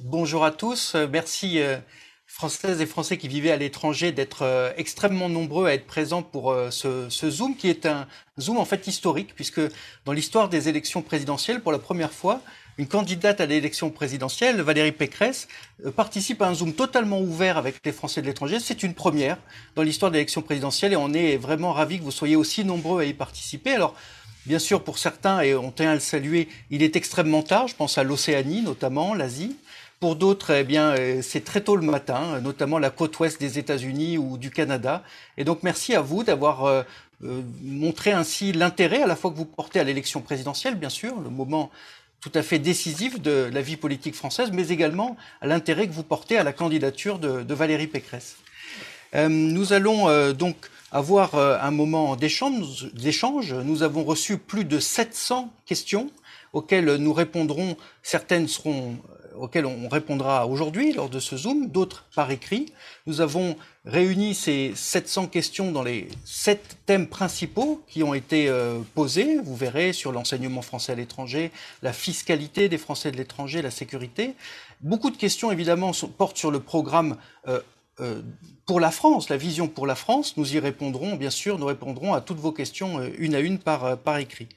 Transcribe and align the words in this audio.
Bonjour 0.00 0.44
à 0.44 0.50
tous. 0.50 0.94
Merci 1.10 1.58
Françaises 2.26 2.80
et 2.80 2.86
Français 2.86 3.16
qui 3.16 3.28
vivaient 3.28 3.52
à 3.52 3.56
l'étranger 3.56 4.12
d'être 4.12 4.42
euh, 4.42 4.70
extrêmement 4.76 5.28
nombreux 5.28 5.66
à 5.66 5.74
être 5.74 5.86
présents 5.86 6.22
pour 6.22 6.50
euh, 6.50 6.70
ce, 6.70 7.08
ce, 7.08 7.30
Zoom, 7.30 7.56
qui 7.56 7.70
est 7.70 7.86
un 7.86 8.06
Zoom 8.38 8.58
en 8.58 8.64
fait 8.64 8.86
historique, 8.86 9.34
puisque 9.34 9.60
dans 10.04 10.12
l'histoire 10.12 10.48
des 10.48 10.68
élections 10.68 11.02
présidentielles, 11.02 11.62
pour 11.62 11.72
la 11.72 11.78
première 11.78 12.12
fois, 12.12 12.42
une 12.78 12.88
candidate 12.88 13.40
à 13.40 13.46
l'élection 13.46 13.90
présidentielle, 13.90 14.60
Valérie 14.60 14.92
Pécresse, 14.92 15.48
euh, 15.86 15.90
participe 15.90 16.42
à 16.42 16.48
un 16.48 16.54
Zoom 16.54 16.74
totalement 16.74 17.20
ouvert 17.20 17.56
avec 17.56 17.76
les 17.84 17.92
Français 17.92 18.20
de 18.20 18.26
l'étranger. 18.26 18.58
C'est 18.60 18.82
une 18.82 18.92
première 18.92 19.38
dans 19.76 19.82
l'histoire 19.82 20.10
de 20.10 20.16
l'élection 20.16 20.42
présidentielle 20.42 20.92
et 20.92 20.96
on 20.96 21.14
est 21.14 21.36
vraiment 21.36 21.72
ravis 21.72 21.98
que 22.00 22.04
vous 22.04 22.10
soyez 22.10 22.36
aussi 22.36 22.64
nombreux 22.64 23.00
à 23.00 23.04
y 23.04 23.14
participer. 23.14 23.72
Alors, 23.72 23.94
Bien 24.46 24.60
sûr, 24.60 24.84
pour 24.84 24.98
certains, 24.98 25.40
et 25.40 25.56
on 25.56 25.72
tient 25.72 25.90
à 25.90 25.94
le 25.94 26.00
saluer, 26.00 26.46
il 26.70 26.84
est 26.84 26.94
extrêmement 26.94 27.42
tard. 27.42 27.66
Je 27.66 27.74
pense 27.74 27.98
à 27.98 28.04
l'Océanie, 28.04 28.62
notamment, 28.62 29.12
l'Asie. 29.12 29.56
Pour 29.98 30.16
d'autres, 30.16 30.50
eh 30.50 30.76
euh, 30.76 31.22
c'est 31.22 31.42
très 31.42 31.62
tôt 31.62 31.74
le 31.74 31.86
matin, 31.86 32.40
notamment 32.42 32.78
la 32.78 32.90
côte 32.90 33.18
ouest 33.18 33.40
des 33.40 33.58
États-Unis 33.58 34.18
ou 34.18 34.36
du 34.36 34.50
Canada. 34.50 35.02
Et 35.38 35.44
donc, 35.44 35.62
merci 35.62 35.94
à 35.94 36.02
vous 36.02 36.22
d'avoir 36.22 36.64
euh, 36.64 36.82
euh, 37.24 37.40
montré 37.62 38.12
ainsi 38.12 38.52
l'intérêt 38.52 39.02
à 39.02 39.06
la 39.06 39.16
fois 39.16 39.30
que 39.30 39.36
vous 39.36 39.46
portez 39.46 39.80
à 39.80 39.84
l'élection 39.84 40.20
présidentielle, 40.20 40.74
bien 40.74 40.90
sûr, 40.90 41.18
le 41.18 41.30
moment 41.30 41.70
tout 42.20 42.32
à 42.34 42.42
fait 42.42 42.58
décisif 42.58 43.20
de 43.22 43.48
la 43.50 43.62
vie 43.62 43.76
politique 43.76 44.14
française, 44.14 44.50
mais 44.52 44.68
également 44.68 45.16
à 45.40 45.46
l'intérêt 45.46 45.86
que 45.86 45.92
vous 45.92 46.02
portez 46.02 46.36
à 46.36 46.42
la 46.42 46.52
candidature 46.52 47.18
de, 47.18 47.54
Valérie 47.54 47.86
Pécresse. 47.86 48.36
nous 49.14 49.72
allons 49.72 50.32
donc 50.32 50.56
avoir 50.90 51.36
un 51.36 51.70
moment 51.70 52.16
d'échange. 52.16 53.54
Nous 53.54 53.82
avons 53.84 54.02
reçu 54.02 54.38
plus 54.38 54.64
de 54.64 54.80
700 54.80 55.52
questions 55.66 56.10
auxquelles 56.52 56.96
nous 56.96 57.12
répondrons. 57.12 57.76
Certaines 58.02 58.48
seront 58.48 58.96
auxquelles 59.38 59.66
on 59.66 59.88
répondra 59.88 60.46
aujourd'hui 60.46 60.92
lors 60.92 61.08
de 61.08 61.20
ce 61.20 61.36
Zoom, 61.36 61.68
d'autres 61.68 62.04
par 62.14 62.30
écrit. 62.30 62.72
Nous 63.06 63.20
avons 63.20 63.56
réuni 63.84 64.34
ces 64.34 64.72
700 64.74 65.28
questions 65.28 65.72
dans 65.72 65.82
les 65.82 66.08
sept 66.24 66.78
thèmes 66.86 67.06
principaux 67.06 67.82
qui 67.88 68.02
ont 68.02 68.14
été 68.14 68.48
euh, 68.48 68.80
posés. 68.94 69.38
Vous 69.38 69.56
verrez 69.56 69.92
sur 69.92 70.12
l'enseignement 70.12 70.62
français 70.62 70.92
à 70.92 70.94
l'étranger, 70.94 71.52
la 71.82 71.92
fiscalité 71.92 72.68
des 72.68 72.78
Français 72.78 73.12
de 73.12 73.16
l'étranger, 73.16 73.62
la 73.62 73.70
sécurité. 73.70 74.34
Beaucoup 74.80 75.10
de 75.10 75.16
questions, 75.16 75.50
évidemment, 75.52 75.92
portent 76.18 76.36
sur 76.36 76.50
le 76.50 76.60
programme 76.60 77.16
euh, 77.48 77.60
euh, 78.00 78.20
pour 78.66 78.80
la 78.80 78.90
France, 78.90 79.30
la 79.30 79.36
vision 79.36 79.68
pour 79.68 79.86
la 79.86 79.94
France. 79.94 80.36
Nous 80.36 80.54
y 80.54 80.58
répondrons, 80.58 81.14
bien 81.16 81.30
sûr, 81.30 81.58
nous 81.58 81.66
répondrons 81.66 82.12
à 82.12 82.20
toutes 82.20 82.38
vos 82.38 82.52
questions 82.52 83.00
une 83.18 83.34
à 83.34 83.40
une 83.40 83.58
par, 83.58 83.96
par 83.98 84.18
écrit. 84.18 84.48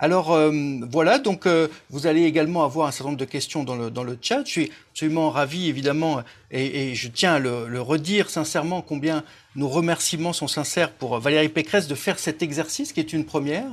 Alors 0.00 0.32
euh, 0.32 0.52
voilà, 0.88 1.18
donc 1.18 1.44
euh, 1.46 1.66
vous 1.90 2.06
allez 2.06 2.22
également 2.22 2.62
avoir 2.62 2.86
un 2.86 2.92
certain 2.92 3.10
nombre 3.10 3.18
de 3.18 3.24
questions 3.24 3.64
dans 3.64 3.74
le, 3.74 3.90
dans 3.90 4.04
le 4.04 4.16
chat. 4.20 4.44
Je 4.44 4.50
suis 4.50 4.72
absolument 4.92 5.30
ravi, 5.30 5.68
évidemment, 5.68 6.22
et, 6.52 6.90
et 6.90 6.94
je 6.94 7.08
tiens 7.08 7.34
à 7.34 7.38
le, 7.40 7.66
le, 7.66 7.80
redire 7.80 8.30
sincèrement 8.30 8.80
combien 8.80 9.24
nos 9.56 9.68
remerciements 9.68 10.32
sont 10.32 10.46
sincères 10.46 10.92
pour 10.92 11.18
Valérie 11.18 11.48
Pécresse 11.48 11.88
de 11.88 11.96
faire 11.96 12.20
cet 12.20 12.42
exercice 12.44 12.92
qui 12.92 13.00
est 13.00 13.12
une 13.12 13.24
première, 13.24 13.66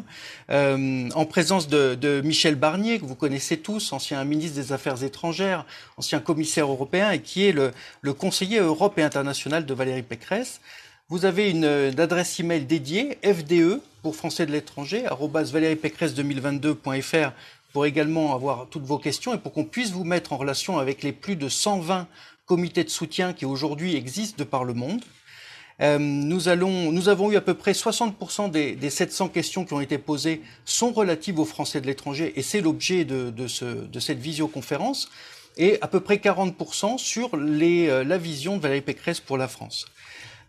euh, 0.50 1.08
en 1.14 1.26
présence 1.26 1.68
de, 1.68 1.94
de, 1.94 2.22
Michel 2.22 2.56
Barnier, 2.56 2.98
que 2.98 3.06
vous 3.06 3.14
connaissez 3.14 3.58
tous, 3.58 3.94
ancien 3.94 4.24
ministre 4.24 4.60
des 4.60 4.72
Affaires 4.72 5.04
étrangères, 5.04 5.64
ancien 5.98 6.20
commissaire 6.20 6.66
européen, 6.66 7.12
et 7.12 7.22
qui 7.22 7.46
est 7.46 7.52
le, 7.52 7.72
le 8.02 8.14
conseiller 8.14 8.58
Europe 8.58 8.98
et 8.98 9.04
international 9.04 9.68
de 9.68 9.74
Valérie 9.76 10.02
Pécresse. 10.02 10.60
Vous 11.08 11.26
avez 11.26 11.52
une, 11.52 11.66
une 11.66 12.00
adresse 12.00 12.40
email 12.40 12.66
dédiée, 12.66 13.20
FDE, 13.24 13.80
pour 14.02 14.16
Français 14.16 14.48
de 14.48 14.52
l'étranger, 14.52 15.04
valériepécresse2022.fr 15.04 17.32
pour 17.72 17.86
également 17.86 18.34
avoir 18.34 18.66
toutes 18.72 18.86
vos 18.86 18.98
questions 18.98 19.36
et 19.36 19.38
pour 19.38 19.54
qu'on 19.54 19.66
puisse 19.66 19.92
vous 19.92 20.04
mettre 20.04 20.34
en 20.34 20.38
relation 20.38 20.80
avec 20.80 21.04
les 21.04 21.12
plus 21.12 21.36
de 21.36 21.48
120 21.48 22.08
comités 22.48 22.84
de 22.84 22.90
soutien 22.90 23.34
qui 23.34 23.46
aujourd'hui 23.46 23.96
existent 23.96 24.38
de 24.40 24.44
par 24.44 24.64
le 24.64 24.74
monde. 24.74 25.04
Euh, 25.80 26.00
nous, 26.00 26.48
allons, 26.48 26.92
nous 26.92 27.08
avons 27.08 27.32
eu 27.32 27.36
à 27.36 27.42
peu 27.42 27.54
près 27.54 27.74
60% 27.74 28.50
des, 28.50 28.76
des, 28.76 28.90
700 28.90 29.28
questions 29.28 29.64
qui 29.64 29.74
ont 29.74 29.82
été 29.82 30.00
posées 30.00 30.42
sont 30.64 30.92
relatives 30.92 31.38
aux 31.38 31.46
Français 31.46 31.82
de 31.82 31.86
l'étranger 31.86 32.34
et 32.36 32.42
c'est 32.42 32.62
l'objet 32.62 33.06
de, 33.06 33.30
de, 33.30 33.48
ce, 33.48 33.66
de, 33.66 34.00
cette 34.00 34.18
visioconférence 34.18 35.12
et 35.56 35.78
à 35.82 35.88
peu 35.88 36.00
près 36.00 36.16
40% 36.16 36.98
sur 36.98 37.38
les, 37.38 37.90
euh, 37.90 38.04
la 38.04 38.18
vision 38.18 38.58
de 38.58 38.64
Valérie 38.64 38.82
Pécresse 38.82 39.20
pour 39.20 39.38
la 39.38 39.48
France. 39.48 39.86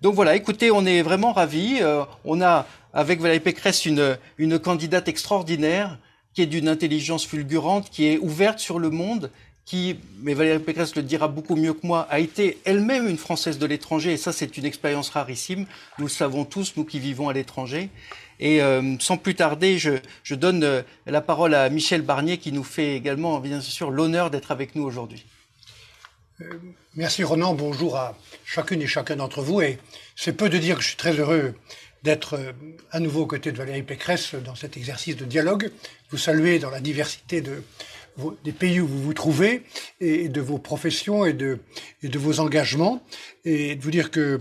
Donc 0.06 0.14
voilà, 0.14 0.36
écoutez, 0.36 0.70
on 0.70 0.86
est 0.86 1.02
vraiment 1.02 1.32
ravis. 1.32 1.78
Euh, 1.82 2.04
on 2.24 2.40
a 2.40 2.64
avec 2.92 3.20
Valérie 3.20 3.40
Pécresse 3.40 3.86
une, 3.86 4.16
une 4.38 4.60
candidate 4.60 5.08
extraordinaire 5.08 5.98
qui 6.32 6.42
est 6.42 6.46
d'une 6.46 6.68
intelligence 6.68 7.26
fulgurante, 7.26 7.90
qui 7.90 8.06
est 8.06 8.18
ouverte 8.18 8.60
sur 8.60 8.78
le 8.78 8.90
monde, 8.90 9.32
qui, 9.64 9.96
mais 10.22 10.34
Valérie 10.34 10.60
Pécresse 10.60 10.94
le 10.94 11.02
dira 11.02 11.26
beaucoup 11.26 11.56
mieux 11.56 11.72
que 11.72 11.84
moi, 11.84 12.06
a 12.08 12.20
été 12.20 12.58
elle-même 12.64 13.08
une 13.08 13.18
Française 13.18 13.58
de 13.58 13.66
l'étranger, 13.66 14.12
et 14.12 14.16
ça 14.16 14.32
c'est 14.32 14.56
une 14.56 14.64
expérience 14.64 15.08
rarissime, 15.08 15.66
nous 15.98 16.04
le 16.04 16.10
savons 16.10 16.44
tous, 16.44 16.74
nous 16.76 16.84
qui 16.84 17.00
vivons 17.00 17.28
à 17.28 17.32
l'étranger. 17.32 17.90
Et 18.38 18.62
euh, 18.62 18.94
sans 19.00 19.16
plus 19.16 19.34
tarder, 19.34 19.76
je, 19.76 19.94
je 20.22 20.36
donne 20.36 20.62
euh, 20.62 20.82
la 21.06 21.20
parole 21.20 21.52
à 21.52 21.68
Michel 21.68 22.02
Barnier, 22.02 22.38
qui 22.38 22.52
nous 22.52 22.62
fait 22.62 22.94
également, 22.94 23.40
bien 23.40 23.60
sûr, 23.60 23.90
l'honneur 23.90 24.30
d'être 24.30 24.52
avec 24.52 24.76
nous 24.76 24.84
aujourd'hui. 24.84 25.26
Euh, 26.42 26.44
merci 26.94 27.24
Ronan, 27.24 27.54
bonjour 27.54 27.96
à 27.96 28.14
chacune 28.44 28.82
et 28.82 28.86
chacun 28.86 29.16
d'entre 29.16 29.40
vous, 29.40 29.62
et 29.62 29.78
c'est 30.16 30.34
peu 30.34 30.50
de 30.50 30.58
dire 30.58 30.76
que 30.76 30.82
je 30.82 30.88
suis 30.88 30.96
très 30.96 31.18
heureux 31.18 31.54
d'être 32.02 32.34
euh, 32.34 32.52
à 32.90 33.00
nouveau 33.00 33.22
aux 33.22 33.26
côtés 33.26 33.52
de 33.52 33.56
Valérie 33.56 33.82
Pécresse 33.82 34.34
dans 34.34 34.54
cet 34.54 34.76
exercice 34.76 35.16
de 35.16 35.24
dialogue. 35.24 35.70
Vous 36.10 36.18
saluez 36.18 36.58
dans 36.58 36.70
la 36.70 36.80
diversité 36.80 37.40
de 37.40 37.62
des 38.44 38.52
pays 38.52 38.80
où 38.80 38.86
vous 38.86 39.02
vous 39.02 39.12
trouvez 39.12 39.62
et 40.00 40.30
de 40.30 40.40
vos 40.40 40.56
professions 40.56 41.26
et 41.26 41.34
de, 41.34 41.58
vos 42.02 42.40
engagements. 42.40 43.02
Et 43.44 43.76
de 43.76 43.82
vous 43.82 43.90
dire 43.90 44.10
que 44.10 44.40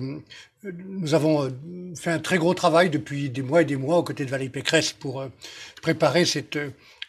euh, 0.64 0.72
nous 0.88 1.14
avons 1.14 1.54
fait 1.94 2.12
un 2.12 2.20
très 2.20 2.38
gros 2.38 2.54
travail 2.54 2.90
depuis 2.90 3.30
des 3.30 3.42
mois 3.42 3.64
et 3.64 3.66
des 3.66 3.76
mois 3.76 3.98
aux 3.98 4.04
côtés 4.04 4.24
de 4.24 4.32
Valérie 4.32 4.50
Pécresse 4.50 4.94
pour 4.94 5.26
préparer 5.82 6.24
cette 6.24 6.58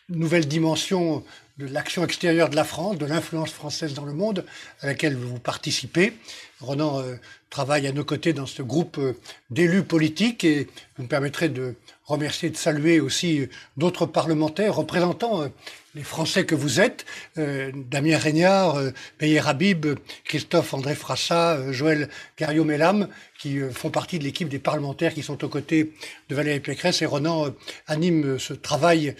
nouvelle 0.08 0.46
dimension 0.46 1.24
de 1.58 1.66
l'action 1.66 2.04
extérieure 2.04 2.50
de 2.50 2.56
la 2.56 2.64
France, 2.64 2.98
de 2.98 3.06
l'influence 3.06 3.50
française 3.50 3.94
dans 3.94 4.04
le 4.04 4.12
monde 4.12 4.44
à 4.82 4.86
laquelle 4.86 5.16
vous 5.16 5.38
participez. 5.38 6.12
Ronan 6.60 7.00
euh, 7.00 7.16
travaille 7.50 7.86
à 7.86 7.92
nos 7.92 8.04
côtés 8.04 8.32
dans 8.32 8.46
ce 8.46 8.62
groupe 8.62 8.98
euh, 8.98 9.14
d'élus 9.50 9.82
politiques 9.82 10.44
et 10.44 10.68
vous 10.96 11.04
me 11.04 11.08
permettrez 11.08 11.48
de 11.48 11.74
remercier, 12.04 12.50
de 12.50 12.56
saluer 12.56 13.00
aussi 13.00 13.40
euh, 13.40 13.46
d'autres 13.76 14.04
parlementaires 14.04 14.74
représentant 14.74 15.48
les 15.94 16.02
Français 16.02 16.44
que 16.44 16.54
vous 16.54 16.78
êtes, 16.78 17.06
Damien 17.36 18.18
Régnard, 18.18 18.78
Meyer 19.18 19.40
Habib, 19.46 19.86
Christophe 20.24 20.74
André 20.74 20.94
Frassa, 20.94 21.72
Joël 21.72 22.10
Gario-Mellam, 22.38 23.08
qui 23.38 23.60
font 23.72 23.88
partie 23.88 24.18
de 24.18 24.24
l'équipe 24.24 24.50
des 24.50 24.58
parlementaires 24.58 25.14
qui 25.14 25.22
sont 25.22 25.42
aux 25.42 25.48
côtés 25.48 25.94
de 26.28 26.34
Valérie 26.34 26.60
Pécresse 26.60 27.00
et 27.00 27.06
Ronan 27.06 27.46
anime 27.86 28.38
ce 28.38 28.52
travail 28.52 29.16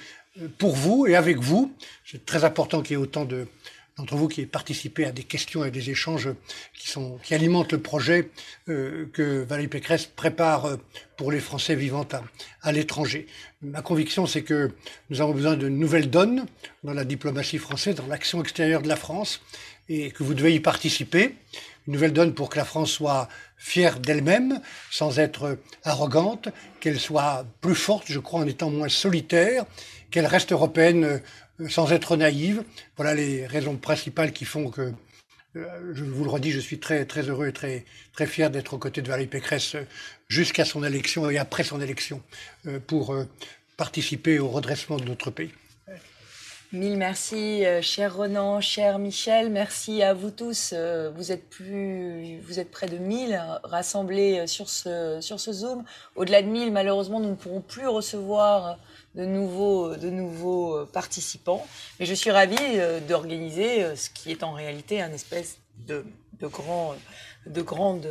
pour 0.58 0.74
vous 0.74 1.06
et 1.06 1.16
avec 1.16 1.38
vous. 1.38 1.72
C'est 2.04 2.24
très 2.24 2.44
important 2.44 2.82
qu'il 2.82 2.92
y 2.92 3.00
ait 3.00 3.02
autant 3.02 3.24
de, 3.24 3.46
d'entre 3.96 4.16
vous 4.16 4.28
qui 4.28 4.42
aient 4.42 4.46
participé 4.46 5.06
à 5.06 5.12
des 5.12 5.22
questions 5.22 5.64
et 5.64 5.70
des 5.70 5.90
échanges 5.90 6.28
qui, 6.74 7.34
alimentent 7.34 7.72
le 7.72 7.80
projet 7.80 8.30
euh, 8.68 9.06
que 9.12 9.42
Valérie 9.44 9.68
Pécresse 9.68 10.06
prépare 10.06 10.66
euh, 10.66 10.76
pour 11.16 11.32
les 11.32 11.40
Français 11.40 11.74
vivant 11.74 12.06
à, 12.12 12.22
à 12.62 12.72
l'étranger. 12.72 13.26
Ma 13.62 13.82
conviction, 13.82 14.26
c'est 14.26 14.42
que 14.42 14.70
nous 15.10 15.20
avons 15.20 15.32
besoin 15.32 15.56
de 15.56 15.68
nouvelles 15.68 16.10
donnes 16.10 16.46
dans 16.84 16.92
la 16.92 17.04
diplomatie 17.04 17.58
française, 17.58 17.94
dans 17.94 18.06
l'action 18.06 18.40
extérieure 18.42 18.82
de 18.82 18.88
la 18.88 18.96
France, 18.96 19.40
et 19.88 20.10
que 20.10 20.22
vous 20.22 20.34
devez 20.34 20.54
y 20.54 20.60
participer. 20.60 21.34
Une 21.86 21.94
nouvelle 21.94 22.12
donne 22.12 22.34
pour 22.34 22.50
que 22.50 22.58
la 22.58 22.64
France 22.64 22.90
soit 22.90 23.28
fière 23.56 24.00
d'elle-même, 24.00 24.60
sans 24.90 25.18
être 25.18 25.58
arrogante, 25.84 26.48
qu'elle 26.80 26.98
soit 27.00 27.46
plus 27.60 27.74
forte, 27.74 28.04
je 28.08 28.18
crois, 28.18 28.40
en 28.40 28.46
étant 28.46 28.70
moins 28.70 28.88
solitaire, 28.88 29.64
qu'elle 30.10 30.26
reste 30.26 30.52
européenne 30.52 31.20
euh, 31.60 31.68
sans 31.68 31.92
être 31.92 32.16
naïve. 32.16 32.62
Voilà 32.96 33.14
les 33.14 33.46
raisons 33.46 33.76
principales 33.76 34.32
qui 34.32 34.44
font 34.44 34.70
que, 34.70 34.92
euh, 35.56 35.94
je 35.94 36.04
vous 36.04 36.24
le 36.24 36.30
redis, 36.30 36.50
je 36.50 36.60
suis 36.60 36.78
très, 36.78 37.04
très 37.04 37.22
heureux 37.22 37.48
et 37.48 37.52
très, 37.52 37.84
très 38.12 38.26
fier 38.26 38.50
d'être 38.50 38.74
aux 38.74 38.78
côtés 38.78 39.02
de 39.02 39.08
Valérie 39.08 39.28
Pécresse 39.28 39.74
euh, 39.74 39.82
jusqu'à 40.28 40.64
son 40.64 40.84
élection 40.84 41.28
et 41.30 41.38
après 41.38 41.62
son 41.62 41.80
élection 41.80 42.20
pour 42.88 43.14
participer 43.76 44.40
au 44.40 44.48
redressement 44.48 44.96
de 44.96 45.04
notre 45.04 45.30
pays. 45.30 45.52
Mille 46.72 46.96
merci, 46.96 47.62
cher 47.80 48.16
Ronan, 48.16 48.60
cher 48.60 48.98
Michel. 48.98 49.50
Merci 49.50 50.02
à 50.02 50.14
vous 50.14 50.30
tous. 50.30 50.74
Vous 51.14 51.32
êtes 51.32 51.48
plus, 51.48 52.40
vous 52.40 52.58
êtes 52.58 52.70
près 52.70 52.88
de 52.88 52.98
1000 52.98 53.40
rassemblés 53.62 54.46
sur 54.46 54.68
ce, 54.68 55.18
sur 55.20 55.38
ce 55.38 55.52
Zoom. 55.52 55.84
Au-delà 56.16 56.42
de 56.42 56.48
1000, 56.48 56.72
malheureusement, 56.72 57.20
nous 57.20 57.30
ne 57.30 57.34
pourrons 57.36 57.60
plus 57.60 57.86
recevoir 57.86 58.78
de 59.16 59.24
nouveaux, 59.24 59.96
de 59.96 60.10
nouveaux 60.10 60.76
euh, 60.76 60.86
participants. 60.86 61.66
Mais 61.98 62.06
je 62.06 62.14
suis 62.14 62.30
ravie 62.30 62.56
euh, 62.60 63.00
d'organiser 63.00 63.82
euh, 63.82 63.96
ce 63.96 64.10
qui 64.10 64.30
est 64.30 64.42
en 64.42 64.52
réalité 64.52 65.00
un 65.00 65.12
espèce 65.12 65.58
de, 65.86 66.04
de, 66.38 66.46
grand, 66.46 66.94
de 67.46 67.62
grande 67.62 68.06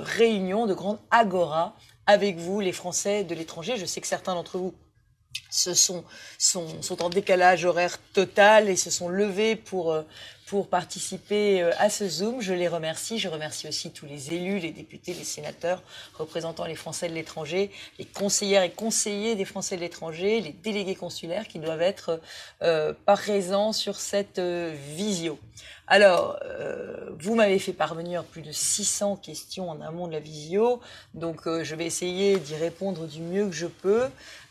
réunion, 0.00 0.66
de 0.66 0.74
grande 0.74 0.98
agora 1.10 1.76
avec 2.06 2.36
vous, 2.36 2.60
les 2.60 2.72
Français 2.72 3.24
de 3.24 3.34
l'étranger. 3.34 3.76
Je 3.76 3.84
sais 3.84 4.00
que 4.00 4.06
certains 4.06 4.34
d'entre 4.34 4.58
vous 4.58 4.74
se 5.50 5.74
sont, 5.74 6.04
sont, 6.38 6.82
sont 6.82 7.02
en 7.02 7.08
décalage 7.08 7.64
horaire 7.64 7.98
total 8.12 8.68
et 8.68 8.76
se 8.76 8.90
sont 8.90 9.08
levés 9.08 9.56
pour, 9.56 10.04
pour 10.46 10.68
participer 10.68 11.62
euh, 11.62 11.70
à 11.78 11.90
ce 11.90 12.08
Zoom. 12.08 12.40
Je 12.40 12.52
les 12.52 12.68
remercie. 12.68 13.18
Je 13.18 13.28
remercie 13.28 13.68
aussi 13.68 13.90
tous 13.92 14.06
les 14.06 14.34
élus, 14.34 14.58
les 14.58 14.72
députés, 14.72 15.14
les 15.14 15.24
sénateurs 15.24 15.82
représentant 16.14 16.64
les 16.64 16.74
Français 16.74 17.08
de 17.08 17.14
l'étranger, 17.14 17.70
les 17.98 18.04
conseillères 18.04 18.62
et 18.62 18.70
conseillers 18.70 19.34
des 19.34 19.44
Français 19.44 19.76
de 19.76 19.80
l'étranger, 19.82 20.40
les 20.40 20.52
délégués 20.52 20.94
consulaires 20.94 21.48
qui 21.48 21.58
doivent 21.58 21.82
être 21.82 22.20
euh, 22.62 22.92
présents 23.04 23.72
sur 23.72 23.96
cette 23.96 24.38
euh, 24.38 24.74
visio. 24.94 25.38
Alors, 25.88 26.36
euh, 26.44 27.10
vous 27.20 27.36
m'avez 27.36 27.60
fait 27.60 27.72
parvenir 27.72 28.24
plus 28.24 28.42
de 28.42 28.50
600 28.50 29.16
questions 29.16 29.70
en 29.70 29.80
amont 29.80 30.08
de 30.08 30.12
la 30.12 30.18
visio, 30.18 30.80
donc 31.14 31.46
euh, 31.46 31.62
je 31.62 31.76
vais 31.76 31.86
essayer 31.86 32.38
d'y 32.38 32.56
répondre 32.56 33.06
du 33.06 33.20
mieux 33.20 33.46
que 33.46 33.52
je 33.52 33.66
peux. 33.66 34.06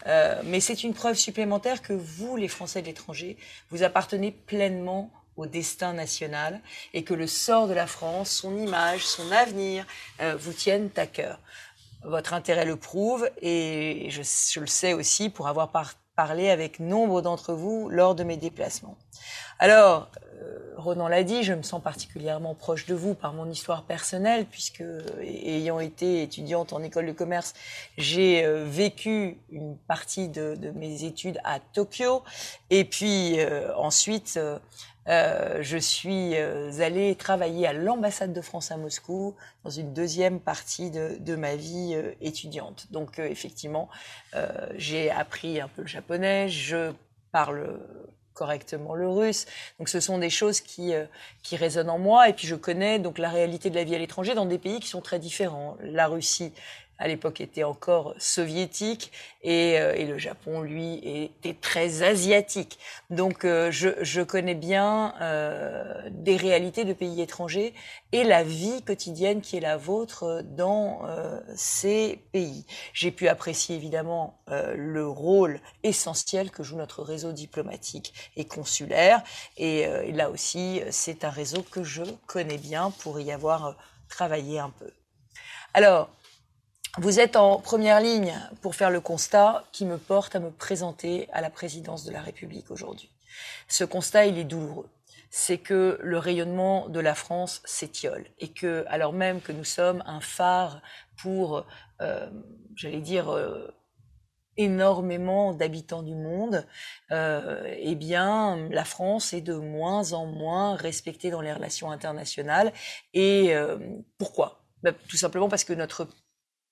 Euh, 0.08 0.42
mais 0.46 0.62
c'est 0.62 0.84
une 0.84 0.94
preuve 0.94 1.16
supplémentaire 1.16 1.82
que 1.82 1.92
vous, 1.92 2.38
les 2.38 2.48
Français 2.48 2.82
de 2.82 2.88
l'étranger, 2.88 3.38
vous 3.70 3.84
appartenez 3.84 4.32
pleinement 4.32 5.12
au 5.38 5.46
destin 5.46 5.94
national 5.94 6.62
et 6.94 7.04
que 7.04 7.14
le 7.14 7.28
sort 7.28 7.68
de 7.68 7.74
la 7.74 7.88
France, 7.88 8.30
son 8.30 8.58
image, 8.58 9.06
son 9.06 9.32
avenir 9.32 9.86
vous 10.38 10.54
tiennent 10.54 10.90
à 10.96 11.08
cœur. 11.08 11.40
Votre 12.04 12.34
intérêt 12.34 12.66
le 12.66 12.76
prouve 12.76 13.30
et 13.42 14.08
je, 14.10 14.22
je 14.22 14.60
le 14.60 14.68
sais 14.68 14.94
aussi 14.94 15.30
pour 15.30 15.48
avoir 15.48 15.72
parlé 16.16 16.50
avec 16.50 16.80
nombre 16.80 17.22
d'entre 17.22 17.54
vous 17.54 17.90
lors 17.90 18.16
de 18.16 18.24
mes 18.24 18.38
déplacements. 18.38 18.98
Alors, 19.60 20.10
euh, 20.42 20.74
Ronan 20.76 21.08
l'a 21.08 21.24
dit, 21.24 21.44
je 21.44 21.54
me 21.54 21.62
sens 21.62 21.82
particulièrement 21.82 22.56
proche 22.56 22.86
de 22.86 22.94
vous 22.94 23.16
par 23.16 23.34
mon 23.34 23.50
histoire 23.50 23.84
personnelle, 23.84 24.46
puisque 24.46 24.84
ayant 25.22 25.80
été 25.80 26.22
étudiante 26.22 26.74
en 26.74 26.84
école 26.84 27.08
de 27.08 27.12
commerce, 27.12 27.54
j'ai 27.98 28.46
euh, 28.46 28.66
vécu 28.66 29.38
une 29.50 29.78
partie 29.78 30.28
de, 30.28 30.58
mes 30.76 31.06
études 31.06 31.40
à 31.44 31.60
Tokyo, 31.60 32.24
et 32.70 32.84
puis 32.84 33.40
euh, 33.40 33.74
ensuite 33.76 34.40
je 35.08 35.78
suis 35.78 36.36
allée 36.36 37.16
travailler 37.16 37.68
à 37.68 37.74
l'ambassade 37.74 38.34
de 38.34 38.42
France 38.42 38.72
à 38.72 38.78
Moscou 38.78 39.36
dans 39.64 39.70
une 39.70 39.94
deuxième 39.94 40.40
partie 40.40 40.92
de, 40.92 41.36
ma 41.36 41.56
vie 41.56 41.96
étudiante. 42.22 42.88
Donc 42.92 43.20
effectivement, 43.20 43.90
j'ai 44.76 45.12
appris 45.12 45.62
un 45.62 45.68
peu 45.68 45.82
le 45.84 45.88
japonais, 45.88 46.50
je 46.50 46.92
parle 47.32 47.80
correctement 48.36 48.94
le 48.94 49.10
russe. 49.10 49.48
Donc 49.80 49.90
ce 49.90 50.00
sont 50.00 50.20
des 50.20 50.30
choses 50.30 50.62
qui, 50.62 50.94
euh, 50.94 51.06
qui 51.42 51.56
résonnent 51.56 51.90
en 51.90 51.98
moi. 51.98 52.30
Et 52.30 52.34
puis 52.34 52.46
je 52.46 52.54
connais 52.54 53.00
donc 53.00 53.18
la 53.18 53.30
réalité 53.30 53.72
de 53.72 53.76
la 53.76 53.84
vie 53.84 53.96
à 53.96 53.98
l'étranger 53.98 54.36
dans 54.36 54.46
des 54.46 54.60
pays 54.60 54.80
qui 54.80 54.88
sont 54.88 55.02
très 55.02 55.18
différents. 55.18 55.78
La 55.82 56.08
Russie 56.08 56.54
à 56.98 57.08
l'époque 57.08 57.42
était 57.42 57.64
encore 57.64 58.16
soviétique 58.18 59.12
et, 59.42 59.80
euh, 59.80 59.94
et, 59.96 60.06
le 60.06 60.18
Japon, 60.18 60.62
lui, 60.62 61.00
était 61.04 61.54
très 61.54 62.04
asiatique. 62.04 62.80
Donc 63.10 63.44
euh, 63.44 63.70
je, 63.70 63.90
je, 64.02 64.22
connais 64.22 64.56
bien 64.56 65.14
euh, 65.22 66.10
des 66.10 66.38
réalités 66.38 66.86
de 66.86 66.94
pays 66.94 67.22
étrangers 67.22 67.74
et 68.12 68.24
la 68.24 68.44
vie 68.44 68.82
quotidienne 68.84 69.42
qui 69.42 69.58
est 69.58 69.62
la 69.62 69.78
vôtre 69.78 70.42
dans 70.44 71.02
euh, 71.06 71.40
ces 71.56 72.24
pays. 72.32 72.66
J'ai 72.94 73.12
pu 73.12 73.28
apprécier 73.28 73.76
évidemment 73.76 74.40
le 74.48 75.08
rôle 75.08 75.60
essentiel 75.84 76.52
que 76.52 76.64
joue 76.64 76.78
notre 76.78 77.04
réseau 77.04 77.32
diplomatique 77.32 78.14
et 78.36 78.46
consulaire. 78.46 79.22
Et, 79.58 79.80
et 79.80 80.12
là 80.12 80.30
aussi, 80.30 80.82
c'est 80.92 81.24
un 81.24 81.30
réseau 81.30 81.64
que 81.64 81.84
je 81.84 82.04
connais 82.28 82.58
bien 82.58 82.92
pour 82.92 83.20
y 83.20 83.32
avoir 83.32 83.76
travaillé 84.08 84.60
un 84.60 84.70
peu. 84.70 84.92
Alors, 85.74 86.10
vous 86.98 87.20
êtes 87.20 87.36
en 87.36 87.60
première 87.60 88.00
ligne 88.00 88.34
pour 88.62 88.76
faire 88.76 88.90
le 88.90 89.02
constat 89.02 89.66
qui 89.72 89.86
me 89.86 89.98
porte 89.98 90.36
à 90.36 90.40
me 90.40 90.52
présenter 90.52 91.28
à 91.34 91.42
la 91.42 91.50
présidence 91.50 92.06
de 92.06 92.12
la 92.12 92.22
République 92.22 92.72
aujourd'hui. 92.72 93.12
Ce 93.68 93.84
constat, 93.84 94.28
il 94.28 94.38
est 94.38 94.46
douloureux. 94.46 94.90
C'est 95.30 95.58
que 95.58 96.00
le 96.02 96.18
rayonnement 96.18 96.88
de 96.88 97.02
la 97.02 97.14
France 97.14 97.62
s'étiole 97.66 98.26
et 98.40 98.54
que, 98.54 98.86
alors 98.88 99.12
même 99.12 99.42
que 99.42 99.52
nous 99.52 99.66
sommes 99.66 100.02
un 100.06 100.22
phare 100.22 100.82
pour, 101.18 101.66
euh, 102.02 102.30
j'allais 102.76 103.02
dire, 103.02 103.30
euh, 103.30 103.68
énormément 104.58 105.54
d'habitants 105.54 106.04
du 106.04 106.16
monde, 106.16 106.66
euh, 107.12 107.76
eh 107.78 107.96
bien, 107.96 108.70
la 108.70 108.86
France 108.86 109.34
est 109.34 109.42
de 109.42 109.56
moins 109.56 110.14
en 110.14 110.26
moins 110.26 110.76
respectée 110.76 111.30
dans 111.30 111.42
les 111.42 111.52
relations 111.52 111.92
internationales. 111.92 112.72
Et 113.14 113.54
euh, 113.54 113.78
pourquoi? 114.18 114.64
Ben, 114.82 114.96
Tout 115.10 115.18
simplement 115.18 115.50
parce 115.50 115.66
que 115.66 115.74
notre 115.74 116.08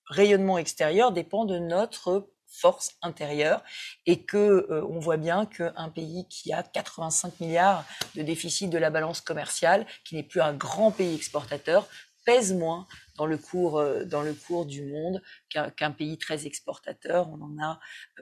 rayonnement 0.06 0.58
extérieur 0.58 1.12
dépend 1.12 1.44
de 1.44 1.58
notre 1.58 2.28
force 2.46 2.92
intérieure 3.02 3.62
et 4.06 4.22
que 4.22 4.66
euh, 4.70 4.86
on 4.88 5.00
voit 5.00 5.16
bien 5.16 5.44
qu'un 5.46 5.88
pays 5.88 6.26
qui 6.28 6.52
a 6.52 6.62
85 6.62 7.40
milliards 7.40 7.84
de 8.14 8.22
déficit 8.22 8.70
de 8.70 8.78
la 8.78 8.90
balance 8.90 9.20
commerciale, 9.20 9.86
qui 10.04 10.14
n'est 10.14 10.22
plus 10.22 10.40
un 10.40 10.54
grand 10.54 10.90
pays 10.90 11.14
exportateur, 11.14 11.88
pèse 12.24 12.54
moins 12.54 12.86
dans 13.16 13.26
le 13.26 13.38
cours, 13.38 13.78
euh, 13.78 14.04
dans 14.04 14.22
le 14.22 14.34
cours 14.34 14.66
du 14.66 14.82
monde 14.82 15.22
qu'un 15.48 15.90
pays 15.90 16.18
très 16.18 16.46
exportateur. 16.46 17.28
On 17.30 17.40
en 17.40 17.62
a 17.62 17.78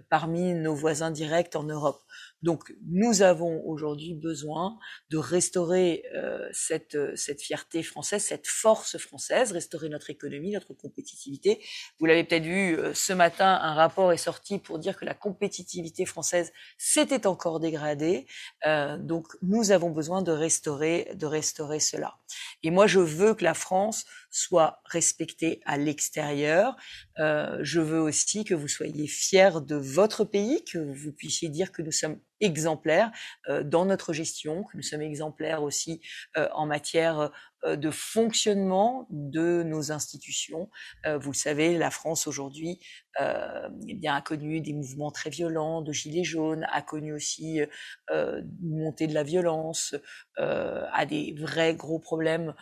parmi 0.09 0.55
nos 0.55 0.75
voisins 0.75 1.11
directs 1.11 1.57
en 1.57 1.65
Europe. 1.65 2.03
Donc 2.43 2.75
nous 2.89 3.23
avons 3.23 3.63
aujourd'hui 3.65 4.15
besoin 4.15 4.79
de 5.11 5.19
restaurer 5.19 6.05
euh, 6.15 6.49
cette, 6.53 7.17
cette 7.17 7.41
fierté 7.41 7.83
française, 7.83 8.25
cette 8.25 8.49
force 8.49 8.99
française, 8.99 9.53
restaurer 9.53 9.89
notre 9.89 10.11
économie, 10.11 10.53
notre 10.53 10.75
compétitivité. 10.75 11.65
Vous 11.99 12.07
l'avez 12.07 12.25
peut-être 12.25 12.45
vu 12.45 12.77
euh, 12.77 12.95
ce 12.95 13.13
matin, 13.13 13.59
un 13.63 13.75
rapport 13.75 14.13
est 14.13 14.17
sorti 14.17 14.59
pour 14.59 14.79
dire 14.79 14.97
que 14.97 15.05
la 15.05 15.15
compétitivité 15.15 16.05
française 16.05 16.53
s'était 16.79 17.27
encore 17.27 17.61
dégradée. 17.61 18.27
Euh, 18.67 18.99
donc 18.99 19.29
nous 19.43 19.71
avons 19.71 19.91
besoin 19.91 20.23
de 20.23 20.33
restaurer, 20.33 21.13
de 21.15 21.27
restaurer 21.27 21.79
cela. 21.79 22.19
Et 22.65 22.71
moi 22.71 22.87
je 22.89 22.99
veux 22.99 23.35
que 23.35 23.45
la 23.45 23.55
France 23.55 24.05
soit 24.33 24.81
respectée 24.87 25.61
à 25.65 25.77
l'extérieur. 25.77 26.75
Euh, 27.19 27.59
je 27.63 27.81
veux 27.81 28.01
aussi 28.01 28.45
que 28.45 28.55
vous 28.55 28.69
soyez 28.69 29.07
fiers 29.07 29.61
de 29.67 29.77
votre 29.77 30.25
pays, 30.25 30.65
que 30.65 30.79
vous 30.79 31.13
puissiez 31.13 31.49
dire 31.49 31.73
que 31.73 31.83
nous 31.83 31.93
sommes 31.93 32.19
exemplaires 32.41 33.11
euh, 33.49 33.63
dans 33.63 33.85
notre 33.85 34.13
gestion, 34.13 34.65
que 34.65 34.77
nous 34.77 34.83
sommes 34.83 35.03
exemplaires 35.03 35.63
aussi 35.63 36.01
euh, 36.37 36.49
en 36.53 36.67
matière 36.67 37.31
de 37.65 37.93
fonctionnement 37.93 39.07
de 39.11 39.63
nos 39.63 39.93
institutions. 39.93 40.69
Vous 41.07 41.31
le 41.31 41.37
savez, 41.37 41.79
la 41.79 41.93
France 41.93 42.27
aujourd'hui 42.27 42.81
eh 43.21 43.95
bien, 43.95 44.17
a 44.17 44.21
connu 44.21 44.61
des 44.61 44.73
mouvements 44.73 45.13
très 45.13 45.31
violents 45.31 45.81
de 45.81 45.93
gilets 45.93 46.25
jaunes, 46.25 46.67
a 46.73 46.83
connu 46.83 47.13
aussi 47.13 47.61
une 48.11 48.51
montée 48.61 49.07
de 49.07 49.15
la 49.15 49.23
violence, 49.23 49.95
a 50.39 51.07
des 51.07 51.37
vrais 51.39 51.77
gros 51.77 52.01
problèmes 52.01 52.53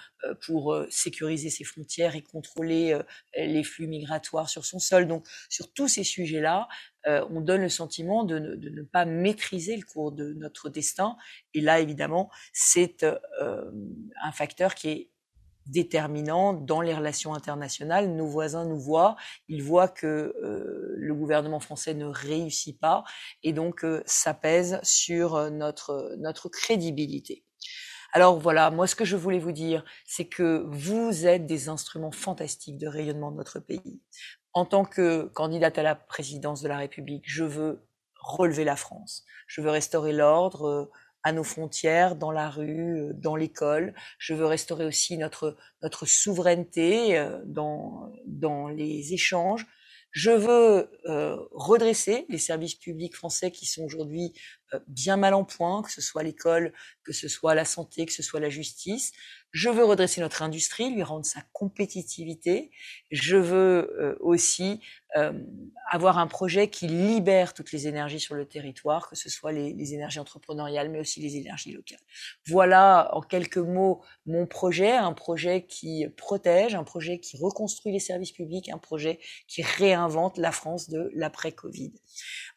pour 0.44 0.84
sécuriser 0.90 1.48
ses 1.48 1.64
frontières 1.64 2.14
et 2.14 2.22
contrôler 2.22 2.98
les 3.34 3.64
flux 3.64 3.86
migratoires 3.86 4.39
sur 4.48 4.64
son 4.64 4.78
sol. 4.78 5.06
Donc, 5.06 5.26
sur 5.48 5.72
tous 5.72 5.88
ces 5.88 6.04
sujets-là, 6.04 6.68
euh, 7.06 7.26
on 7.30 7.40
donne 7.40 7.62
le 7.62 7.68
sentiment 7.68 8.24
de 8.24 8.38
ne, 8.38 8.82
pas 8.82 9.04
maîtriser 9.04 9.76
le 9.76 9.84
cours 9.84 10.12
de 10.12 10.32
notre 10.34 10.68
destin. 10.68 11.16
Et 11.54 11.60
là, 11.60 11.80
évidemment, 11.80 12.30
c'est 12.52 13.02
euh, 13.02 13.70
un 14.22 14.32
facteur 14.32 14.74
qui 14.74 14.88
est 14.88 15.10
déterminant 15.66 16.52
dans 16.52 16.80
les 16.80 16.94
relations 16.94 17.34
internationales. 17.34 18.10
Nos 18.10 18.26
voisins 18.26 18.64
nous 18.64 18.80
voient, 18.80 19.16
ils 19.48 19.62
voient 19.62 19.88
que 19.88 20.06
euh, 20.06 20.94
le 20.96 21.14
gouvernement 21.14 21.60
français 21.60 21.94
ne 21.94 22.06
réussit 22.06 22.78
pas, 22.78 23.04
et 23.42 23.52
donc 23.52 23.84
ça 24.04 24.34
pèse 24.34 24.80
sur 24.82 25.50
notre 25.50 26.48
crédibilité. 26.48 27.44
Alors 28.12 28.38
voilà, 28.38 28.70
moi 28.70 28.86
ce 28.86 28.96
que 28.96 29.04
je 29.04 29.16
voulais 29.16 29.38
vous 29.38 29.52
dire, 29.52 29.84
c'est 30.04 30.26
que 30.26 30.64
vous 30.68 31.26
êtes 31.26 31.46
des 31.46 31.68
instruments 31.68 32.10
fantastiques 32.10 32.78
de 32.78 32.88
rayonnement 32.88 33.30
de 33.30 33.36
notre 33.36 33.60
pays 33.60 34.00
en 34.52 34.64
tant 34.64 34.84
que 34.84 35.24
candidate 35.34 35.78
à 35.78 35.82
la 35.82 35.94
présidence 35.94 36.62
de 36.62 36.68
la 36.68 36.78
République, 36.78 37.24
je 37.26 37.44
veux 37.44 37.86
relever 38.16 38.64
la 38.64 38.76
France. 38.76 39.24
Je 39.46 39.60
veux 39.60 39.70
restaurer 39.70 40.12
l'ordre 40.12 40.64
euh, 40.66 40.90
à 41.22 41.32
nos 41.32 41.44
frontières, 41.44 42.16
dans 42.16 42.30
la 42.30 42.50
rue, 42.50 43.00
euh, 43.00 43.12
dans 43.14 43.36
l'école. 43.36 43.94
Je 44.18 44.34
veux 44.34 44.46
restaurer 44.46 44.84
aussi 44.86 45.16
notre 45.18 45.56
notre 45.82 46.06
souveraineté 46.06 47.16
euh, 47.16 47.40
dans 47.44 48.12
dans 48.26 48.68
les 48.68 49.12
échanges. 49.12 49.66
Je 50.12 50.32
veux 50.32 50.90
redresser 51.52 52.26
les 52.28 52.38
services 52.38 52.74
publics 52.74 53.14
français 53.14 53.52
qui 53.52 53.64
sont 53.64 53.84
aujourd'hui 53.84 54.32
bien 54.86 55.16
mal 55.16 55.34
en 55.34 55.44
point, 55.44 55.82
que 55.82 55.90
ce 55.90 56.00
soit 56.00 56.22
l'école, 56.22 56.72
que 57.04 57.12
ce 57.12 57.28
soit 57.28 57.54
la 57.54 57.64
santé, 57.64 58.06
que 58.06 58.12
ce 58.12 58.22
soit 58.22 58.40
la 58.40 58.50
justice. 58.50 59.12
Je 59.52 59.68
veux 59.68 59.84
redresser 59.84 60.20
notre 60.20 60.42
industrie, 60.42 60.94
lui 60.94 61.02
rendre 61.02 61.24
sa 61.24 61.40
compétitivité. 61.52 62.70
Je 63.10 63.36
veux 63.36 63.92
euh, 63.98 64.16
aussi 64.20 64.80
euh, 65.16 65.32
avoir 65.90 66.18
un 66.18 66.28
projet 66.28 66.68
qui 66.68 66.86
libère 66.86 67.52
toutes 67.52 67.72
les 67.72 67.88
énergies 67.88 68.20
sur 68.20 68.36
le 68.36 68.46
territoire, 68.46 69.08
que 69.08 69.16
ce 69.16 69.28
soit 69.28 69.50
les, 69.50 69.72
les, 69.72 69.94
énergies 69.94 70.20
entrepreneuriales, 70.20 70.88
mais 70.88 71.00
aussi 71.00 71.20
les 71.20 71.36
énergies 71.36 71.72
locales. 71.72 71.98
Voilà 72.46 73.10
en 73.12 73.22
quelques 73.22 73.58
mots 73.58 74.04
mon 74.24 74.46
projet, 74.46 74.92
un 74.92 75.14
projet 75.14 75.66
qui 75.66 76.06
protège, 76.16 76.76
un 76.76 76.84
projet 76.84 77.18
qui 77.18 77.36
reconstruit 77.36 77.92
les 77.92 77.98
services 77.98 78.32
publics, 78.32 78.68
un 78.68 78.78
projet 78.78 79.18
qui 79.48 79.62
réinvente 79.62 80.38
la 80.38 80.52
France 80.52 80.88
de 80.88 81.10
l'après-Covid. 81.14 81.92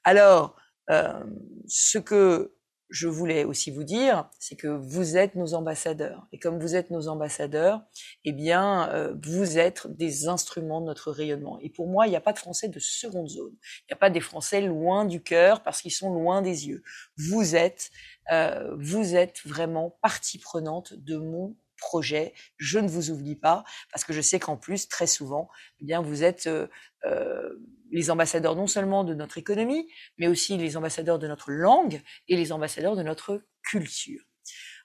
Alors, 0.04 0.56
euh, 0.90 1.24
ce 1.68 1.98
que 1.98 2.54
je 2.90 3.08
voulais 3.08 3.44
aussi 3.44 3.72
vous 3.72 3.84
dire, 3.84 4.30
c'est 4.40 4.56
que 4.56 4.68
vous 4.68 5.18
êtes 5.18 5.34
nos 5.34 5.56
ambassadeurs. 5.56 6.28
Et 6.32 6.38
comme 6.38 6.60
vous 6.60 6.76
êtes 6.76 6.92
nos 6.92 7.08
ambassadeurs, 7.08 7.82
eh 8.24 8.32
bien, 8.32 8.88
euh, 8.90 9.16
vous 9.24 9.58
êtes 9.58 9.88
des 9.88 10.28
instruments 10.28 10.80
de 10.80 10.86
notre 10.86 11.12
rayonnement. 11.12 11.58
Et 11.62 11.70
pour 11.70 11.88
moi, 11.88 12.06
il 12.06 12.12
n'y 12.12 12.16
a 12.16 12.22
pas 12.22 12.34
de 12.34 12.38
Français 12.38 12.68
de 12.68 12.78
seconde 12.80 13.30
zone. 13.30 13.54
Il 13.82 13.86
n'y 13.90 13.94
a 13.94 13.98
pas 13.98 14.12
des 14.12 14.20
Français 14.20 14.62
loin 14.62 15.06
du 15.06 15.24
cœur 15.24 15.64
parce 15.64 15.82
qu'ils 15.82 15.92
sont 15.92 16.14
loin 16.14 16.44
des 16.44 16.68
yeux. 16.68 16.84
Vous 17.18 17.56
êtes, 17.56 17.90
euh, 18.32 18.76
vous 18.78 19.16
êtes 19.16 19.40
vraiment 19.44 19.98
partie 20.04 20.38
prenante 20.38 20.94
de 20.94 21.18
mon 21.18 21.56
projet. 21.78 22.34
Je 22.58 22.80
ne 22.80 22.88
vous 22.88 23.12
oublie 23.12 23.36
pas 23.36 23.64
parce 23.92 24.04
que 24.04 24.14
je 24.14 24.22
sais 24.22 24.40
qu'en 24.40 24.58
plus, 24.58 24.88
très 24.88 25.08
souvent, 25.08 25.50
eh 25.82 25.86
bien, 25.86 26.02
vous 26.02 26.24
êtes 26.24 26.48
euh, 26.48 26.68
euh, 27.06 27.50
les 27.94 28.10
ambassadeurs 28.10 28.56
non 28.56 28.68
seulement 28.68 29.04
de 29.04 29.14
notre 29.14 29.38
économie, 29.38 29.88
mais 30.18 30.28
aussi 30.28 30.58
les 30.58 30.76
ambassadeurs 30.76 31.20
de 31.20 31.28
notre 31.28 31.52
langue 31.52 32.02
et 32.28 32.36
les 32.36 32.52
ambassadeurs 32.52 32.96
de 32.96 33.04
notre 33.04 33.42
culture. 33.62 34.22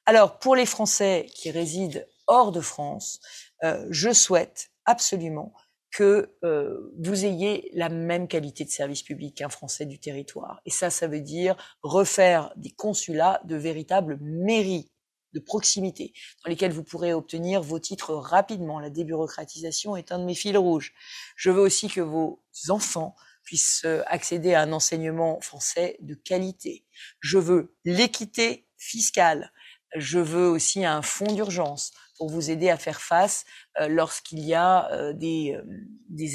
Alors, 0.06 0.38
pour 0.38 0.54
les 0.54 0.66
Français 0.66 1.26
qui 1.34 1.50
résident 1.50 2.00
hors 2.26 2.52
de 2.52 2.60
France, 2.60 3.20
euh, 3.64 3.86
je 3.90 4.12
souhaite 4.12 4.70
absolument 4.84 5.52
que 5.90 6.36
euh, 6.44 6.92
vous 6.98 7.24
ayez 7.24 7.70
la 7.74 7.88
même 7.88 8.28
qualité 8.28 8.64
de 8.64 8.70
service 8.70 9.02
public 9.02 9.36
qu'un 9.36 9.48
Français 9.48 9.86
du 9.86 9.98
territoire. 9.98 10.60
Et 10.66 10.70
ça, 10.70 10.90
ça 10.90 11.08
veut 11.08 11.20
dire 11.20 11.56
refaire 11.82 12.52
des 12.56 12.70
consulats 12.70 13.40
de 13.44 13.56
véritables 13.56 14.18
mairies 14.20 14.90
de 15.34 15.40
proximité, 15.40 16.12
dans 16.44 16.50
lesquels 16.50 16.72
vous 16.72 16.84
pourrez 16.84 17.12
obtenir 17.12 17.62
vos 17.62 17.78
titres 17.78 18.14
rapidement. 18.14 18.80
La 18.80 18.90
débureaucratisation 18.90 19.96
est 19.96 20.12
un 20.12 20.18
de 20.18 20.24
mes 20.24 20.34
fils 20.34 20.56
rouges. 20.56 20.94
Je 21.36 21.50
veux 21.50 21.60
aussi 21.60 21.88
que 21.88 22.00
vos 22.00 22.42
enfants 22.68 23.14
puissent 23.44 23.82
euh, 23.86 24.02
accéder 24.06 24.54
à 24.54 24.62
un 24.62 24.72
enseignement 24.72 25.40
français 25.40 25.96
de 26.00 26.14
qualité. 26.14 26.84
Je 27.20 27.38
veux 27.38 27.74
l'équité 27.84 28.66
fiscale. 28.76 29.52
Je 29.96 30.18
veux 30.18 30.48
aussi 30.48 30.84
un 30.84 31.00
fonds 31.00 31.32
d'urgence 31.32 31.92
pour 32.18 32.28
vous 32.28 32.50
aider 32.50 32.68
à 32.68 32.76
faire 32.76 33.00
face 33.00 33.46
euh, 33.80 33.88
lorsqu'il 33.88 34.40
y 34.40 34.52
a 34.52 34.92
euh, 34.92 35.12
des, 35.14 35.58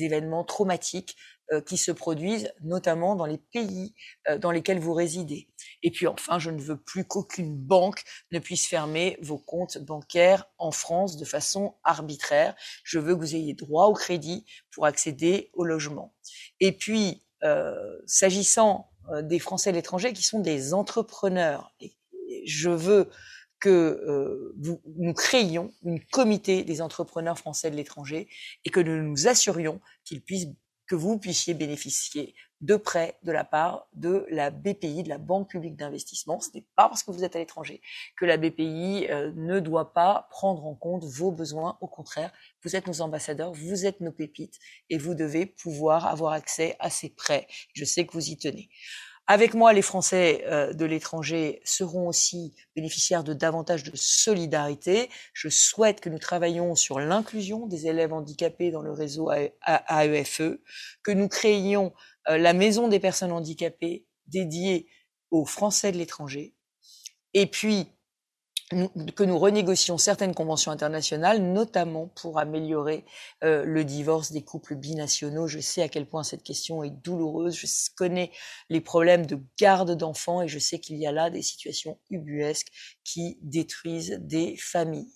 événements 0.04 0.44
traumatiques 0.44 1.16
qui 1.66 1.78
se 1.78 1.92
produisent 1.92 2.52
notamment 2.62 3.16
dans 3.16 3.26
les 3.26 3.38
pays 3.38 3.94
euh, 4.30 4.38
dans 4.38 4.52
lesquels 4.52 4.80
vous 4.80 4.94
résidez. 4.94 5.48
Et 5.82 5.92
puis 5.92 6.08
enfin, 6.08 6.40
je 6.40 6.50
ne 6.50 6.62
veux 6.62 6.78
plus 6.78 7.06
qu'aucune 7.06 7.56
banque 7.56 8.04
ne 8.32 8.40
puisse 8.40 8.68
fermer 8.68 9.18
vos 9.22 9.38
comptes 9.38 9.78
bancaires 9.78 10.46
en 10.58 10.72
France 10.72 11.18
de 11.18 11.26
façon 11.26 11.76
arbitraire. 11.84 12.56
Je 12.84 13.00
veux 13.00 13.16
que 13.16 13.20
vous 13.20 13.36
ayez 13.36 13.54
droit 13.54 13.86
au 13.86 13.94
crédit 13.94 14.46
pour 14.72 14.86
accéder 14.86 15.50
au 15.54 15.64
logement. 15.64 16.14
Et 16.60 16.72
puis, 16.72 17.24
euh, 17.44 18.00
s'agissant 18.06 18.90
des 19.22 19.40
Français 19.40 19.72
de 19.72 19.76
l'étranger 19.76 20.14
qui 20.14 20.24
sont 20.24 20.40
des 20.40 20.74
entrepreneurs, 20.74 21.76
je 22.46 22.70
veux 22.70 23.10
que 23.60 24.54
nous 24.56 25.14
créions 25.14 25.74
une 25.84 26.00
comité 26.00 26.64
des 26.64 26.82
entrepreneurs 26.82 27.38
français 27.38 27.70
de 27.70 27.76
l'étranger 27.76 28.30
et 28.64 28.70
que 28.70 28.80
nous 28.80 29.04
nous 29.04 29.28
assurions 29.28 29.82
qu'ils 30.06 30.22
puissent 30.22 30.48
que 30.94 30.98
vous 30.98 31.18
puissiez 31.18 31.56
bénéficier 31.56 32.36
de 32.62 32.76
prêts 32.76 33.18
de 33.24 33.32
la 33.32 33.44
part 33.44 33.88
de 33.94 34.28
la 34.30 34.52
BPI, 34.52 35.02
de 35.02 35.10
la 35.10 35.18
Banque 35.18 35.50
publique 35.50 35.76
d'investissement. 35.76 36.40
Ce 36.40 36.50
n'est 36.54 36.68
pas 36.76 36.88
parce 36.88 37.02
que 37.02 37.10
vous 37.10 37.24
êtes 37.24 37.36
à 37.36 37.40
l'étranger 37.40 37.82
que 38.16 38.26
la 38.26 38.38
BPI 38.38 39.08
euh, 39.10 39.32
ne 39.36 39.60
doit 39.60 39.92
pas 39.92 40.28
prendre 40.30 40.68
en 40.68 40.76
compte 40.76 41.04
vos 41.04 41.32
besoins. 41.32 41.80
Au 41.82 41.88
contraire, 41.88 42.32
vous 42.64 42.76
êtes 42.76 42.86
nos 42.86 43.02
ambassadeurs, 43.02 43.54
vous 43.54 43.88
êtes 43.88 44.02
nos 44.02 44.12
pépites 44.12 44.60
et 44.92 45.00
vous 45.00 45.16
devez 45.16 45.48
pouvoir 45.48 46.06
avoir 46.06 46.34
accès 46.34 46.76
à 46.78 46.92
ces 46.92 47.10
prêts. 47.10 47.48
Je 47.74 47.86
sais 47.86 48.06
que 48.06 48.14
vous 48.14 48.30
y 48.30 48.38
tenez. 48.38 48.70
Avec 49.26 49.54
moi, 49.54 49.72
les 49.72 49.82
Français 49.82 50.44
euh, 50.48 50.74
de 50.74 50.84
l'étranger 50.84 51.62
seront 51.64 52.10
aussi 52.10 52.54
bénéficiaires 52.76 53.24
de 53.24 53.34
davantage 53.34 53.84
de 53.84 53.96
solidarité. 53.96 55.10
Je 55.34 55.48
souhaite 55.48 56.02
que 56.02 56.10
nous 56.10 56.20
travaillions 56.20 56.76
sur 56.76 57.00
l'inclusion 57.00 57.66
des 57.66 57.88
élèves 57.88 58.12
handicapés 58.12 58.70
dans 58.70 58.82
le 58.82 58.92
réseau 58.92 59.32
AEFE, 59.32 60.42
e, 60.42 60.62
que 61.04 61.12
nous 61.12 61.30
créions 61.30 61.94
euh, 62.28 62.38
la 62.38 62.52
maison 62.52 62.90
des 62.90 63.00
personnes 63.00 63.32
handicapées 63.32 64.06
dédiée 64.28 64.88
aux 65.32 65.46
Français 65.46 65.94
de 65.94 65.98
l'étranger. 65.98 66.54
Et 67.34 67.48
puis, 67.48 67.88
que 68.70 69.24
nous 69.24 69.38
renégocions 69.38 69.98
certaines 69.98 70.34
conventions 70.34 70.72
internationales, 70.72 71.42
notamment 71.42 72.08
pour 72.08 72.40
améliorer 72.40 73.06
euh, 73.44 73.64
le 73.66 73.84
divorce 73.84 74.32
des 74.32 74.44
couples 74.44 74.76
binationaux. 74.76 75.48
Je 75.48 75.60
sais 75.60 75.82
à 75.82 75.90
quel 75.90 76.08
point 76.08 76.24
cette 76.24 76.44
question 76.44 76.84
est 76.84 76.90
douloureuse. 76.90 77.56
Je 77.56 77.68
connais 77.96 78.32
les 78.70 78.82
problèmes 78.82 79.26
de 79.26 79.40
garde 79.60 79.96
d'enfants 79.96 80.42
et 80.42 80.48
je 80.48 80.60
sais 80.60 80.80
qu'il 80.80 80.98
y 80.98 81.06
a 81.06 81.12
là 81.12 81.30
des 81.30 81.42
situations 81.42 82.00
ubuesques 82.10 82.72
qui 83.04 83.38
détruisent 83.42 84.18
des 84.22 84.56
familles. 84.58 85.12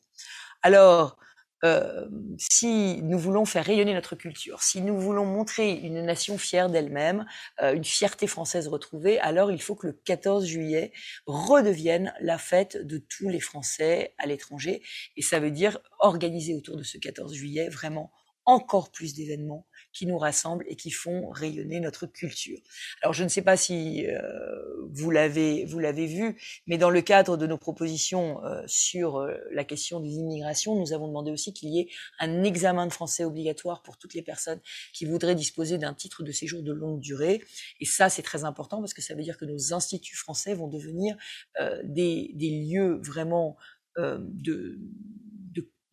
Alors, 0.62 1.18
si 2.38 3.02
nous 3.02 3.18
voulons 3.18 3.46
faire 3.46 3.66
rayonner 3.66 3.94
notre 3.94 4.16
culture, 4.16 4.62
si 4.62 4.82
nous 4.82 5.00
voulons 5.00 5.26
montrer 5.26 5.72
une 5.72 6.04
nation 6.04 6.38
fière 6.38 6.70
d'elle-même, 6.70 7.26
euh, 7.62 7.74
une 7.74 7.84
fierté 7.84 8.28
française 8.28 8.68
retrouvée, 8.68 9.20
alors 9.20 9.52
il 9.52 9.62
faut 9.62 9.76
que 9.76 9.88
le 9.88 9.94
14 9.94 10.46
juillet 10.46 10.92
redevienne 11.26 12.14
la 12.20 12.38
fête 12.38 12.78
de 12.86 12.98
tous 12.98 13.30
les 13.30 13.40
Français 13.40 14.14
à 14.18 14.28
l'étranger. 14.28 14.84
Et 15.16 15.22
ça 15.22 15.40
veut 15.40 15.52
dire 15.52 15.80
organiser 16.00 16.54
autour 16.54 16.78
de 16.78 16.84
ce 16.84 16.98
14 16.98 17.34
juillet 17.34 17.70
vraiment 17.70 18.12
encore 18.46 18.92
plus 18.92 19.14
d'événements 19.14 19.68
qui 19.98 20.06
nous 20.06 20.20
rassemblent 20.20 20.66
et 20.68 20.76
qui 20.76 20.92
font 20.92 21.30
rayonner 21.30 21.80
notre 21.80 22.06
culture. 22.06 22.60
Alors 23.02 23.14
je 23.14 23.24
ne 23.24 23.30
sais 23.30 23.42
pas 23.42 23.58
si 23.58 24.06
euh, 24.06 24.20
vous 24.92 25.10
l'avez 25.10 25.66
vu, 26.06 26.38
mais 26.68 26.78
dans 26.78 26.92
le 26.92 27.02
cadre 27.02 27.36
de 27.36 27.48
nos 27.48 27.58
propositions 27.58 28.44
euh, 28.46 28.62
sur 28.68 29.18
euh, 29.18 29.34
la 29.52 29.64
question 29.64 30.00
des 30.00 30.12
immigrations, 30.12 30.76
nous 30.76 30.94
avons 30.94 31.08
demandé 31.08 31.32
aussi 31.32 31.52
qu'il 31.52 31.70
y 31.70 31.80
ait 31.80 31.90
un 32.20 32.44
examen 32.44 32.86
de 32.86 32.94
français 32.94 33.26
obligatoire 33.26 33.82
pour 33.82 33.98
toutes 33.98 34.14
les 34.14 34.22
personnes 34.22 34.60
qui 34.94 35.06
voudraient 35.06 35.34
disposer 35.34 35.80
d'un 35.80 35.96
titre 35.96 36.22
de 36.22 36.32
séjour 36.32 36.62
de 36.62 36.74
longue 36.74 37.00
durée. 37.00 37.42
Et 37.80 37.86
ça 37.86 38.10
c'est 38.10 38.22
très 38.22 38.44
important 38.44 38.80
parce 38.80 38.94
que 38.94 39.02
ça 39.02 39.16
veut 39.16 39.24
dire 39.24 39.38
que 39.38 39.46
nos 39.46 39.74
instituts 39.74 40.16
français 40.16 40.54
vont 40.54 40.68
devenir 40.68 41.18
des, 41.84 42.32
des 42.36 42.52
lieux 42.52 43.00
vraiment 43.04 43.58
de, 43.98 44.80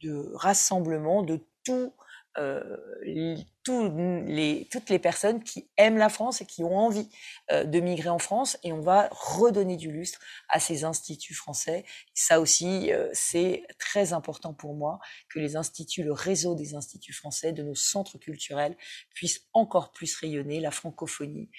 de 0.02 0.30
rassemblement 0.34 1.22
de 1.22 1.40
tout 1.64 1.94
euh, 2.38 2.76
les, 3.02 4.68
toutes 4.70 4.90
les 4.90 4.98
personnes 4.98 5.42
qui 5.42 5.68
aiment 5.76 5.96
la 5.96 6.08
France 6.08 6.40
et 6.40 6.46
qui 6.46 6.62
ont 6.64 6.76
envie 6.76 7.08
euh, 7.50 7.64
de 7.64 7.80
migrer 7.80 8.08
en 8.08 8.18
France 8.18 8.58
et 8.62 8.72
on 8.72 8.80
va 8.80 9.08
redonner 9.12 9.76
du 9.76 9.90
lustre 9.90 10.20
à 10.48 10.60
ces 10.60 10.84
instituts 10.84 11.34
français. 11.34 11.84
Ça 12.12 12.40
aussi, 12.40 12.92
euh, 12.92 13.08
c'est 13.12 13.62
très 13.78 14.12
important 14.12 14.52
pour 14.52 14.74
moi 14.74 14.98
que 15.28 15.38
les 15.38 15.56
instituts, 15.56 16.02
le 16.02 16.12
réseau 16.12 16.54
des 16.54 16.74
instituts 16.74 17.12
français, 17.12 17.52
de 17.52 17.62
nos 17.62 17.74
centres 17.74 18.18
culturels 18.18 18.76
puissent 19.14 19.46
encore 19.52 19.92
plus 19.92 20.14
rayonner. 20.16 20.60
La 20.60 20.70
francophonie, 20.70 21.50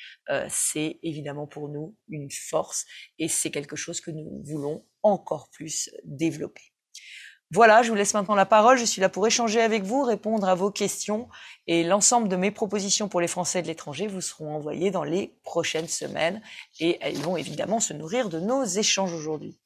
c'est 0.49 0.99
évidemment 1.03 1.47
pour 1.47 1.69
nous 1.69 1.95
une 2.09 2.29
force 2.31 2.85
et 3.17 3.27
c'est 3.27 3.51
quelque 3.51 3.75
chose 3.75 4.01
que 4.01 4.11
nous 4.11 4.41
voulons 4.43 4.85
encore 5.03 5.49
plus 5.49 5.89
développer. 6.03 6.74
Voilà, 7.51 7.83
je 7.83 7.89
vous 7.89 7.95
laisse 7.95 8.13
maintenant 8.13 8.35
la 8.35 8.45
parole. 8.45 8.77
Je 8.77 8.85
suis 8.85 9.01
là 9.01 9.09
pour 9.09 9.25
échanger 9.27 9.61
avec 9.61 9.83
vous, 9.83 10.03
répondre 10.03 10.47
à 10.49 10.55
vos 10.55 10.71
questions 10.71 11.29
et 11.67 11.83
l'ensemble 11.83 12.27
de 12.27 12.35
mes 12.35 12.51
propositions 12.51 13.07
pour 13.07 13.21
les 13.21 13.27
Français 13.27 13.61
de 13.61 13.67
l'étranger 13.67 14.07
vous 14.07 14.21
seront 14.21 14.55
envoyées 14.55 14.89
dans 14.89 15.03
les 15.03 15.35
prochaines 15.43 15.87
semaines 15.87 16.41
et 16.79 16.97
elles 17.01 17.17
vont 17.17 17.37
évidemment 17.37 17.79
se 17.79 17.93
nourrir 17.93 18.29
de 18.29 18.39
nos 18.39 18.63
échanges 18.63 19.13
aujourd'hui. 19.13 19.57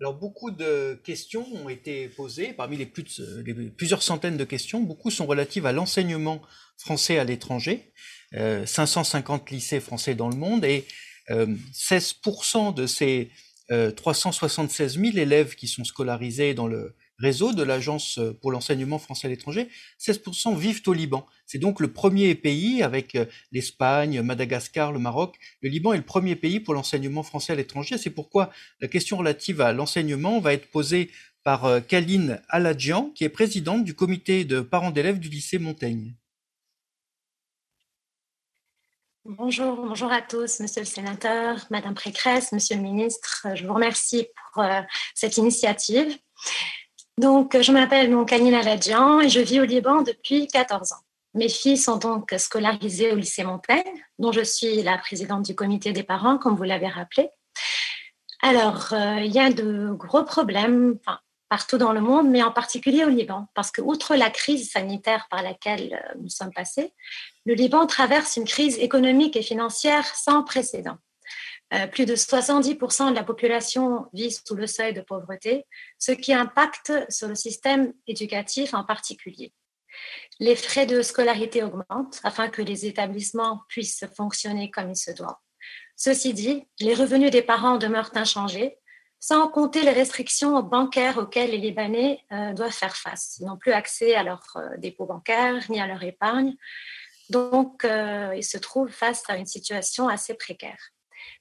Alors 0.00 0.14
beaucoup 0.14 0.50
de 0.50 1.00
questions 1.04 1.46
ont 1.54 1.70
été 1.70 2.08
posées, 2.08 2.52
parmi 2.52 2.76
les, 2.76 2.84
plusieurs 2.84 4.02
centaines 4.02 4.36
de 4.36 4.44
questions, 4.44 4.80
beaucoup 4.80 5.10
sont 5.10 5.24
relatives 5.24 5.64
à 5.64 5.72
l'enseignement 5.72 6.42
français 6.76 7.18
à 7.18 7.24
l'étranger, 7.24 7.94
550 8.32 9.42
euh, 9.42 9.54
lycées 9.54 9.80
français 9.80 10.14
dans 10.14 10.28
le 10.28 10.36
monde 10.36 10.66
et 10.66 10.86
16% 11.30 12.68
euh, 12.68 12.72
de 12.72 12.86
ces 12.86 13.30
376 13.68 14.96
euh, 14.98 15.00
000 15.10 15.18
élèves 15.18 15.54
qui 15.54 15.68
sont 15.68 15.84
scolarisés 15.84 16.54
dans 16.54 16.66
le 16.66 16.94
réseau 17.18 17.52
de 17.52 17.62
l'Agence 17.62 18.20
pour 18.40 18.52
l'enseignement 18.52 18.98
français 18.98 19.26
à 19.26 19.30
l'étranger, 19.30 19.68
16% 20.00 20.56
vivent 20.56 20.82
au 20.86 20.92
Liban. 20.92 21.26
C'est 21.46 21.58
donc 21.58 21.80
le 21.80 21.92
premier 21.92 22.34
pays 22.34 22.82
avec 22.82 23.14
euh, 23.14 23.24
l'Espagne, 23.52 24.20
Madagascar, 24.22 24.92
le 24.92 24.98
Maroc. 24.98 25.36
Le 25.62 25.68
Liban 25.68 25.92
est 25.94 25.98
le 25.98 26.02
premier 26.02 26.36
pays 26.36 26.60
pour 26.60 26.74
l'enseignement 26.74 27.22
français 27.22 27.52
à 27.52 27.56
l'étranger. 27.56 27.98
C'est 27.98 28.10
pourquoi 28.10 28.50
la 28.80 28.88
question 28.88 29.16
relative 29.16 29.60
à 29.60 29.72
l'enseignement 29.72 30.40
va 30.40 30.52
être 30.52 30.70
posée 30.70 31.10
par 31.42 31.64
euh, 31.64 31.80
Kaline 31.80 32.42
Aladjian, 32.48 33.10
qui 33.14 33.24
est 33.24 33.28
présidente 33.28 33.84
du 33.84 33.94
comité 33.94 34.44
de 34.44 34.60
parents 34.60 34.90
d'élèves 34.90 35.18
du 35.18 35.28
lycée 35.28 35.58
Montaigne. 35.58 36.14
Bonjour, 39.28 40.12
à 40.12 40.22
tous, 40.22 40.60
monsieur 40.60 40.82
le 40.82 40.86
sénateur, 40.86 41.58
madame 41.70 41.94
Précresse, 41.94 42.52
monsieur 42.52 42.76
le 42.76 42.82
ministre. 42.82 43.48
Je 43.56 43.66
vous 43.66 43.74
remercie 43.74 44.28
pour 44.54 44.62
euh, 44.62 44.80
cette 45.14 45.36
initiative. 45.36 46.16
Donc, 47.18 47.60
je 47.60 47.72
m'appelle 47.72 48.08
donc 48.08 48.30
Ladjian 48.30 49.18
et 49.18 49.28
je 49.28 49.40
vis 49.40 49.58
au 49.58 49.64
Liban 49.64 50.02
depuis 50.02 50.46
14 50.46 50.92
ans. 50.92 51.02
Mes 51.34 51.48
filles 51.48 51.76
sont 51.76 51.96
donc 51.96 52.32
scolarisées 52.38 53.10
au 53.10 53.16
lycée 53.16 53.42
Montaigne, 53.42 53.82
dont 54.20 54.30
je 54.30 54.42
suis 54.42 54.84
la 54.84 54.96
présidente 54.96 55.44
du 55.44 55.56
comité 55.56 55.92
des 55.92 56.04
parents, 56.04 56.38
comme 56.38 56.54
vous 56.54 56.62
l'avez 56.62 56.88
rappelé. 56.88 57.28
Alors, 58.42 58.92
il 58.92 59.32
y 59.32 59.40
a 59.40 59.50
de 59.50 59.90
gros 59.90 60.22
problèmes 60.22 60.98
partout 61.48 61.78
dans 61.78 61.92
le 61.92 62.00
monde, 62.00 62.28
mais 62.28 62.42
en 62.42 62.52
particulier 62.52 63.04
au 63.04 63.08
Liban, 63.08 63.46
parce 63.54 63.70
que 63.70 63.80
outre 63.80 64.16
la 64.16 64.30
crise 64.30 64.70
sanitaire 64.70 65.26
par 65.30 65.42
laquelle 65.42 66.04
nous 66.20 66.28
sommes 66.28 66.52
passés, 66.52 66.92
le 67.44 67.54
Liban 67.54 67.86
traverse 67.86 68.36
une 68.36 68.44
crise 68.44 68.78
économique 68.78 69.36
et 69.36 69.42
financière 69.42 70.06
sans 70.16 70.42
précédent. 70.42 70.98
Euh, 71.74 71.88
plus 71.88 72.06
de 72.06 72.14
70% 72.14 73.10
de 73.10 73.14
la 73.14 73.24
population 73.24 74.06
vit 74.12 74.30
sous 74.30 74.54
le 74.54 74.68
seuil 74.68 74.94
de 74.94 75.00
pauvreté, 75.00 75.66
ce 75.98 76.12
qui 76.12 76.32
impacte 76.32 76.92
sur 77.10 77.26
le 77.26 77.34
système 77.34 77.92
éducatif 78.06 78.72
en 78.72 78.84
particulier. 78.84 79.52
Les 80.38 80.54
frais 80.54 80.86
de 80.86 81.02
scolarité 81.02 81.64
augmentent 81.64 82.20
afin 82.22 82.48
que 82.48 82.62
les 82.62 82.86
établissements 82.86 83.62
puissent 83.68 84.04
fonctionner 84.16 84.70
comme 84.70 84.90
il 84.90 84.96
se 84.96 85.10
doit. 85.10 85.40
Ceci 85.96 86.34
dit, 86.34 86.68
les 86.78 86.94
revenus 86.94 87.30
des 87.30 87.42
parents 87.42 87.78
demeurent 87.78 88.12
inchangés, 88.14 88.78
sans 89.20 89.48
compter 89.48 89.82
les 89.82 89.92
restrictions 89.92 90.62
bancaires 90.62 91.18
auxquelles 91.18 91.50
les 91.50 91.58
Libanais 91.58 92.20
euh, 92.32 92.52
doivent 92.52 92.70
faire 92.72 92.96
face. 92.96 93.38
Ils 93.40 93.46
n'ont 93.46 93.56
plus 93.56 93.72
accès 93.72 94.14
à 94.14 94.22
leurs 94.22 94.56
euh, 94.56 94.76
dépôts 94.78 95.06
bancaires 95.06 95.64
ni 95.68 95.80
à 95.80 95.86
leur 95.86 96.02
épargne. 96.02 96.54
Donc, 97.30 97.84
ils 97.84 98.44
se 98.44 98.56
trouvent 98.56 98.92
face 98.92 99.24
à 99.28 99.36
une 99.36 99.46
situation 99.46 100.06
assez 100.06 100.34
précaire. 100.34 100.78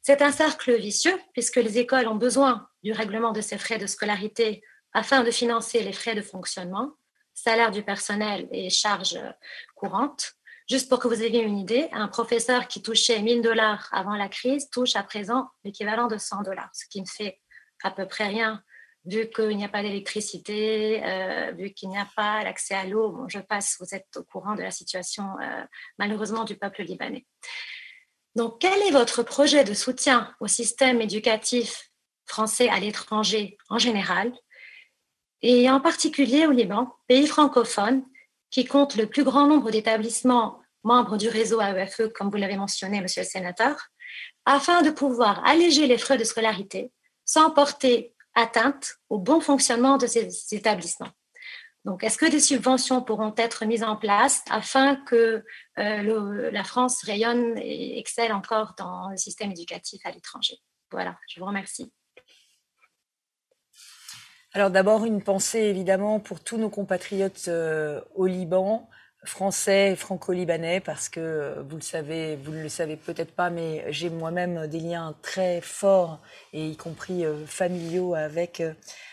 C'est 0.01 0.23
un 0.23 0.31
cercle 0.31 0.75
vicieux 0.75 1.19
puisque 1.33 1.57
les 1.57 1.77
écoles 1.77 2.07
ont 2.07 2.15
besoin 2.15 2.67
du 2.81 2.91
règlement 2.91 3.33
de 3.33 3.41
ces 3.41 3.59
frais 3.59 3.77
de 3.77 3.85
scolarité 3.85 4.63
afin 4.93 5.23
de 5.23 5.29
financer 5.29 5.83
les 5.83 5.93
frais 5.93 6.15
de 6.15 6.21
fonctionnement, 6.21 6.93
salaire 7.33 7.71
du 7.71 7.83
personnel 7.83 8.47
et 8.51 8.69
charges 8.69 9.19
courantes. 9.75 10.33
Juste 10.69 10.89
pour 10.89 10.99
que 10.99 11.07
vous 11.07 11.21
ayez 11.21 11.41
une 11.41 11.59
idée, 11.59 11.89
un 11.91 12.07
professeur 12.07 12.67
qui 12.67 12.81
touchait 12.81 13.21
1000 13.21 13.41
dollars 13.41 13.87
avant 13.91 14.15
la 14.15 14.29
crise 14.29 14.69
touche 14.69 14.95
à 14.95 15.03
présent 15.03 15.49
l'équivalent 15.63 16.07
de 16.07 16.17
100 16.17 16.41
dollars, 16.43 16.69
ce 16.73 16.85
qui 16.87 17.01
ne 17.01 17.05
fait 17.05 17.39
à 17.83 17.91
peu 17.91 18.07
près 18.07 18.27
rien 18.27 18.63
vu 19.05 19.29
qu'il 19.29 19.55
n'y 19.55 19.63
a 19.63 19.69
pas 19.69 19.83
d'électricité, 19.83 21.03
euh, 21.03 21.51
vu 21.51 21.71
qu'il 21.71 21.89
n'y 21.89 21.97
a 21.97 22.07
pas 22.15 22.43
l'accès 22.43 22.73
à 22.73 22.85
l'eau. 22.85 23.25
je 23.27 23.39
passe, 23.39 23.77
vous 23.79 23.93
êtes 23.93 24.17
au 24.17 24.23
courant 24.23 24.55
de 24.55 24.63
la 24.63 24.71
situation 24.71 25.23
euh, 25.41 25.63
malheureusement 25.99 26.43
du 26.43 26.55
peuple 26.57 26.83
libanais. 26.83 27.25
Donc, 28.35 28.59
quel 28.59 28.81
est 28.81 28.91
votre 28.91 29.23
projet 29.23 29.63
de 29.63 29.73
soutien 29.73 30.33
au 30.39 30.47
système 30.47 31.01
éducatif 31.01 31.89
français 32.25 32.67
à 32.69 32.79
l'étranger 32.79 33.57
en 33.69 33.77
général 33.77 34.33
et 35.41 35.69
en 35.69 35.79
particulier 35.79 36.47
au 36.47 36.51
Liban, 36.51 36.95
pays 37.07 37.27
francophone 37.27 38.03
qui 38.49 38.65
compte 38.65 38.95
le 38.95 39.07
plus 39.07 39.23
grand 39.23 39.47
nombre 39.47 39.69
d'établissements 39.69 40.59
membres 40.83 41.17
du 41.17 41.29
réseau 41.29 41.61
AEFE, 41.61 42.09
comme 42.13 42.29
vous 42.29 42.37
l'avez 42.37 42.57
mentionné, 42.57 42.99
monsieur 43.01 43.21
le 43.21 43.27
sénateur, 43.27 43.89
afin 44.45 44.81
de 44.81 44.89
pouvoir 44.89 45.45
alléger 45.45 45.87
les 45.87 45.97
frais 45.97 46.17
de 46.17 46.23
scolarité 46.23 46.91
sans 47.25 47.51
porter 47.51 48.13
atteinte 48.35 48.97
au 49.09 49.17
bon 49.17 49.39
fonctionnement 49.41 49.97
de 49.97 50.07
ces 50.07 50.29
établissements. 50.53 51.11
Donc, 51.85 52.03
est-ce 52.03 52.17
que 52.17 52.29
des 52.29 52.39
subventions 52.39 53.03
pourront 53.03 53.33
être 53.37 53.63
mises 53.65 53.83
en 53.83 53.95
place 53.95 54.43
afin 54.49 54.95
que 54.95 55.45
euh, 55.77 56.51
la 56.51 56.63
France 56.63 57.03
rayonne 57.03 57.57
et 57.57 57.99
excelle 57.99 58.33
encore 58.33 58.73
dans 58.77 59.09
le 59.09 59.17
système 59.17 59.51
éducatif 59.51 60.01
à 60.03 60.11
l'étranger? 60.11 60.57
Voilà, 60.91 61.15
je 61.27 61.39
vous 61.39 61.45
remercie. 61.45 61.91
Alors 64.53 64.71
d'abord, 64.71 65.05
une 65.05 65.21
pensée 65.21 65.59
évidemment 65.59 66.19
pour 66.19 66.39
tous 66.41 66.57
nos 66.57 66.69
compatriotes 66.69 67.49
euh, 67.49 68.01
au 68.15 68.25
Liban, 68.25 68.89
français 69.25 69.91
et 69.91 69.95
franco-libanais, 69.95 70.79
parce 70.79 71.09
que 71.09 71.19
euh, 71.19 71.63
vous 71.67 71.75
le 71.75 71.81
savez, 71.81 72.35
vous 72.37 72.51
ne 72.51 72.61
le 72.61 72.69
savez 72.69 72.95
peut-être 72.95 73.33
pas, 73.33 73.49
mais 73.49 73.85
j'ai 73.91 74.09
moi-même 74.09 74.67
des 74.67 74.79
liens 74.79 75.15
très 75.21 75.61
forts, 75.61 76.19
et 76.53 76.67
y 76.67 76.77
compris 76.77 77.25
familiaux, 77.45 78.15
avec, 78.15 78.61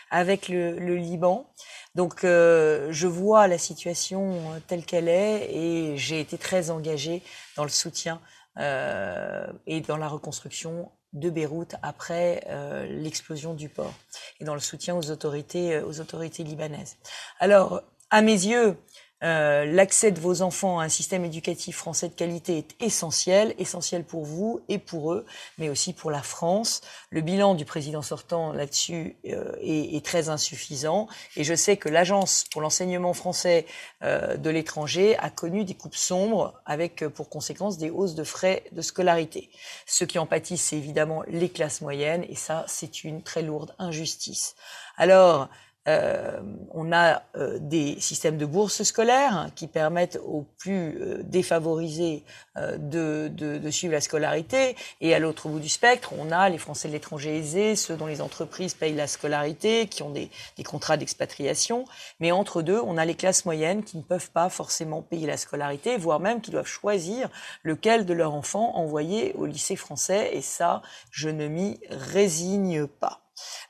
avec 0.09 0.47
le, 0.47 0.77
le 0.79 0.95
Liban. 0.95 1.47
Donc 1.95 2.23
euh, 2.23 2.87
je 2.91 3.07
vois 3.07 3.47
la 3.47 3.57
situation 3.57 4.31
euh, 4.31 4.59
telle 4.67 4.83
qu'elle 4.85 5.07
est 5.07 5.53
et 5.53 5.97
j'ai 5.97 6.19
été 6.19 6.37
très 6.39 6.71
engagée 6.71 7.21
dans 7.55 7.63
le 7.63 7.69
soutien 7.69 8.19
euh, 8.57 9.45
et 9.67 9.81
dans 9.81 9.97
la 9.97 10.07
reconstruction 10.07 10.91
de 11.13 11.29
Beyrouth 11.29 11.75
après 11.83 12.43
euh, 12.47 12.87
l'explosion 12.87 13.53
du 13.53 13.69
port 13.69 13.93
et 14.39 14.43
dans 14.43 14.55
le 14.55 14.59
soutien 14.59 14.95
aux 14.95 15.11
autorités, 15.11 15.79
aux 15.81 15.99
autorités 15.99 16.43
libanaises. 16.43 16.97
Alors, 17.39 17.83
à 18.09 18.23
mes 18.23 18.31
yeux, 18.31 18.75
euh, 19.23 19.65
l'accès 19.65 20.11
de 20.11 20.19
vos 20.19 20.41
enfants 20.41 20.79
à 20.79 20.83
un 20.83 20.89
système 20.89 21.23
éducatif 21.23 21.77
français 21.77 22.09
de 22.09 22.13
qualité 22.13 22.57
est 22.57 22.75
essentiel, 22.81 23.55
essentiel 23.57 24.03
pour 24.03 24.25
vous 24.25 24.61
et 24.67 24.79
pour 24.79 25.13
eux, 25.13 25.25
mais 25.57 25.69
aussi 25.69 25.93
pour 25.93 26.11
la 26.11 26.21
France. 26.21 26.81
Le 27.09 27.21
bilan 27.21 27.55
du 27.55 27.63
président 27.63 28.01
sortant 28.01 28.51
là-dessus 28.51 29.15
euh, 29.25 29.55
est, 29.61 29.95
est, 29.95 30.05
très 30.05 30.29
insuffisant 30.29 31.07
et 31.37 31.43
je 31.43 31.55
sais 31.55 31.77
que 31.77 31.87
l'Agence 31.87 32.43
pour 32.51 32.61
l'enseignement 32.61 33.13
français 33.13 33.65
euh, 34.03 34.35
de 34.35 34.49
l'étranger 34.49 35.17
a 35.17 35.29
connu 35.29 35.63
des 35.63 35.75
coupes 35.75 35.95
sombres 35.95 36.53
avec 36.65 37.07
pour 37.07 37.29
conséquence 37.29 37.77
des 37.77 37.89
hausses 37.89 38.15
de 38.15 38.23
frais 38.23 38.63
de 38.73 38.81
scolarité. 38.81 39.49
Ceux 39.85 40.05
qui 40.05 40.19
en 40.19 40.25
pâtissent, 40.25 40.63
c'est 40.63 40.77
évidemment 40.77 41.23
les 41.27 41.49
classes 41.49 41.81
moyennes 41.81 42.25
et 42.27 42.35
ça, 42.35 42.65
c'est 42.67 43.03
une 43.03 43.23
très 43.23 43.41
lourde 43.41 43.73
injustice. 43.79 44.55
Alors, 44.97 45.49
euh, 45.87 46.39
on 46.71 46.93
a 46.93 47.23
euh, 47.35 47.57
des 47.59 47.99
systèmes 47.99 48.37
de 48.37 48.45
bourses 48.45 48.83
scolaires 48.83 49.35
hein, 49.35 49.51
qui 49.53 49.67
permettent 49.67 50.17
aux 50.25 50.45
plus 50.57 50.97
euh, 51.01 51.21
défavorisés 51.23 52.23
de, 52.55 53.29
de, 53.29 53.71
suivre 53.71 53.93
la 53.93 54.01
scolarité. 54.01 54.75
Et 55.01 55.15
à 55.15 55.19
l'autre 55.19 55.49
bout 55.49 55.59
du 55.59 55.69
spectre, 55.69 56.13
on 56.19 56.31
a 56.31 56.49
les 56.49 56.59
Français 56.59 56.87
de 56.87 56.93
l'étranger 56.93 57.35
aisés, 57.35 57.75
ceux 57.75 57.95
dont 57.95 58.05
les 58.05 58.21
entreprises 58.21 58.75
payent 58.75 58.93
la 58.93 59.07
scolarité, 59.07 59.87
qui 59.87 60.03
ont 60.03 60.11
des, 60.11 60.29
des 60.55 60.63
contrats 60.63 60.95
d'expatriation. 60.95 61.85
Mais 62.19 62.31
entre 62.31 62.61
deux, 62.61 62.79
on 62.79 62.97
a 62.97 63.05
les 63.05 63.15
classes 63.15 63.45
moyennes 63.45 63.83
qui 63.83 63.97
ne 63.97 64.03
peuvent 64.03 64.29
pas 64.29 64.49
forcément 64.49 65.01
payer 65.01 65.25
la 65.25 65.37
scolarité, 65.37 65.97
voire 65.97 66.19
même 66.19 66.41
qui 66.41 66.51
doivent 66.51 66.67
choisir 66.67 67.27
lequel 67.63 68.05
de 68.05 68.13
leurs 68.13 68.35
enfants 68.35 68.75
envoyer 68.75 69.33
au 69.33 69.47
lycée 69.47 69.75
français. 69.75 70.29
Et 70.33 70.43
ça, 70.43 70.83
je 71.09 71.29
ne 71.29 71.47
m'y 71.47 71.79
résigne 71.89 72.85
pas. 72.85 73.22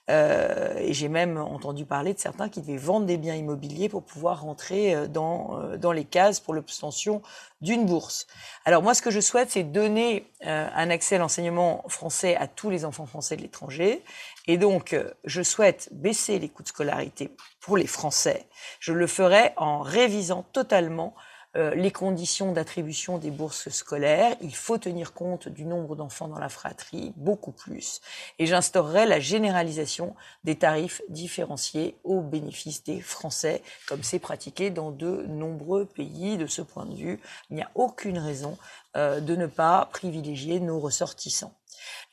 Euh, 0.09 0.75
et 0.79 0.93
j'ai 0.93 1.07
même 1.07 1.37
entendu 1.37 1.85
parler 1.85 2.13
de 2.13 2.19
certains 2.19 2.49
qui 2.49 2.59
devaient 2.59 2.75
vendre 2.75 3.05
des 3.05 3.15
biens 3.15 3.35
immobiliers 3.35 3.87
pour 3.87 4.03
pouvoir 4.03 4.41
rentrer 4.41 4.93
euh, 4.93 5.07
dans, 5.07 5.57
euh, 5.61 5.77
dans 5.77 5.93
les 5.93 6.03
cases 6.03 6.41
pour 6.41 6.53
l'obtention 6.53 7.21
d'une 7.61 7.85
bourse. 7.85 8.27
Alors 8.65 8.83
moi, 8.83 8.95
ce 8.95 9.01
que 9.01 9.11
je 9.11 9.21
souhaite, 9.21 9.51
c'est 9.51 9.63
donner 9.63 10.27
un 10.41 10.89
accès 10.89 11.15
à 11.15 11.19
l'enseignement 11.19 11.85
français 11.87 12.35
à 12.35 12.47
tous 12.47 12.69
les 12.69 12.83
enfants 12.83 13.05
français 13.05 13.37
de 13.37 13.41
l'étranger. 13.41 14.03
Et 14.47 14.57
donc, 14.57 14.93
je 15.23 15.41
souhaite 15.41 15.87
baisser 15.93 16.39
les 16.39 16.49
coûts 16.49 16.63
de 16.63 16.67
scolarité 16.67 17.33
pour 17.61 17.77
les 17.77 17.87
Français. 17.87 18.45
Je 18.81 18.91
le 18.91 19.07
ferai 19.07 19.53
en 19.55 19.79
révisant 19.79 20.43
totalement 20.51 21.15
euh, 21.55 21.75
les 21.75 21.91
conditions 21.91 22.51
d'attribution 22.51 23.17
des 23.17 23.29
bourses 23.29 23.69
scolaires. 23.69 24.35
Il 24.41 24.55
faut 24.55 24.77
tenir 24.77 25.13
compte 25.13 25.47
du 25.47 25.65
nombre 25.65 25.95
d'enfants 25.95 26.27
dans 26.27 26.39
la 26.39 26.49
fratrie, 26.49 27.13
beaucoup 27.15 27.51
plus. 27.51 28.01
Et 28.39 28.45
j'instaurerai 28.45 29.05
la 29.05 29.19
généralisation 29.19 30.15
des 30.43 30.55
tarifs 30.55 31.01
différenciés 31.09 31.95
au 32.03 32.21
bénéfice 32.21 32.83
des 32.83 33.01
Français, 33.01 33.61
comme 33.87 34.01
c'est 34.03 34.19
pratiqué 34.19 34.71
dans 34.71 34.91
de 34.91 35.25
nombreux 35.27 35.85
pays. 35.85 36.37
De 36.37 36.47
ce 36.47 36.61
point 36.61 36.85
de 36.85 36.95
vue, 36.95 37.19
il 37.49 37.55
n'y 37.55 37.61
a 37.61 37.69
aucune 37.75 38.17
raison 38.17 38.57
euh, 38.95 39.19
de 39.19 39.35
ne 39.35 39.45
pas 39.45 39.89
privilégier 39.91 40.59
nos 40.59 40.79
ressortissants. 40.79 41.53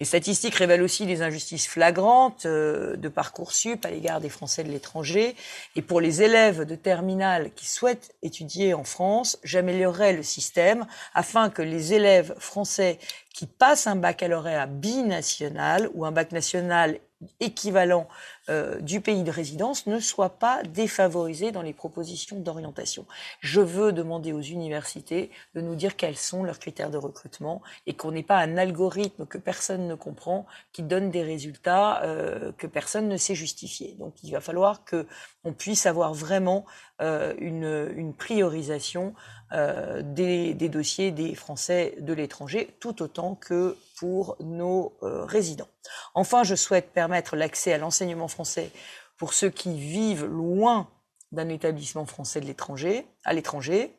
Les 0.00 0.06
statistiques 0.06 0.54
révèlent 0.54 0.82
aussi 0.82 1.06
des 1.06 1.22
injustices 1.22 1.68
flagrantes 1.68 2.46
euh, 2.46 2.96
de 2.96 3.08
Parcoursup 3.08 3.84
à 3.84 3.90
l'égard 3.90 4.20
des 4.20 4.28
Français 4.28 4.64
de 4.64 4.70
l'étranger. 4.70 5.36
Et 5.76 5.82
pour 5.82 6.00
les 6.00 6.22
élèves 6.22 6.64
de 6.64 6.74
terminale 6.74 7.50
qui 7.54 7.66
souhaitent 7.66 8.14
étudier 8.22 8.74
en 8.74 8.84
France, 8.84 9.38
j'améliorerai 9.44 10.14
le 10.14 10.22
système 10.22 10.86
afin 11.14 11.50
que 11.50 11.62
les 11.62 11.92
élèves 11.92 12.34
français 12.38 12.98
qui 13.34 13.46
passent 13.46 13.86
un 13.86 13.96
baccalauréat 13.96 14.66
binational 14.66 15.88
ou 15.94 16.04
un 16.04 16.12
bac 16.12 16.32
national 16.32 16.98
équivalent 17.40 18.08
euh, 18.50 18.80
du 18.80 19.00
pays 19.00 19.22
de 19.22 19.30
résidence 19.30 19.86
ne 19.86 20.00
soit 20.00 20.38
pas 20.38 20.62
défavorisé 20.64 21.52
dans 21.52 21.62
les 21.62 21.72
propositions 21.72 22.40
d'orientation. 22.40 23.06
Je 23.40 23.60
veux 23.60 23.92
demander 23.92 24.32
aux 24.32 24.40
universités 24.40 25.30
de 25.54 25.60
nous 25.60 25.76
dire 25.76 25.96
quels 25.96 26.16
sont 26.16 26.42
leurs 26.42 26.58
critères 26.58 26.90
de 26.90 26.98
recrutement 26.98 27.62
et 27.86 27.94
qu'on 27.94 28.10
n'ait 28.10 28.22
pas 28.22 28.38
un 28.38 28.56
algorithme 28.56 29.24
que 29.26 29.38
personne 29.38 29.86
ne 29.86 29.94
comprend 29.94 30.46
qui 30.72 30.82
donne 30.82 31.10
des 31.10 31.22
résultats 31.22 32.02
euh, 32.02 32.52
que 32.58 32.66
personne 32.66 33.08
ne 33.08 33.16
sait 33.16 33.34
justifier. 33.34 33.94
Donc 33.98 34.14
il 34.22 34.32
va 34.32 34.40
falloir 34.40 34.84
que 34.84 35.06
on 35.44 35.52
puisse 35.52 35.86
avoir 35.86 36.12
vraiment 36.12 36.66
euh, 37.00 37.34
une, 37.38 38.12
priorisation 38.12 39.14
euh, 39.52 40.02
des, 40.02 40.54
des, 40.54 40.68
dossiers 40.68 41.10
des 41.10 41.34
Français 41.34 41.96
de 42.00 42.12
l'étranger, 42.12 42.76
tout 42.80 43.02
autant 43.02 43.34
que 43.34 43.76
pour 43.98 44.36
nos 44.40 44.92
euh, 45.02 45.24
résidents. 45.24 45.68
Enfin, 46.14 46.44
je 46.44 46.54
souhaite 46.54 46.92
permettre 46.92 47.36
l'accès 47.36 47.72
à 47.72 47.78
l'enseignement 47.78 48.28
français 48.28 48.70
pour 49.16 49.34
ceux 49.34 49.50
qui 49.50 49.78
vivent 49.78 50.24
loin 50.24 50.88
d'un 51.32 51.48
établissement 51.48 52.06
français 52.06 52.40
de 52.40 52.46
l'étranger, 52.46 53.06
à 53.24 53.32
l'étranger. 53.32 53.96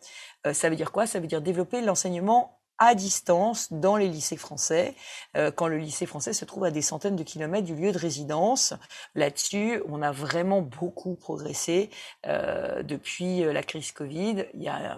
Euh, 0.47 0.53
ça 0.53 0.69
veut 0.69 0.75
dire 0.75 0.91
quoi? 0.91 1.05
Ça 1.05 1.19
veut 1.19 1.27
dire 1.27 1.41
développer 1.41 1.81
l'enseignement 1.81 2.61
à 2.81 2.95
distance 2.95 3.71
dans 3.71 3.95
les 3.95 4.07
lycées 4.07 4.37
français, 4.37 4.95
euh, 5.37 5.51
quand 5.51 5.67
le 5.67 5.77
lycée 5.77 6.07
français 6.07 6.33
se 6.33 6.45
trouve 6.45 6.63
à 6.63 6.71
des 6.71 6.81
centaines 6.81 7.15
de 7.15 7.21
kilomètres 7.21 7.67
du 7.67 7.75
lieu 7.75 7.91
de 7.91 7.97
résidence. 7.97 8.73
Là-dessus, 9.13 9.83
on 9.87 10.01
a 10.01 10.11
vraiment 10.11 10.63
beaucoup 10.63 11.13
progressé 11.13 11.91
euh, 12.25 12.81
depuis 12.81 13.43
euh, 13.43 13.53
la 13.53 13.61
crise 13.61 13.91
Covid. 13.91 14.47
Il 14.55 14.63
y 14.63 14.67
a 14.67 14.97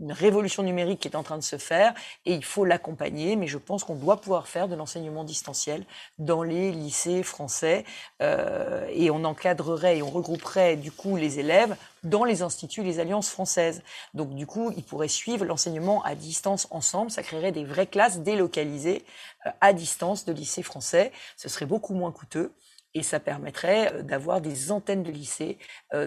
une 0.00 0.12
révolution 0.12 0.62
numérique 0.62 1.00
qui 1.00 1.08
est 1.08 1.16
en 1.16 1.22
train 1.22 1.38
de 1.38 1.42
se 1.42 1.56
faire 1.56 1.94
et 2.24 2.34
il 2.34 2.44
faut 2.44 2.64
l'accompagner. 2.64 3.36
Mais 3.36 3.46
je 3.46 3.58
pense 3.58 3.84
qu'on 3.84 3.94
doit 3.94 4.20
pouvoir 4.20 4.48
faire 4.48 4.68
de 4.68 4.74
l'enseignement 4.74 5.24
distanciel 5.24 5.84
dans 6.18 6.42
les 6.42 6.72
lycées 6.72 7.22
français 7.22 7.84
euh, 8.22 8.86
et 8.90 9.10
on 9.10 9.24
encadrerait 9.24 9.98
et 9.98 10.02
on 10.02 10.10
regrouperait 10.10 10.76
du 10.76 10.92
coup 10.92 11.16
les 11.16 11.38
élèves 11.38 11.76
dans 12.02 12.24
les 12.24 12.42
instituts, 12.42 12.82
les 12.82 13.00
alliances 13.00 13.30
françaises. 13.30 13.82
Donc 14.14 14.34
du 14.34 14.46
coup, 14.46 14.72
ils 14.76 14.84
pourraient 14.84 15.08
suivre 15.08 15.44
l'enseignement 15.44 16.02
à 16.04 16.14
distance 16.14 16.68
ensemble. 16.70 17.10
Ça 17.10 17.22
créerait 17.22 17.52
des 17.52 17.64
vraies 17.64 17.86
classes 17.86 18.20
délocalisées 18.20 19.04
euh, 19.46 19.50
à 19.60 19.72
distance 19.72 20.24
de 20.24 20.32
lycées 20.32 20.62
français. 20.62 21.12
Ce 21.36 21.48
serait 21.48 21.66
beaucoup 21.66 21.94
moins 21.94 22.12
coûteux 22.12 22.52
et 22.94 23.02
ça 23.02 23.18
permettrait 23.18 23.92
euh, 23.94 24.02
d'avoir 24.02 24.40
des 24.40 24.70
antennes 24.70 25.02
de 25.02 25.10
lycées 25.10 25.58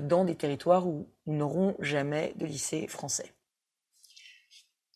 dans 0.01 0.25
des 0.25 0.35
territoires 0.35 0.87
où 0.87 1.09
nous 1.25 1.35
n'aurons 1.35 1.75
jamais 1.79 2.33
de 2.35 2.45
lycée 2.45 2.87
français. 2.87 3.33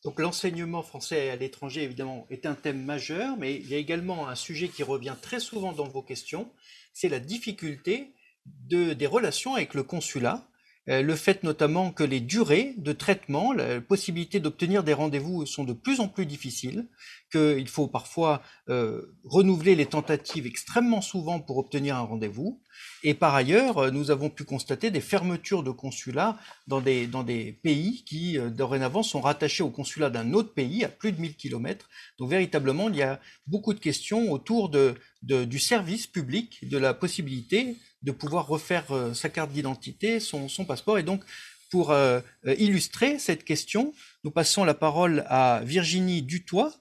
Donc 0.03 0.19
l'enseignement 0.19 0.83
français 0.83 1.29
à 1.29 1.35
l'étranger, 1.35 1.83
évidemment, 1.83 2.27
est 2.29 2.45
un 2.45 2.55
thème 2.55 2.83
majeur, 2.83 3.37
mais 3.37 3.55
il 3.55 3.67
y 3.67 3.73
a 3.73 3.77
également 3.77 4.27
un 4.27 4.35
sujet 4.35 4.67
qui 4.67 4.83
revient 4.83 5.15
très 5.21 5.39
souvent 5.39 5.71
dans 5.71 5.87
vos 5.87 6.01
questions, 6.01 6.51
c'est 6.91 7.09
la 7.09 7.19
difficulté 7.19 8.13
de, 8.45 8.93
des 8.93 9.07
relations 9.07 9.55
avec 9.55 9.73
le 9.73 9.83
consulat, 9.83 10.45
le 10.87 11.15
fait 11.15 11.43
notamment 11.43 11.91
que 11.91 12.03
les 12.03 12.19
durées 12.19 12.73
de 12.77 12.91
traitement, 12.91 13.53
la 13.53 13.79
possibilité 13.79 14.39
d'obtenir 14.39 14.83
des 14.83 14.93
rendez-vous 14.93 15.45
sont 15.45 15.63
de 15.63 15.73
plus 15.73 15.99
en 15.99 16.07
plus 16.07 16.25
difficiles, 16.25 16.87
qu'il 17.31 17.67
faut 17.67 17.87
parfois 17.87 18.43
euh, 18.69 19.15
renouveler 19.23 19.75
les 19.75 19.85
tentatives 19.85 20.45
extrêmement 20.45 21.01
souvent 21.01 21.39
pour 21.39 21.57
obtenir 21.57 21.95
un 21.95 22.01
rendez-vous. 22.01 22.61
Et 23.03 23.13
par 23.13 23.33
ailleurs, 23.33 23.77
euh, 23.77 23.91
nous 23.91 24.11
avons 24.11 24.29
pu 24.29 24.43
constater 24.43 24.91
des 24.91 25.01
fermetures 25.01 25.63
de 25.63 25.71
consulats 25.71 26.37
dans 26.67 26.81
des, 26.81 27.07
dans 27.07 27.23
des 27.23 27.53
pays 27.53 28.03
qui, 28.03 28.37
dorénavant, 28.37 29.03
sont 29.03 29.21
rattachés 29.21 29.63
au 29.63 29.69
consulat 29.69 30.09
d'un 30.09 30.33
autre 30.33 30.53
pays 30.53 30.83
à 30.83 30.89
plus 30.89 31.11
de 31.11 31.21
1000 31.21 31.35
kilomètres. 31.35 31.89
Donc 32.19 32.29
véritablement, 32.29 32.89
il 32.89 32.97
y 32.97 33.01
a 33.03 33.19
beaucoup 33.47 33.73
de 33.73 33.79
questions 33.79 34.31
autour 34.31 34.69
de, 34.69 34.95
du 35.21 35.59
service 35.59 36.07
public, 36.07 36.67
de 36.67 36.77
la 36.77 36.93
possibilité 36.93 37.77
de 38.03 38.11
pouvoir 38.11 38.47
refaire 38.47 38.91
euh, 38.91 39.13
sa 39.13 39.29
carte 39.29 39.51
d'identité, 39.51 40.19
son, 40.19 40.47
passeport. 40.67 40.99
Et 40.99 41.03
donc, 41.03 41.23
pour 41.71 41.91
euh, 41.91 42.19
euh, 42.45 42.55
illustrer 42.57 43.17
cette 43.17 43.43
question, 43.43 43.93
nous 44.23 44.31
passons 44.31 44.63
la 44.63 44.73
parole 44.73 45.25
à 45.27 45.61
Virginie 45.63 46.21
Dutoit, 46.21 46.73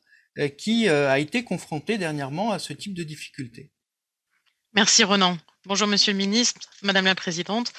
qui 0.57 0.89
a 0.89 1.19
été 1.19 1.45
confrontée 1.45 1.99
dernièrement 1.99 2.53
à 2.53 2.59
ce 2.59 2.73
type 2.73 2.95
de 2.95 3.03
difficulté. 3.03 3.71
Merci 4.73 5.05
Renan. 5.05 5.37
Bonjour 5.67 5.87
Monsieur 5.87 6.13
le 6.13 6.17
Ministre, 6.17 6.59
Madame 6.81 7.05
la 7.05 7.15
Présidente. 7.15 7.75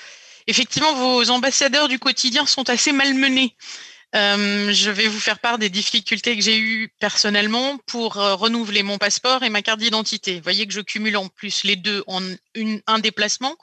Effectivement, 0.46 0.94
vos 0.94 1.32
ambassadeurs 1.32 1.88
du 1.88 1.98
quotidien 1.98 2.46
sont 2.46 2.70
assez 2.70 2.92
malmenés 2.92 3.56
euh, 4.16 4.72
je 4.72 4.92
vais 4.92 5.08
vous 5.08 5.20
faire 5.20 5.40
part 5.40 5.58
des 5.58 5.70
difficultés 5.70 6.36
que 6.36 6.44
j'ai 6.44 6.60
eues 6.60 6.94
personnellement 7.00 7.80
pour 7.88 8.18
euh, 8.18 8.36
renouveler 8.36 8.84
mon 8.84 9.00
passeport 9.00 9.42
et 9.42 9.50
ma 9.50 9.64
carte 9.64 9.80
d'identité. 9.80 10.36
Vous 10.36 10.44
voyez 10.44 10.68
que 10.68 10.74
je 10.74 10.82
cumule 10.82 11.18
en 11.18 11.30
plus 11.30 11.64
les 11.64 11.76
deux 11.76 12.04
en 12.06 12.22
une, 12.54 12.82
un 12.86 13.00
déplacement 13.00 13.58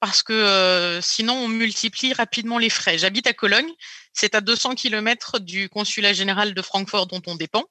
parce 0.00 0.22
que 0.22 0.34
euh, 0.34 1.00
sinon 1.00 1.34
on 1.34 1.48
multiplie 1.48 2.12
rapidement 2.12 2.58
les 2.58 2.68
frais. 2.68 2.98
J'habite 2.98 3.26
à 3.26 3.32
Cologne, 3.32 3.70
c'est 4.12 4.34
à 4.34 4.42
200 4.42 4.74
km 4.74 5.38
du 5.38 5.70
consulat 5.70 6.12
général 6.12 6.52
de 6.52 6.62
Francfort 6.62 7.06
dont 7.06 7.22
on 7.26 7.34
dépend. 7.34 7.64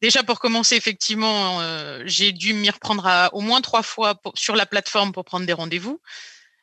Déjà 0.00 0.22
pour 0.22 0.38
commencer, 0.38 0.76
effectivement, 0.76 1.60
j'ai 2.04 2.30
dû 2.30 2.54
m'y 2.54 2.70
reprendre 2.70 3.04
à, 3.04 3.34
au 3.34 3.40
moins 3.40 3.60
trois 3.60 3.82
fois 3.82 4.14
sur 4.34 4.54
la 4.54 4.64
plateforme 4.64 5.10
pour 5.10 5.24
prendre 5.24 5.44
des 5.44 5.52
rendez-vous. 5.52 6.00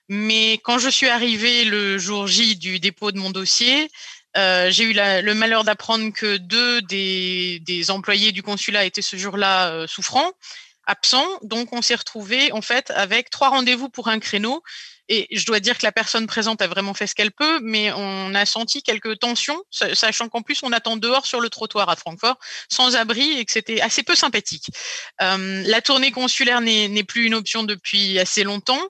Mais 0.08 0.53
quand 0.63 0.77
je 0.77 0.89
suis 0.89 1.08
arrivée 1.08 1.65
le 1.65 1.97
jour 1.97 2.27
J 2.27 2.55
du 2.55 2.79
dépôt 2.79 3.12
de 3.12 3.17
mon 3.17 3.31
dossier, 3.31 3.89
euh, 4.37 4.69
j'ai 4.69 4.83
eu 4.83 4.93
le 4.93 5.33
malheur 5.33 5.63
d'apprendre 5.63 6.11
que 6.11 6.37
deux 6.37 6.81
des, 6.81 7.59
des, 7.61 7.91
employés 7.91 8.31
du 8.31 8.43
consulat 8.43 8.85
étaient 8.85 9.01
ce 9.01 9.15
jour-là 9.15 9.69
euh, 9.69 9.87
souffrants, 9.87 10.31
absents. 10.85 11.27
Donc, 11.43 11.73
on 11.73 11.81
s'est 11.81 11.95
retrouvé 11.95 12.51
en 12.51 12.61
fait 12.61 12.91
avec 12.91 13.29
trois 13.29 13.49
rendez-vous 13.49 13.89
pour 13.89 14.07
un 14.07 14.19
créneau. 14.19 14.61
Et 15.07 15.27
je 15.31 15.45
dois 15.45 15.59
dire 15.59 15.77
que 15.77 15.85
la 15.85 15.91
personne 15.91 16.25
présente 16.25 16.61
a 16.61 16.67
vraiment 16.67 16.93
fait 16.95 17.05
ce 17.05 17.13
qu'elle 17.13 17.31
peut, 17.31 17.59
mais 17.61 17.91
on 17.91 18.33
a 18.33 18.45
senti 18.45 18.81
quelques 18.81 19.19
tensions, 19.19 19.61
sachant 19.69 20.29
qu'en 20.29 20.41
plus 20.41 20.63
on 20.63 20.71
attend 20.71 20.97
dehors 20.97 21.27
sur 21.27 21.41
le 21.41 21.49
trottoir 21.49 21.89
à 21.89 21.95
Francfort, 21.95 22.37
sans 22.71 22.95
abri, 22.95 23.37
et 23.37 23.45
que 23.45 23.51
c'était 23.51 23.81
assez 23.81 24.01
peu 24.01 24.15
sympathique. 24.15 24.67
Euh, 25.21 25.61
la 25.67 25.81
tournée 25.81 26.11
consulaire 26.11 26.59
n'est 26.61 27.03
plus 27.03 27.25
une 27.25 27.35
option 27.35 27.63
depuis 27.63 28.17
assez 28.17 28.43
longtemps. 28.43 28.81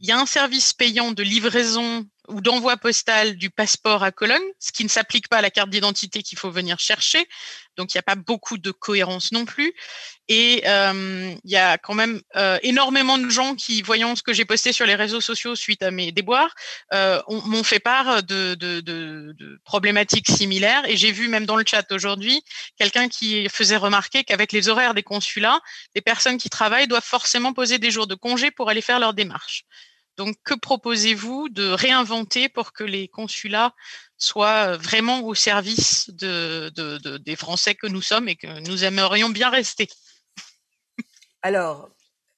Il 0.00 0.08
y 0.08 0.12
a 0.12 0.18
un 0.18 0.26
service 0.26 0.74
payant 0.74 1.12
de 1.12 1.22
livraison 1.22 2.04
ou 2.28 2.40
d'envoi 2.40 2.76
postal 2.76 3.36
du 3.36 3.50
passeport 3.50 4.04
à 4.04 4.12
Cologne, 4.12 4.42
ce 4.58 4.70
qui 4.72 4.84
ne 4.84 4.88
s'applique 4.88 5.28
pas 5.28 5.38
à 5.38 5.42
la 5.42 5.50
carte 5.50 5.70
d'identité 5.70 6.22
qu'il 6.22 6.38
faut 6.38 6.50
venir 6.50 6.78
chercher. 6.78 7.26
Donc 7.76 7.92
il 7.92 7.96
n'y 7.96 8.00
a 8.00 8.04
pas 8.04 8.14
beaucoup 8.14 8.58
de 8.58 8.70
cohérence 8.70 9.32
non 9.32 9.44
plus. 9.44 9.74
Et 10.28 10.62
euh, 10.66 11.34
il 11.42 11.50
y 11.50 11.56
a 11.56 11.78
quand 11.78 11.94
même 11.94 12.20
euh, 12.36 12.58
énormément 12.62 13.18
de 13.18 13.28
gens 13.28 13.54
qui, 13.54 13.82
voyant 13.82 14.14
ce 14.14 14.22
que 14.22 14.32
j'ai 14.32 14.44
posté 14.44 14.72
sur 14.72 14.86
les 14.86 14.94
réseaux 14.94 15.20
sociaux 15.20 15.56
suite 15.56 15.82
à 15.82 15.90
mes 15.90 16.12
déboires, 16.12 16.54
euh, 16.92 17.20
m'ont 17.28 17.64
fait 17.64 17.80
part 17.80 18.22
de, 18.22 18.54
de, 18.54 19.60
problématiques 19.64 20.28
similaires. 20.30 20.88
Et 20.88 20.96
j'ai 20.96 21.12
vu 21.12 21.28
même 21.28 21.44
dans 21.44 21.56
le 21.56 21.64
chat 21.66 21.90
aujourd'hui 21.90 22.42
quelqu'un 22.78 23.08
qui 23.08 23.48
faisait 23.48 23.76
remarquer 23.76 24.22
qu'avec 24.22 24.52
les 24.52 24.68
horaires 24.68 24.94
des 24.94 25.02
consulats, 25.02 25.60
les 25.94 26.02
personnes 26.02 26.38
qui 26.38 26.50
travaillent 26.50 26.88
doivent 26.88 27.02
forcément 27.04 27.52
poser 27.52 27.78
des 27.78 27.90
jours 27.90 28.06
de 28.06 28.14
congé 28.14 28.50
pour 28.50 28.70
aller 28.70 28.82
faire 28.82 29.00
leur 29.00 29.14
démarche. 29.14 29.64
Donc, 30.16 30.36
que 30.44 30.54
proposez-vous 30.54 31.48
de 31.48 31.70
réinventer 31.70 32.48
pour 32.48 32.72
que 32.72 32.84
les 32.84 33.08
consulats 33.08 33.74
soient 34.18 34.76
vraiment 34.76 35.20
au 35.20 35.34
service 35.34 36.10
de, 36.10 36.70
des 37.18 37.36
Français 37.36 37.74
que 37.74 37.86
nous 37.86 38.02
sommes 38.02 38.28
et 38.28 38.36
que 38.36 38.60
nous 38.68 38.84
aimerions 38.84 39.30
bien 39.30 39.50
rester? 39.50 39.88
Alors, 41.42 41.90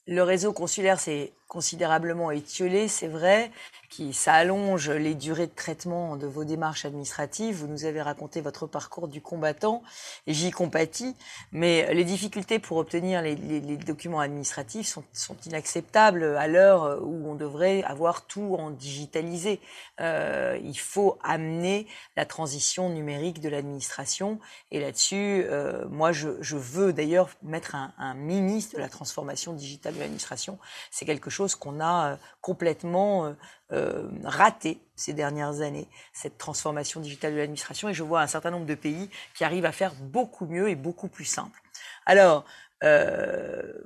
le 0.07 0.23
réseau 0.23 0.53
consulaire 0.53 1.01
s'est 1.01 1.33
considérablement 1.55 2.33
étiolé, 2.33 2.89
c'est 2.89 3.07
vrai 3.07 3.53
qui 3.95 4.13
ça 4.13 4.35
allonge 4.35 4.91
les 4.91 5.15
durées 5.15 5.47
de 5.47 5.53
traitement 5.55 6.17
de 6.17 6.27
vos 6.27 6.45
démarches 6.45 6.85
administratives. 6.85 7.55
Vous 7.55 7.69
nous 7.69 7.85
avez 7.85 8.03
raconté 8.03 8.41
votre 8.41 8.67
parcours 8.67 9.07
du 9.07 9.21
combattant 9.21 9.85
et 10.27 10.35
j'y 10.35 10.51
compatis, 10.51 11.15
mais 11.53 11.95
les 11.95 12.03
difficultés 12.03 12.59
pour 12.59 12.79
obtenir 12.79 13.23
les, 13.23 13.37
documents 13.77 14.19
administratifs 14.19 14.99
sont, 15.13 15.37
inacceptables 15.47 16.25
à 16.37 16.49
l'heure 16.49 17.01
où 17.05 17.31
on 17.31 17.37
devrait 17.37 17.85
avoir 17.85 18.27
tout 18.27 18.57
en 18.59 18.71
digitalisé. 18.71 19.61
Euh, 20.01 20.59
il 20.65 20.79
faut 20.79 21.17
amener 21.23 21.87
la 22.17 22.27
transition 22.27 22.91
numérique 22.91 23.41
de 23.41 23.49
l'administration 23.49 24.41
et 24.73 24.81
là-dessus, 24.81 25.45
euh, 25.49 25.85
moi 25.89 26.11
je, 26.11 26.57
veux 26.57 26.93
d'ailleurs 26.93 27.31
mettre 27.43 27.77
un, 27.77 28.15
ministre 28.15 28.75
de 28.75 28.81
la 28.81 28.89
transformation 28.89 29.53
digitale 29.53 29.95
de 29.95 30.01
l'administration. 30.01 30.59
C'est 30.91 31.05
quelque 31.05 31.31
chose 31.31 31.44
qu'on 31.55 31.81
a 31.81 32.13
euh, 32.13 32.17
complètement 32.41 33.27
euh, 33.27 33.33
euh, 33.73 34.09
raté 34.25 34.81
ces 34.97 35.13
dernières 35.13 35.61
années, 35.61 35.89
cette 36.13 36.39
transformation 36.39 37.01
digitale 37.01 37.35
de 37.35 37.39
l'administration, 37.39 37.89
et 37.89 37.95
je 37.95 38.03
vois 38.03 38.23
un 38.23 38.27
certain 38.27 38.51
nombre 38.51 38.67
de 38.67 38.75
pays 38.75 39.11
qui 39.35 39.45
arrivent 39.45 39.67
à 39.67 39.73
faire 39.73 39.93
beaucoup 39.95 40.47
mieux 40.47 40.69
et 40.69 40.77
beaucoup 40.77 41.09
plus 41.09 41.25
simple. 41.25 41.61
Alors, 42.07 42.45
euh, 42.83 43.85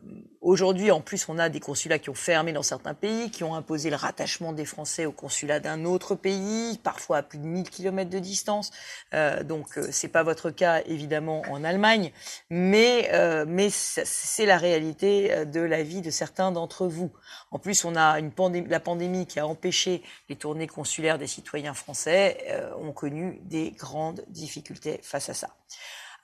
Aujourd'hui, 0.48 0.92
en 0.92 1.00
plus, 1.00 1.28
on 1.28 1.36
a 1.36 1.48
des 1.48 1.58
consulats 1.58 1.98
qui 1.98 2.10
ont 2.10 2.14
fermé 2.14 2.52
dans 2.52 2.62
certains 2.62 2.94
pays, 2.94 3.30
qui 3.30 3.42
ont 3.42 3.54
imposé 3.54 3.90
le 3.90 3.96
rattachement 3.96 4.52
des 4.52 4.64
Français 4.64 5.04
au 5.04 5.12
consulat 5.12 5.58
d'un 5.58 5.84
autre 5.84 6.14
pays, 6.14 6.78
parfois 6.78 7.18
à 7.18 7.22
plus 7.22 7.38
de 7.38 7.44
1000 7.44 7.68
km 7.68 8.08
de 8.08 8.20
distance. 8.20 8.70
Euh, 9.14 9.42
donc, 9.42 9.76
euh, 9.76 9.88
c'est 9.90 10.08
pas 10.08 10.22
votre 10.22 10.50
cas, 10.50 10.80
évidemment, 10.86 11.42
en 11.50 11.64
Allemagne, 11.64 12.12
mais, 12.50 13.10
euh, 13.12 13.44
mais 13.48 13.68
c'est 13.68 14.46
la 14.46 14.58
réalité 14.58 15.34
euh, 15.34 15.44
de 15.44 15.60
la 15.60 15.82
vie 15.82 16.02
de 16.02 16.10
certains 16.10 16.52
d'entre 16.52 16.86
vous. 16.86 17.10
En 17.50 17.58
plus, 17.58 17.84
on 17.84 17.96
a 17.96 18.18
une 18.20 18.30
pandémie, 18.30 18.68
la 18.68 18.80
pandémie 18.80 19.26
qui 19.26 19.40
a 19.40 19.46
empêché 19.46 20.02
les 20.28 20.36
tournées 20.36 20.68
consulaires 20.68 21.18
des 21.18 21.26
citoyens 21.26 21.74
français, 21.74 22.38
euh, 22.48 22.72
ont 22.76 22.92
connu 22.92 23.40
des 23.42 23.72
grandes 23.72 24.24
difficultés 24.28 25.00
face 25.02 25.28
à 25.28 25.34
ça. 25.34 25.50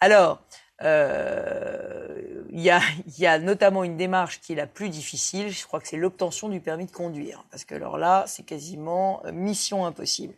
Alors, 0.01 0.41
euh, 0.83 2.14
il 2.55 2.61
y, 2.61 2.71
a, 2.71 2.81
y, 3.19 3.27
a, 3.27 3.41
notamment 3.41 3.83
une 3.83 3.97
démarche 3.97 4.41
qui 4.41 4.53
est 4.53 4.57
la 4.57 4.69
plus 4.69 4.89
difficile, 4.89 5.51
je 5.51 5.67
crois 5.67 5.81
que 5.81 5.89
c'est 5.89 5.97
l'obtention 5.97 6.49
du 6.49 6.61
permis 6.61 6.87
de 6.87 6.93
conduire, 6.93 7.45
parce 7.51 7.65
que 7.65 7.75
alors 7.75 7.99
là, 7.99 8.23
c'est 8.29 8.45
quasiment 8.45 9.21
euh, 9.25 9.33
mission 9.33 9.85
impossible. 9.85 10.35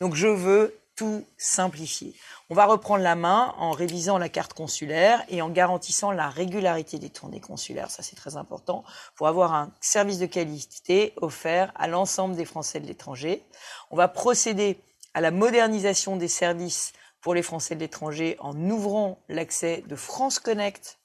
Donc 0.00 0.14
je 0.14 0.26
veux 0.26 0.74
tout 0.96 1.22
simplifier. 1.36 2.14
On 2.48 2.54
va 2.54 2.64
reprendre 2.64 3.02
la 3.02 3.14
main 3.14 3.54
en 3.58 3.72
révisant 3.72 4.16
la 4.16 4.30
carte 4.30 4.54
consulaire 4.54 5.22
et 5.28 5.42
en 5.42 5.50
garantissant 5.50 6.12
la 6.12 6.30
régularité 6.30 6.98
des 6.98 7.10
tournées 7.10 7.40
consulaires, 7.40 7.90
ça 7.90 8.02
c'est 8.02 8.16
très 8.16 8.36
important, 8.36 8.82
pour 9.14 9.28
avoir 9.28 9.52
un 9.52 9.70
service 9.82 10.18
de 10.18 10.24
qualité 10.24 11.12
offert 11.16 11.72
à 11.74 11.88
l'ensemble 11.88 12.36
des 12.36 12.46
Français 12.46 12.80
de 12.80 12.86
l'étranger. 12.86 13.42
On 13.90 13.96
va 13.96 14.08
procéder 14.08 14.80
à 15.12 15.20
la 15.20 15.30
modernisation 15.30 16.16
des 16.16 16.28
services 16.28 16.94
pour 17.20 17.34
les 17.34 17.42
Français 17.42 17.74
de 17.74 17.80
l'étranger 17.80 18.36
en 18.38 18.56
ouvrant 18.70 19.18
l'accès 19.28 19.84
de 19.86 19.94
France 19.94 20.38
Connect 20.38 20.96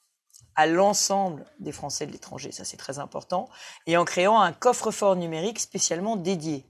à 0.56 0.66
l'ensemble 0.66 1.44
des 1.60 1.72
Français 1.72 2.06
de 2.06 2.12
l'étranger, 2.12 2.50
ça 2.50 2.64
c'est 2.64 2.76
très 2.76 2.98
important, 2.98 3.48
et 3.86 3.96
en 3.96 4.04
créant 4.04 4.40
un 4.40 4.52
coffre-fort 4.52 5.16
numérique 5.16 5.60
spécialement 5.60 6.16
dédié. 6.16 6.64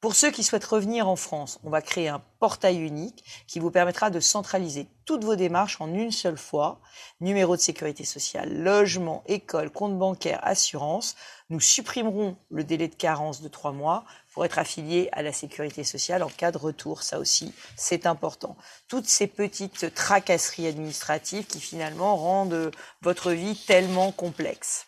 Pour 0.00 0.14
ceux 0.14 0.30
qui 0.30 0.44
souhaitent 0.44 0.64
revenir 0.64 1.08
en 1.08 1.16
France, 1.16 1.58
on 1.64 1.70
va 1.70 1.82
créer 1.82 2.06
un 2.06 2.22
portail 2.38 2.78
unique 2.78 3.24
qui 3.48 3.58
vous 3.58 3.72
permettra 3.72 4.10
de 4.10 4.20
centraliser 4.20 4.86
toutes 5.04 5.24
vos 5.24 5.34
démarches 5.34 5.80
en 5.80 5.92
une 5.92 6.12
seule 6.12 6.38
fois. 6.38 6.78
Numéro 7.20 7.56
de 7.56 7.60
sécurité 7.60 8.04
sociale, 8.04 8.62
logement, 8.62 9.24
école, 9.26 9.70
compte 9.70 9.98
bancaire, 9.98 10.38
assurance. 10.44 11.16
Nous 11.50 11.58
supprimerons 11.58 12.36
le 12.48 12.62
délai 12.62 12.86
de 12.86 12.94
carence 12.94 13.42
de 13.42 13.48
trois 13.48 13.72
mois 13.72 14.04
pour 14.32 14.44
être 14.44 14.60
affilié 14.60 15.08
à 15.10 15.22
la 15.22 15.32
sécurité 15.32 15.82
sociale 15.82 16.22
en 16.22 16.28
cas 16.28 16.52
de 16.52 16.58
retour. 16.58 17.02
Ça 17.02 17.18
aussi, 17.18 17.52
c'est 17.74 18.06
important. 18.06 18.56
Toutes 18.86 19.08
ces 19.08 19.26
petites 19.26 19.92
tracasseries 19.94 20.68
administratives 20.68 21.46
qui 21.46 21.58
finalement 21.58 22.16
rendent 22.16 22.70
votre 23.02 23.32
vie 23.32 23.56
tellement 23.66 24.12
complexe. 24.12 24.86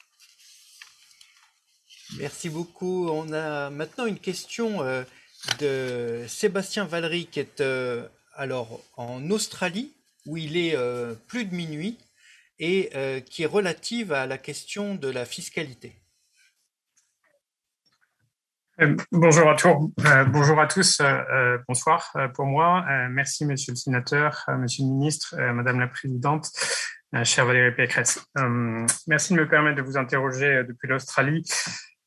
Merci 2.18 2.48
beaucoup. 2.48 3.08
On 3.08 3.32
a 3.32 3.70
maintenant 3.70 4.06
une 4.06 4.18
question 4.18 4.82
euh, 4.82 5.04
de 5.60 6.24
Sébastien 6.26 6.84
Valery 6.84 7.26
qui 7.26 7.40
est 7.40 7.60
euh, 7.60 8.06
alors 8.34 8.80
en 8.96 9.30
Australie 9.30 9.92
où 10.26 10.36
il 10.36 10.56
est 10.56 10.76
euh, 10.76 11.14
plus 11.28 11.44
de 11.44 11.54
minuit 11.54 11.98
et 12.62 12.90
qui 13.24 13.44
est 13.44 13.46
relative 13.46 14.12
à 14.12 14.26
la 14.26 14.36
question 14.36 14.94
de 14.94 15.08
la 15.08 15.24
fiscalité. 15.24 15.96
Bonjour 19.12 19.48
à 19.48 19.54
tous, 19.54 19.90
bonjour 20.26 20.60
à 20.60 20.66
tous, 20.66 21.00
bonsoir 21.66 22.14
pour 22.34 22.44
moi. 22.44 22.84
merci 23.08 23.46
Monsieur 23.46 23.72
le 23.72 23.76
Sénateur, 23.76 24.44
Monsieur 24.58 24.84
le 24.84 24.90
Ministre, 24.90 25.34
Madame 25.54 25.80
la 25.80 25.86
Présidente, 25.86 26.50
chère 27.22 27.46
Valérie 27.46 27.74
Pécresse. 27.74 28.22
merci 29.06 29.32
de 29.32 29.38
me 29.38 29.48
permettre 29.48 29.78
de 29.78 29.82
vous 29.82 29.96
interroger 29.96 30.62
depuis 30.64 30.86
l'Australie 30.86 31.42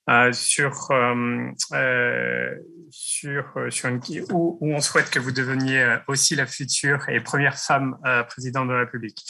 euh, 0.10 0.34
sur 0.34 0.92
euh, 0.92 1.50
euh, 1.72 2.56
sur 2.90 3.46
sur 3.70 3.88
une 3.88 4.02
où, 4.34 4.58
où, 4.60 4.74
on 4.74 4.82
souhaite 4.82 5.10
que 5.10 5.18
vous 5.18 5.32
deveniez 5.32 5.98
aussi 6.08 6.36
la 6.36 6.46
future 6.46 7.08
et 7.08 7.22
première 7.22 7.58
femme 7.58 7.98
présidente 8.28 8.68
de 8.68 8.74
la 8.74 8.80
République. 8.80 9.24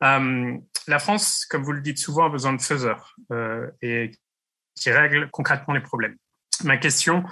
la 0.00 0.98
France, 0.98 1.46
comme 1.48 1.62
vous 1.62 1.72
le 1.72 1.80
dites 1.80 1.98
souvent, 1.98 2.26
a 2.26 2.28
besoin 2.28 2.52
de 2.52 2.60
faiseurs 2.60 3.14
et 3.82 4.10
qui 4.74 4.90
règlent 4.90 5.30
concrètement 5.30 5.74
les 5.74 5.80
problèmes. 5.80 6.16
Ma 6.64 6.76
question, 6.76 7.24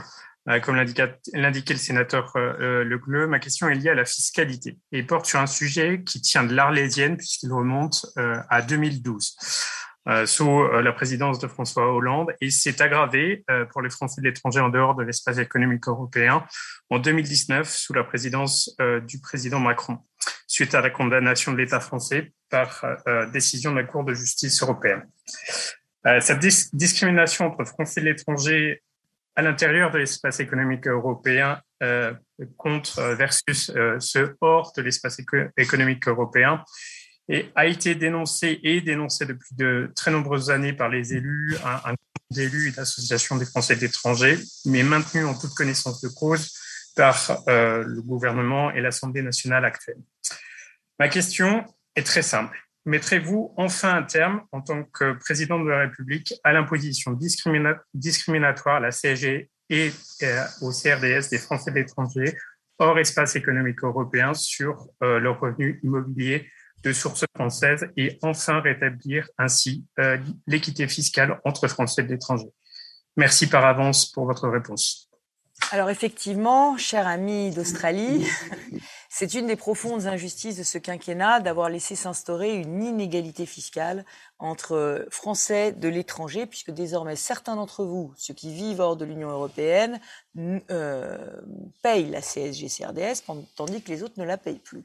comme 0.62 0.77
l'indiquait 0.77 1.75
le 1.75 1.79
sénateur 1.79 2.33
Le 2.37 2.97
Gleu, 2.97 3.27
ma 3.27 3.41
question 3.41 3.69
est 3.69 3.75
liée 3.75 3.91
à 3.91 3.95
la 3.95 4.05
fiscalité 4.05 4.79
et 4.93 5.03
porte 5.03 5.27
sur 5.27 5.41
un 5.41 5.47
sujet 5.47 6.05
qui 6.05 6.23
tient 6.23 6.45
de 6.45 6.55
l'Arlésienne 6.55 7.17
puisqu'il 7.17 7.53
remonte 7.53 8.07
à 8.17 8.62
2012. 8.62 9.37
Euh, 10.09 10.25
sous 10.25 10.49
euh, 10.49 10.81
la 10.81 10.92
présidence 10.92 11.38
de 11.38 11.47
François 11.47 11.92
Hollande 11.92 12.35
et 12.40 12.51
s'est 12.51 12.81
aggravé 12.81 13.44
euh, 13.51 13.66
pour 13.66 13.83
les 13.83 13.90
Français 13.90 14.23
de 14.23 14.27
l'étranger 14.27 14.61
en 14.61 14.71
dehors 14.71 14.94
de 14.94 15.03
l'espace 15.03 15.37
économique 15.37 15.87
européen 15.87 16.47
en 16.88 16.99
2019 16.99 17.68
sous 17.68 17.92
la 17.92 18.05
présidence 18.05 18.75
du 19.07 19.21
président 19.21 19.61
Macron, 19.61 19.99
suite 20.47 20.75
à 20.75 20.81
la 20.81 20.88
condamnation 20.88 21.53
de 21.53 21.59
l'État 21.59 21.81
français 21.81 22.33
par 22.49 22.83
décision 23.33 23.73
de 23.73 23.77
la 23.77 23.85
Cour 23.85 24.05
de 24.05 24.14
justice 24.14 24.62
européenne. 24.62 25.07
Cette 26.21 26.38
discrimination 26.73 27.47
entre 27.47 27.64
Français 27.66 28.01
de 28.01 28.07
l'étranger 28.07 28.83
à 29.37 29.42
l'intérieur 29.42 29.90
de 29.90 29.99
l'espace 29.99 30.40
économique 30.40 30.87
européen 30.87 31.61
contre 32.57 33.03
versus 33.14 33.71
ceux 33.99 34.37
hors 34.40 34.73
de 34.75 34.81
l'espace 34.81 35.21
économique 35.59 36.09
européen 36.09 36.64
et 37.29 37.51
a 37.55 37.67
été 37.67 37.95
dénoncé 37.95 38.61
et 38.62 38.81
dénoncé 38.81 39.27
depuis 39.27 39.55
de 39.55 39.93
très 39.95 40.11
nombreuses 40.11 40.51
années 40.51 40.73
par 40.73 40.88
les 40.88 41.14
élus, 41.14 41.57
un, 41.64 41.91
un 41.91 41.95
d'élus 42.31 42.69
et 42.69 42.73
d'associations 42.73 43.37
des 43.37 43.47
Français 43.47 43.77
de 43.77 43.81
l'étranger, 43.81 44.38
mais 44.67 44.83
maintenu 44.83 45.25
en 45.25 45.35
toute 45.35 45.55
connaissance 45.55 46.01
de 46.01 46.09
cause 46.09 46.53
par 46.97 47.43
euh, 47.49 47.85
le 47.87 48.03
gouvernement 48.03 48.71
et 48.73 48.81
l'Assemblée 48.81 49.23
nationale 49.23 49.64
actuelle. 49.64 49.99
Ma 50.99 51.09
question 51.09 51.64
est 51.95 52.07
très 52.07 52.23
simple. 52.23 52.59
Mettrez-vous 52.85 53.55
enfin 53.57 53.95
un 53.95 54.03
terme, 54.03 54.43
en 54.53 54.61
tant 54.62 54.83
que 54.83 55.12
président 55.12 55.61
de 55.61 55.69
la 55.69 55.81
République, 55.81 56.35
à 56.43 56.53
l'imposition 56.53 57.17
discriminatoire 57.95 58.77
à 58.77 58.81
la 58.81 58.91
CSG 58.91 59.51
et 59.71 59.93
euh, 60.23 60.45
au 60.62 60.73
CRDS 60.73 61.29
des 61.31 61.38
Français 61.38 61.71
de 61.71 61.77
l'étranger 61.77 62.37
hors 62.79 62.99
espace 62.99 63.37
économique 63.37 63.83
européen 63.83 64.35
sur 64.35 64.87
euh, 65.03 65.19
leurs 65.19 65.41
revenus 65.41 65.79
immobiliers 65.83 66.49
de 66.83 66.93
sources 66.93 67.25
françaises 67.35 67.88
et 67.97 68.19
enfin 68.23 68.61
rétablir 68.61 69.29
ainsi 69.38 69.85
euh, 69.99 70.19
l'équité 70.47 70.87
fiscale 70.88 71.41
entre 71.45 71.69
Français 71.69 72.03
et 72.03 72.07
l'étranger. 72.07 72.49
Merci 73.17 73.49
par 73.49 73.64
avance 73.64 74.07
pour 74.07 74.27
votre 74.27 74.49
réponse. 74.49 75.09
Alors 75.73 75.91
effectivement, 75.91 76.77
cher 76.77 77.07
ami 77.07 77.51
d'Australie, 77.51 78.27
c'est 79.18 79.35
une 79.35 79.48
des 79.48 79.57
profondes 79.57 80.07
injustices 80.07 80.59
de 80.59 80.62
ce 80.62 80.78
quinquennat 80.78 81.40
d'avoir 81.40 81.70
laissé 81.70 81.96
s'instaurer 81.96 82.54
une 82.54 82.85
inégalité 82.85 83.46
fiscale 83.46 84.04
entre 84.38 85.09
Français 85.11 85.72
de 85.72 85.88
l'étranger, 85.88 86.46
puisque 86.46 86.70
désormais 86.70 87.16
certains 87.16 87.57
d'entre 87.57 87.85
vous, 87.85 88.12
ceux 88.16 88.33
qui 88.33 88.54
vivent 88.54 88.78
hors 88.78 88.96
de 88.96 89.04
l'Union 89.04 89.31
européenne, 89.31 89.98
euh, 90.70 91.18
payent 91.83 92.11
la 92.11 92.20
CSG-CRDS, 92.20 93.24
tandis 93.57 93.83
que 93.83 93.90
les 93.90 94.04
autres 94.04 94.14
ne 94.18 94.24
la 94.24 94.37
payent 94.37 94.61
plus. 94.61 94.85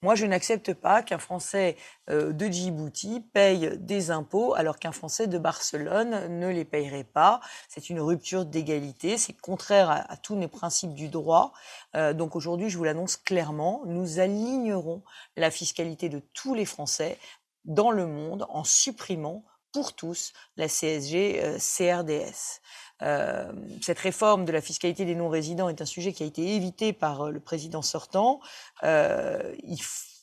Moi, 0.00 0.14
je 0.14 0.24
n'accepte 0.24 0.74
pas 0.74 1.02
qu'un 1.02 1.18
Français 1.18 1.76
euh, 2.10 2.32
de 2.32 2.46
Djibouti 2.46 3.20
paye 3.20 3.76
des 3.78 4.10
impôts 4.10 4.54
alors 4.54 4.78
qu'un 4.78 4.92
Français 4.92 5.26
de 5.26 5.38
Barcelone 5.38 6.38
ne 6.40 6.48
les 6.48 6.64
payerait 6.64 7.04
pas. 7.04 7.40
C'est 7.68 7.90
une 7.90 8.00
rupture 8.00 8.46
d'égalité, 8.46 9.18
c'est 9.18 9.32
contraire 9.34 9.90
à, 9.90 10.16
tous 10.16 10.38
les 10.38 10.48
principes 10.48 10.94
du 10.94 11.08
droit. 11.08 11.52
Euh, 11.94 12.12
donc 12.12 12.36
aujourd'hui, 12.36 12.70
je 12.70 12.78
vous 12.78 12.84
l'annonce 12.84 13.16
clairement, 13.16 13.82
nous 13.86 14.20
alignerons 14.20 15.02
la 15.36 15.50
fiscalité 15.50 16.08
de 16.08 16.20
tous 16.32 16.54
les 16.54 16.64
Français 16.64 17.18
dans 17.64 17.90
le 17.90 18.06
monde 18.06 18.46
en 18.48 18.64
supprimant 18.64 19.44
pour 19.74 19.92
tous 19.92 20.32
la 20.56 20.68
CSG 20.68 21.40
euh, 21.42 21.58
CRDS. 21.58 22.60
Euh, 23.02 23.52
cette 23.82 23.98
réforme 23.98 24.44
de 24.44 24.52
la 24.52 24.60
fiscalité 24.60 25.04
des 25.04 25.16
non-résidents 25.16 25.68
est 25.68 25.82
un 25.82 25.86
sujet 25.86 26.12
qui 26.12 26.22
a 26.22 26.26
été 26.26 26.54
évité 26.54 26.92
par 26.92 27.22
euh, 27.22 27.30
le 27.30 27.40
président 27.40 27.82
sortant. 27.82 28.40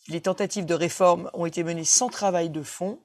Les 0.08 0.22
tentatives 0.22 0.66
de 0.66 0.74
réforme 0.74 1.30
ont 1.34 1.46
été 1.46 1.64
menées 1.64 1.86
sans 1.86 2.10
travail 2.10 2.50
de 2.50 2.64
fond. 2.64 3.00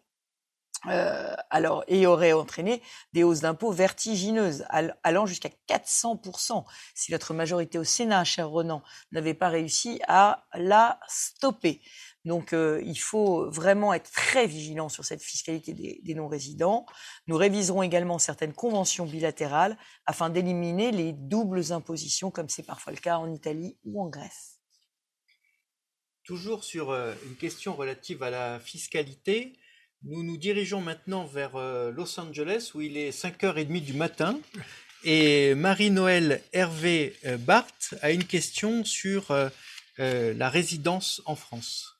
Euh, 0.89 1.35
alors, 1.51 1.85
et 1.89 2.07
aurait 2.07 2.33
entraîné 2.33 2.83
des 3.13 3.25
hausses 3.25 3.41
d'impôts 3.41 3.73
vertigineuses, 3.73 4.65
allant 5.03 5.27
jusqu'à 5.27 5.51
400%, 5.69 6.65
si 6.95 7.13
notre 7.13 7.35
majorité 7.35 7.79
au 7.79 7.85
Sénat, 7.85 8.25
cher 8.25 8.51
Renan, 8.51 8.83
n'avait 9.13 9.35
pas 9.35 9.49
réussi 9.49 10.01
à 10.07 10.45
la 10.55 11.01
stopper. 11.09 11.81
Donc, 12.27 12.53
euh, 12.53 12.83
il 12.85 12.99
faut 12.99 13.49
vraiment 13.51 13.95
être 13.95 14.11
très 14.11 14.49
vigilant 14.49 14.89
sur 14.89 15.05
cette 15.05 15.23
fiscalité 15.23 15.73
des, 16.03 16.15
non-résidents. 16.15 16.85
Nous 17.29 17.37
réviserons 17.37 17.85
également 17.85 18.19
certaines 18.19 18.53
conventions 18.53 19.07
bilatérales 19.07 19.79
afin 20.07 20.29
d'éliminer 20.29 20.91
les 20.91 21.13
doubles 21.13 21.73
impositions, 21.73 22.33
comme 22.33 22.49
c'est 22.49 22.65
parfois 22.65 22.93
le 22.93 22.99
cas 22.99 23.19
en 23.19 23.33
Italie 23.33 23.79
ou 23.85 24.03
en 24.03 24.09
Grèce. 24.09 24.61
Toujours 26.25 26.65
sur 26.65 26.91
euh, 26.91 27.15
une 27.27 27.37
question 27.37 27.77
relative 27.77 28.25
à 28.25 28.31
la 28.31 28.59
fiscalité, 28.59 29.57
nous 30.03 30.23
nous 30.23 30.37
dirigeons 30.37 30.81
maintenant 30.81 31.25
vers 31.25 31.57
euh, 31.57 31.91
Los 31.91 32.19
Angeles 32.21 32.71
où 32.75 32.81
il 32.81 32.97
est 32.97 33.11
5h30 33.11 33.85
du 33.85 33.93
matin. 33.93 34.39
Et 35.05 35.55
Marie-Noël 35.55 36.43
Hervé 36.53 37.15
Barthes 37.41 37.95
a 38.03 38.11
une 38.11 38.25
question 38.25 38.85
sur 38.85 39.27
la 39.99 40.49
résidence 40.49 41.23
en 41.27 41.37
France. 41.37 41.97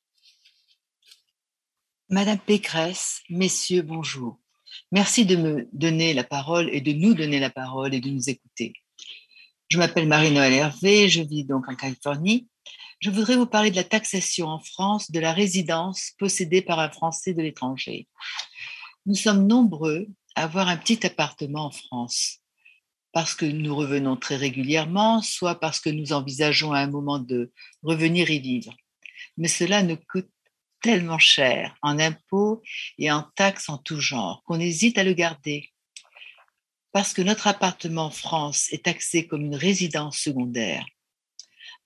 Madame 2.09 2.39
Pécresse, 2.39 3.23
messieurs, 3.31 3.83
bonjour. 3.83 4.39
Merci 4.93 5.27
de 5.27 5.37
me 5.37 5.69
donner 5.73 6.15
la 6.15 6.23
parole 6.25 6.69
et 6.73 6.81
de 6.81 6.93
nous 6.93 7.15
donner 7.15 7.41
la 7.41 7.51
parole 7.51 7.95
et 7.95 8.01
de 8.01 8.11
nous 8.11 8.31
écouter. 8.31 8.73
Je 9.69 9.79
m'appelle 9.79 10.07
Marie-Noël 10.07 10.53
Hervé, 10.53 11.09
je 11.09 11.23
vis 11.23 11.45
donc 11.45 11.69
en 11.69 11.75
Californie. 11.75 12.49
Je 12.99 13.11
voudrais 13.11 13.37
vous 13.37 13.47
parler 13.47 13.71
de 13.71 13.77
la 13.77 13.85
taxation 13.85 14.47
en 14.47 14.59
France 14.59 15.11
de 15.11 15.21
la 15.21 15.33
résidence 15.33 16.13
possédée 16.19 16.63
par 16.63 16.79
un 16.79 16.91
Français 16.91 17.35
de 17.35 17.43
l'étranger. 17.43 18.09
Nous 19.05 19.15
sommes 19.15 19.47
nombreux 19.47 20.09
à 20.35 20.45
avoir 20.45 20.69
un 20.69 20.79
petit 20.79 21.05
appartement 21.07 21.67
en 21.67 21.71
France 21.71 22.39
parce 23.13 23.35
que 23.35 23.45
nous 23.45 23.75
revenons 23.75 24.17
très 24.17 24.37
régulièrement, 24.37 25.21
soit 25.21 25.61
parce 25.61 25.81
que 25.81 25.91
nous 25.91 26.13
envisageons 26.13 26.73
à 26.73 26.81
un 26.81 26.91
moment 26.91 27.19
de 27.19 27.53
revenir 27.83 28.31
y 28.31 28.41
vivre. 28.41 28.75
Mais 29.37 29.49
cela 29.49 29.83
ne 29.83 29.95
coûte 29.95 30.31
tellement 30.81 31.19
cher 31.19 31.77
en 31.83 31.99
impôts 31.99 32.63
et 32.99 33.11
en 33.11 33.23
taxes 33.37 33.69
en 33.69 33.79
tout 33.79 34.01
genre 34.01 34.43
qu'on 34.45 34.61
hésite 34.61 34.97
à 34.97 35.05
le 35.05 35.13
garder. 35.13 35.71
Parce 36.93 37.13
que 37.13 37.23
notre 37.23 37.47
appartement 37.47 38.07
en 38.07 38.11
France 38.11 38.73
est 38.73 38.85
taxé 38.85 39.27
comme 39.27 39.45
une 39.45 39.57
résidence 39.57 40.19
secondaire. 40.19 40.87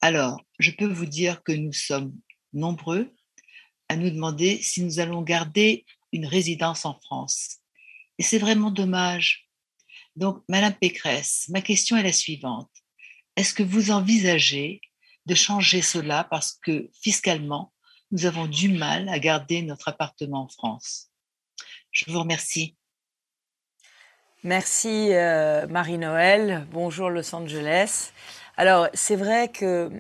Alors, 0.01 0.41
je 0.59 0.71
peux 0.71 0.87
vous 0.87 1.07
dire 1.07 1.43
que 1.43 1.53
nous 1.53 1.73
sommes 1.73 2.15
nombreux 2.53 3.15
à 3.89 3.97
nous 3.97 4.11
demander 4.11 4.63
si 4.63 4.83
nous 4.83 4.99
allons 4.99 5.23
garder 5.23 5.85
une 6.13 6.27
résidence 6.27 6.87
en 6.87 6.99
France. 7.01 7.59
Et 8.19 8.23
c'est 8.23 8.39
vraiment 8.39 8.71
dommage. 8.71 9.49
Donc, 10.17 10.43
Madame 10.49 10.75
Pécresse, 10.75 11.47
ma 11.51 11.61
question 11.61 11.97
est 11.97 12.03
la 12.03 12.13
suivante. 12.13 12.71
Est-ce 13.37 13.55
que 13.55 13.63
vous 13.63 13.91
envisagez 13.91 14.81
de 15.27 15.35
changer 15.35 15.83
cela 15.83 16.25
parce 16.25 16.59
que 16.63 16.91
fiscalement, 17.03 17.73
nous 18.11 18.27
avons 18.27 18.47
du 18.47 18.69
mal 18.69 19.09
à 19.09 19.19
garder 19.19 19.63
notre 19.63 19.89
appartement 19.89 20.45
en 20.45 20.49
France? 20.49 21.11
Je 21.91 22.11
vous 22.11 22.21
remercie. 22.21 22.77
Merci 24.43 25.13
euh, 25.13 25.67
Marie-Noël. 25.67 26.67
Bonjour 26.73 27.11
Los 27.11 27.35
Angeles. 27.35 28.13
Alors, 28.61 28.89
c'est 28.93 29.17
vrai 29.17 29.49
que 29.49 29.91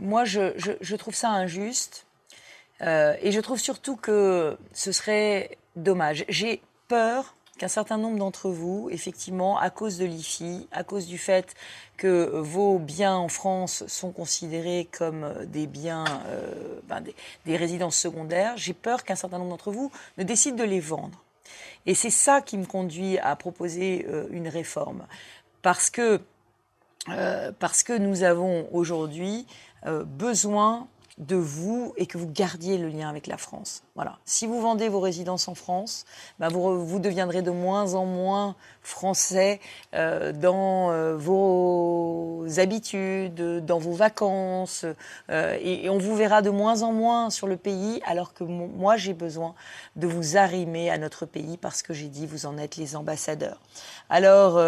moi, 0.00 0.24
je, 0.24 0.96
trouve 0.96 1.14
ça 1.14 1.28
injuste. 1.28 2.06
Euh, 2.80 3.14
et 3.20 3.30
je 3.30 3.38
trouve 3.40 3.58
surtout 3.58 3.96
que 3.96 4.56
ce 4.72 4.90
serait 4.90 5.58
dommage. 5.76 6.24
J'ai 6.30 6.62
peur 6.88 7.34
qu'un 7.58 7.68
certain 7.68 7.98
nombre 7.98 8.16
d'entre 8.16 8.48
vous, 8.48 8.88
effectivement, 8.90 9.58
à 9.58 9.68
cause 9.68 9.98
de 9.98 10.06
l'IFI, 10.06 10.66
à 10.72 10.82
cause 10.82 11.06
du 11.06 11.18
fait 11.18 11.54
que 11.98 12.30
vos 12.38 12.78
biens 12.78 13.16
en 13.16 13.28
France 13.28 13.86
sont 13.86 14.12
considérés 14.12 14.88
comme 14.96 15.34
des 15.48 15.66
biens, 15.66 16.06
euh, 16.28 16.80
ben, 16.88 17.04
des, 17.44 17.56
résidences 17.58 17.98
secondaires, 17.98 18.56
j'ai 18.56 18.72
peur 18.72 19.04
qu'un 19.04 19.14
certain 19.14 19.36
nombre 19.36 19.50
d'entre 19.50 19.72
vous 19.72 19.92
ne 20.16 20.24
décident 20.24 20.56
de 20.56 20.64
les 20.64 20.80
vendre. 20.80 21.22
Et 21.84 21.94
c'est 21.94 22.08
ça 22.08 22.40
qui 22.40 22.56
me 22.56 22.64
conduit 22.64 23.18
à 23.18 23.36
proposer 23.36 24.06
euh, 24.08 24.26
une 24.30 24.48
réforme. 24.48 25.06
Parce 25.60 25.90
que, 25.90 26.22
euh, 27.08 27.52
parce 27.58 27.82
que 27.82 27.96
nous 27.96 28.22
avons 28.22 28.68
aujourd'hui 28.72 29.46
besoin 30.18 30.88
de 31.18 31.36
vous 31.36 31.94
et 31.96 32.04
que 32.04 32.18
vous 32.18 32.30
gardiez 32.30 32.76
le 32.76 32.88
lien 32.88 33.08
avec 33.08 33.26
la 33.26 33.38
France. 33.38 33.82
Voilà. 33.94 34.18
Si 34.26 34.46
vous 34.46 34.60
vendez 34.60 34.90
vos 34.90 35.00
résidences 35.00 35.48
en 35.48 35.54
France, 35.54 36.04
bah, 36.38 36.48
vous, 36.48 36.98
deviendrez 36.98 37.40
de 37.40 37.50
moins 37.50 37.94
en 37.94 38.04
moins 38.04 38.54
français 38.82 39.60
euh, 39.94 40.32
dans 40.32 40.90
euh, 40.90 41.16
vos 41.16 42.44
habitudes, 42.58 43.64
dans 43.64 43.78
vos 43.78 43.92
vacances, 43.92 44.84
euh, 45.30 45.56
et, 45.62 45.88
on 45.88 45.96
vous 45.96 46.14
verra 46.14 46.42
de 46.42 46.50
moins 46.50 46.82
en 46.82 46.92
moins 46.92 47.30
sur 47.30 47.46
le 47.46 47.56
pays, 47.56 48.02
alors 48.06 48.34
que 48.34 48.44
moi 48.44 48.98
j'ai 48.98 49.14
besoin 49.14 49.54
de 49.96 50.06
vous 50.06 50.36
arrimer 50.36 50.90
à 50.90 50.98
notre 50.98 51.24
pays 51.24 51.56
parce 51.56 51.82
que 51.82 51.94
j'ai 51.94 52.08
dit 52.08 52.26
vous 52.26 52.44
en 52.44 52.58
êtes 52.58 52.76
les 52.76 52.94
ambassadeurs. 52.94 53.60
Alors 54.10 54.60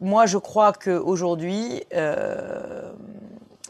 moi 0.00 0.26
je 0.26 0.38
crois 0.38 0.72
qu'aujourd'hui 0.72 1.82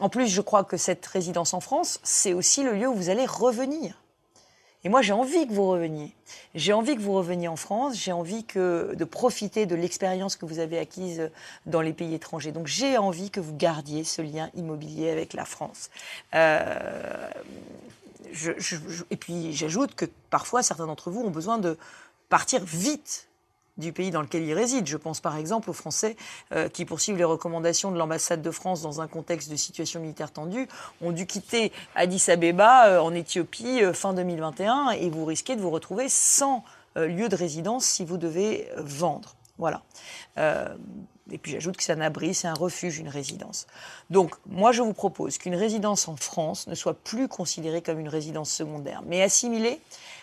en 0.01 0.09
plus, 0.09 0.27
je 0.27 0.41
crois 0.41 0.63
que 0.63 0.77
cette 0.77 1.05
résidence 1.05 1.53
en 1.53 1.59
France, 1.59 1.99
c'est 2.01 2.33
aussi 2.33 2.63
le 2.63 2.73
lieu 2.73 2.87
où 2.87 2.95
vous 2.95 3.09
allez 3.09 3.27
revenir. 3.27 4.01
Et 4.83 4.89
moi, 4.89 5.03
j'ai 5.03 5.13
envie 5.13 5.47
que 5.47 5.53
vous 5.53 5.69
reveniez. 5.69 6.15
J'ai 6.55 6.73
envie 6.73 6.95
que 6.95 7.01
vous 7.01 7.13
reveniez 7.13 7.47
en 7.47 7.55
France. 7.55 7.95
J'ai 7.95 8.11
envie 8.11 8.43
que, 8.43 8.95
de 8.95 9.05
profiter 9.05 9.67
de 9.67 9.75
l'expérience 9.75 10.35
que 10.35 10.45
vous 10.47 10.57
avez 10.57 10.79
acquise 10.79 11.29
dans 11.67 11.81
les 11.81 11.93
pays 11.93 12.15
étrangers. 12.15 12.51
Donc, 12.51 12.65
j'ai 12.65 12.97
envie 12.97 13.29
que 13.29 13.39
vous 13.39 13.55
gardiez 13.55 14.03
ce 14.03 14.23
lien 14.23 14.49
immobilier 14.55 15.11
avec 15.11 15.33
la 15.33 15.45
France. 15.45 15.91
Euh, 16.33 17.29
et 19.11 19.17
puis, 19.17 19.53
j'ajoute 19.53 19.93
que 19.93 20.05
parfois, 20.31 20.63
certains 20.63 20.87
d'entre 20.87 21.11
vous 21.11 21.21
ont 21.21 21.29
besoin 21.29 21.59
de 21.59 21.77
partir 22.29 22.63
vite 22.65 23.27
du 23.77 23.93
pays 23.93 24.11
dans 24.11 24.21
lequel 24.21 24.43
ils 24.43 24.53
résident. 24.53 24.85
Je 24.85 24.97
pense 24.97 25.19
par 25.19 25.37
exemple 25.37 25.69
aux 25.69 25.73
Français 25.73 26.15
euh, 26.51 26.69
qui 26.69 26.85
poursuivent 26.85 27.17
les 27.17 27.23
recommandations 27.23 27.91
de 27.91 27.97
l'ambassade 27.97 28.41
de 28.41 28.51
France 28.51 28.81
dans 28.81 29.01
un 29.01 29.07
contexte 29.07 29.49
de 29.49 29.55
situation 29.55 29.99
militaire 29.99 30.31
tendue, 30.31 30.67
ont 31.01 31.11
dû 31.11 31.25
quitter 31.25 31.71
Addis 31.95 32.29
Abeba 32.29 32.87
euh, 32.87 32.99
en 32.99 33.13
Éthiopie 33.13 33.83
euh, 33.83 33.93
fin 33.93 34.13
2021 34.13 34.91
et 34.91 35.09
vous 35.09 35.25
risquez 35.25 35.55
de 35.55 35.61
vous 35.61 35.69
retrouver 35.69 36.09
sans 36.09 36.63
lieu 36.97 37.29
de 37.29 37.35
résidence 37.37 37.85
si 37.85 38.03
vous 38.03 38.17
devez 38.17 38.67
vendre. 38.75 39.35
Voilà. 39.57 39.81
et 40.37 41.37
puis 41.37 41.53
j'ajoute 41.53 41.77
que 41.77 41.83
c'est 41.83 41.93
un 41.93 42.01
abri, 42.01 42.33
c'est 42.33 42.49
un 42.49 42.53
refuge, 42.53 42.97
une 42.99 43.07
résidence. 43.07 43.65
Donc 44.09 44.35
moi 44.45 44.73
je 44.73 44.81
vous 44.81 44.91
propose 44.91 45.37
qu'une 45.37 45.55
résidence 45.55 46.09
en 46.09 46.17
France 46.17 46.67
ne 46.67 46.75
soit 46.75 46.95
plus 46.95 47.29
considérée 47.29 47.81
comme 47.81 47.99
une 47.99 48.09
résidence 48.09 48.51
secondaire, 48.51 49.03
mais 49.05 49.21
assimilée 49.21 49.79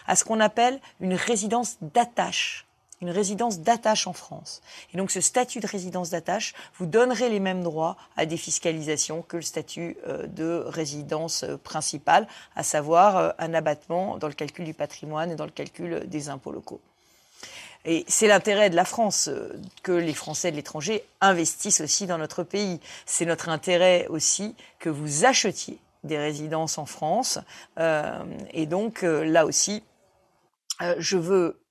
à 0.07 0.15
ce 0.15 0.25
qu'on 0.25 0.41
appelle 0.41 0.79
une 1.01 1.15
résidence 1.15 1.79
d'attache 1.81 2.68
une 3.01 3.11
résidence 3.11 3.61
d'attache 3.61 4.07
en 4.07 4.13
France. 4.13 4.61
Et 4.93 4.97
donc 4.97 5.11
ce 5.11 5.21
statut 5.21 5.61
de 5.61 5.67
résidence 5.67 6.11
d'attache 6.11 6.55
vous 6.79 6.87
donnerait 6.87 7.29
les 7.29 7.41
mêmes 7.41 7.63
droits 7.63 7.97
à 8.17 8.27
défiscalisation 8.27 9.23
que 9.23 9.37
le 9.37 9.43
statut 9.43 9.97
euh, 10.07 10.27
de 10.27 10.65
résidence 10.67 11.45
euh, 11.45 11.57
principale, 11.57 12.27
à 12.57 12.63
savoir 12.63 13.17
euh, 13.17 13.31
un 13.39 13.55
abattement 13.55 14.19
dans 14.19 14.29
le 14.29 14.35
calcul 14.35 14.65
du 14.65 14.75
patrimoine 14.75 15.31
et 15.31 15.37
dans 15.37 15.45
le 15.45 15.51
calcul 15.51 16.09
des 16.09 16.29
impôts 16.29 16.53
locaux. 16.53 16.81
Et 17.85 18.05
c'est 18.09 18.27
l'intérêt 18.27 18.71
de 18.71 18.77
la 18.77 18.85
France 18.85 19.31
que 19.85 19.93
les 19.93 20.13
Français 20.13 20.51
de 20.51 20.57
l'étranger 20.57 21.05
investissent 21.21 21.81
aussi 21.81 22.07
dans 22.07 22.19
notre 22.19 22.43
pays. 22.43 22.81
C'est 23.07 23.25
notre 23.25 23.49
intérêt 23.49 24.07
aussi 24.09 24.57
que 24.81 24.91
vous 24.91 25.25
achetiez 25.25 25.79
des 26.03 26.19
résidences 26.19 26.77
en 26.77 26.87
France. 26.87 27.39
et 27.79 28.67
donc 28.67 29.03
là 29.03 29.47
aussi, 29.47 29.85
je 30.99 31.17
veux 31.17 31.63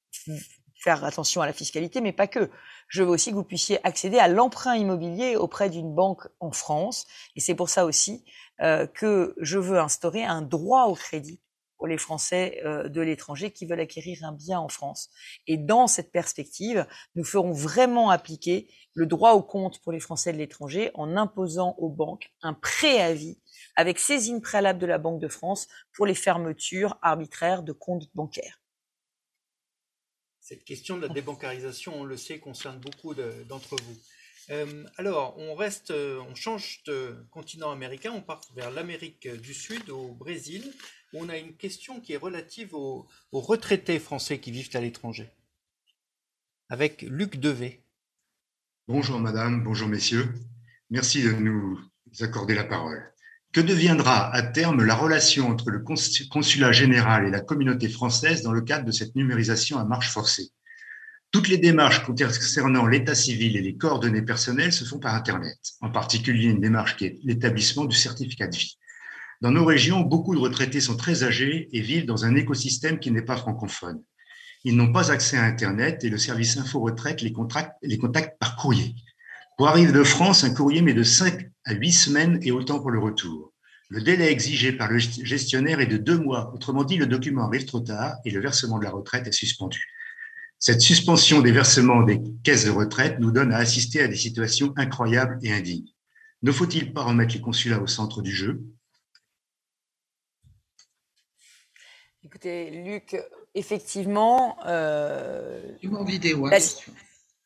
faire 0.80 1.04
attention 1.04 1.42
à 1.42 1.46
la 1.46 1.54
fiscalité, 1.54 2.02
mais 2.02 2.14
pas 2.14 2.28
que. 2.28 2.50
Je 2.88 3.04
veux 3.04 3.10
aussi 3.10 3.32
que 3.32 3.36
vous 3.36 3.44
puissiez 3.44 3.86
accéder 3.86 4.20
à 4.20 4.28
l'emprunt 4.28 4.76
immobilier 4.76 5.36
auprès 5.36 5.70
d'une 5.70 5.94
banque 5.94 6.28
en 6.40 6.52
France. 6.52 7.06
Et 7.36 7.40
c'est 7.40 7.56
pour 7.56 7.70
ça 7.70 7.86
aussi 7.86 8.24
euh, 8.62 8.88
que 8.88 9.36
je 9.40 9.58
veux 9.58 9.80
instaurer 9.80 10.24
un 10.24 10.42
droit 10.42 10.86
au 10.86 10.96
crédit 10.96 11.42
pour 11.78 11.88
les 11.88 11.98
Français 11.98 12.60
euh, 12.66 12.90
de 12.90 13.02
l'étranger 13.02 13.52
qui 13.52 13.66
veulent 13.66 13.80
acquérir 13.80 14.24
un 14.24 14.32
bien 14.32 14.60
en 14.60 14.70
France. 14.70 15.10
Et 15.46 15.58
dans 15.58 15.88
cette 15.88 16.12
perspective, 16.12 16.86
nous 17.16 17.24
ferons 17.24 17.52
vraiment 17.52 18.10
appliquer 18.10 18.68
le 18.94 19.06
droit 19.06 19.34
au 19.34 19.44
compte 19.44 19.80
pour 19.82 19.92
les 19.92 20.00
Français 20.00 20.34
de 20.34 20.38
l'étranger 20.38 20.92
en 20.96 21.18
imposant 21.18 21.76
aux 21.78 21.90
banques 21.90 22.32
un 22.42 22.54
préavis 22.54 23.38
avec 23.76 24.00
saisine 24.00 24.42
préalable 24.42 24.80
de 24.80 24.88
la 24.88 24.98
Banque 24.98 25.22
de 25.22 25.28
France 25.28 25.68
pour 25.94 26.06
les 26.06 26.16
fermetures 26.16 26.98
arbitraires 27.02 27.64
de 27.64 27.74
comptes 27.74 28.10
bancaires. 28.16 28.60
Cette 30.48 30.64
question 30.64 30.96
de 30.96 31.02
la 31.02 31.10
débancarisation, 31.10 32.00
on 32.00 32.04
le 32.06 32.16
sait, 32.16 32.40
concerne 32.40 32.80
beaucoup 32.80 33.14
d'entre 33.14 33.76
vous. 33.76 33.98
Euh, 34.50 34.86
alors, 34.96 35.38
on 35.38 35.56
reste, 35.56 35.92
euh, 35.92 36.22
on 36.22 36.36
change 36.36 36.84
de 36.86 37.18
continent 37.32 37.70
américain, 37.70 38.14
on 38.14 38.22
part 38.22 38.40
vers 38.56 38.72
l'Amérique 38.72 39.28
du 39.28 39.54
Sud, 39.54 39.90
au 39.90 40.14
Brésil, 40.14 40.74
où 41.12 41.22
on 41.22 41.28
a 41.28 41.38
une 41.38 41.58
question 41.58 42.00
qui 42.00 42.14
est 42.14 42.18
relative 42.18 42.74
aux, 42.74 43.10
retraités 43.34 44.00
français 44.00 44.40
qui 44.40 44.52
vivent 44.52 44.70
à 44.74 44.80
l'étranger. 44.80 45.30
Avec 46.70 47.02
Luc 47.02 47.42
Devet. 47.42 47.84
Bonjour 48.88 49.20
madame, 49.20 49.66
bonjour 49.66 49.90
messieurs. 49.90 50.34
Merci 50.90 51.24
de 51.24 51.34
nous 51.34 51.78
accorder 52.22 52.56
la 52.56 52.64
parole. 52.64 53.14
Que 53.54 53.62
deviendra 53.62 54.34
à 54.34 54.44
terme 54.44 54.84
la 54.84 54.96
relation 54.96 55.50
entre 55.50 55.70
le 55.72 55.84
consulat 56.30 56.72
général 56.72 57.26
et 57.26 57.32
la 57.32 57.40
communauté 57.40 57.90
française 57.90 58.42
dans 58.44 58.52
le 58.52 58.62
cadre 58.62 58.86
de 58.86 58.92
cette 58.92 59.16
numérisation 59.16 59.80
à 59.80 59.86
marche 59.86 60.12
forcée? 60.12 60.52
Toutes 61.32 61.50
les 61.50 61.58
démarches 61.58 62.04
concernant 62.06 62.88
l'état 62.88 63.16
civil 63.16 63.58
et 63.58 63.62
les 63.62 63.76
coordonnées 63.76 64.22
personnelles 64.22 64.72
se 64.74 64.86
font 64.86 65.00
par 65.00 65.14
Internet, 65.14 65.58
en 65.82 65.90
particulier 65.90 66.48
une 66.48 66.62
démarche 66.62 66.96
qui 66.96 67.06
est 67.06 67.20
l'établissement 67.24 67.86
du 67.86 67.96
certificat 67.96 68.48
de 68.48 68.56
vie. 68.56 68.78
Dans 69.42 69.52
nos 69.52 69.66
régions, 69.66 70.02
beaucoup 70.02 70.34
de 70.34 70.40
retraités 70.40 70.82
sont 70.82 70.96
très 70.96 71.24
âgés 71.24 71.68
et 71.72 71.82
vivent 71.82 72.06
dans 72.06 72.26
un 72.26 72.36
écosystème 72.36 72.98
qui 72.98 73.12
n'est 73.12 73.22
pas 73.22 73.38
francophone. 73.38 74.02
Ils 74.64 74.76
n'ont 74.76 74.92
pas 74.92 75.12
accès 75.12 75.38
à 75.38 75.44
Internet 75.44 76.04
et 76.04 76.10
le 76.10 76.18
service 76.18 76.58
Info 76.58 76.80
Retraite 76.80 77.22
les, 77.22 77.32
contacte 77.32 78.40
par 78.40 78.56
courrier. 78.56 78.96
Pour 79.58 79.68
arriver 79.68 79.92
de 79.92 80.04
France, 80.04 80.44
un 80.44 80.54
courrier 80.54 80.82
met 80.82 80.94
de 80.94 81.04
5 81.04 81.50
à 81.68 81.74
8 81.74 81.92
semaines 81.92 82.40
et 82.42 82.52
autant 82.52 82.80
pour 82.80 82.92
le 82.92 83.00
retour. 83.00 83.54
Le 83.90 84.02
délai 84.02 84.32
exigé 84.32 84.72
par 84.72 84.90
le 84.90 85.00
gestionnaire 85.00 85.80
est 85.80 85.88
de 85.88 85.98
deux 85.98 86.18
mois. 86.18 86.52
Autrement 86.54 86.84
dit, 86.84 86.98
le 86.98 87.06
document 87.06 87.46
arrive 87.46 87.66
trop 87.66 87.82
tard 87.82 88.16
et 88.26 88.32
le 88.32 88.42
versement 88.42 88.80
de 88.80 88.86
la 88.86 88.92
retraite 88.92 89.28
est 89.28 89.32
suspendu. 89.34 89.86
Cette 90.60 90.82
suspension 90.82 91.42
des 91.42 91.52
versements 91.52 92.04
des 92.04 92.22
caisses 92.44 92.66
de 92.66 92.72
retraite 92.72 93.20
nous 93.20 93.32
donne 93.32 93.54
à 93.54 93.58
assister 93.58 94.02
à 94.02 94.08
des 94.08 94.16
situations 94.16 94.74
incroyables 94.78 95.38
et 95.44 95.54
indignes. 95.54 95.92
Ne 96.42 96.52
faut-il 96.52 96.94
pas 96.94 97.04
remettre 97.04 97.36
les 97.36 97.42
consulats 97.42 97.82
au 97.82 97.88
centre 97.88 98.22
du 98.22 98.32
jeu? 98.32 98.64
Écoutez, 102.24 102.72
Luc, 102.72 103.16
effectivement, 103.56 104.58
euh, 104.66 105.62
vidéo, 106.06 106.48
hein, 106.48 106.60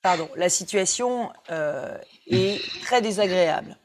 Pardon, 0.01 0.29
la 0.35 0.49
situation 0.49 1.31
euh, 1.51 1.95
est 2.27 2.59
très 2.81 3.01
désagréable. 3.01 3.77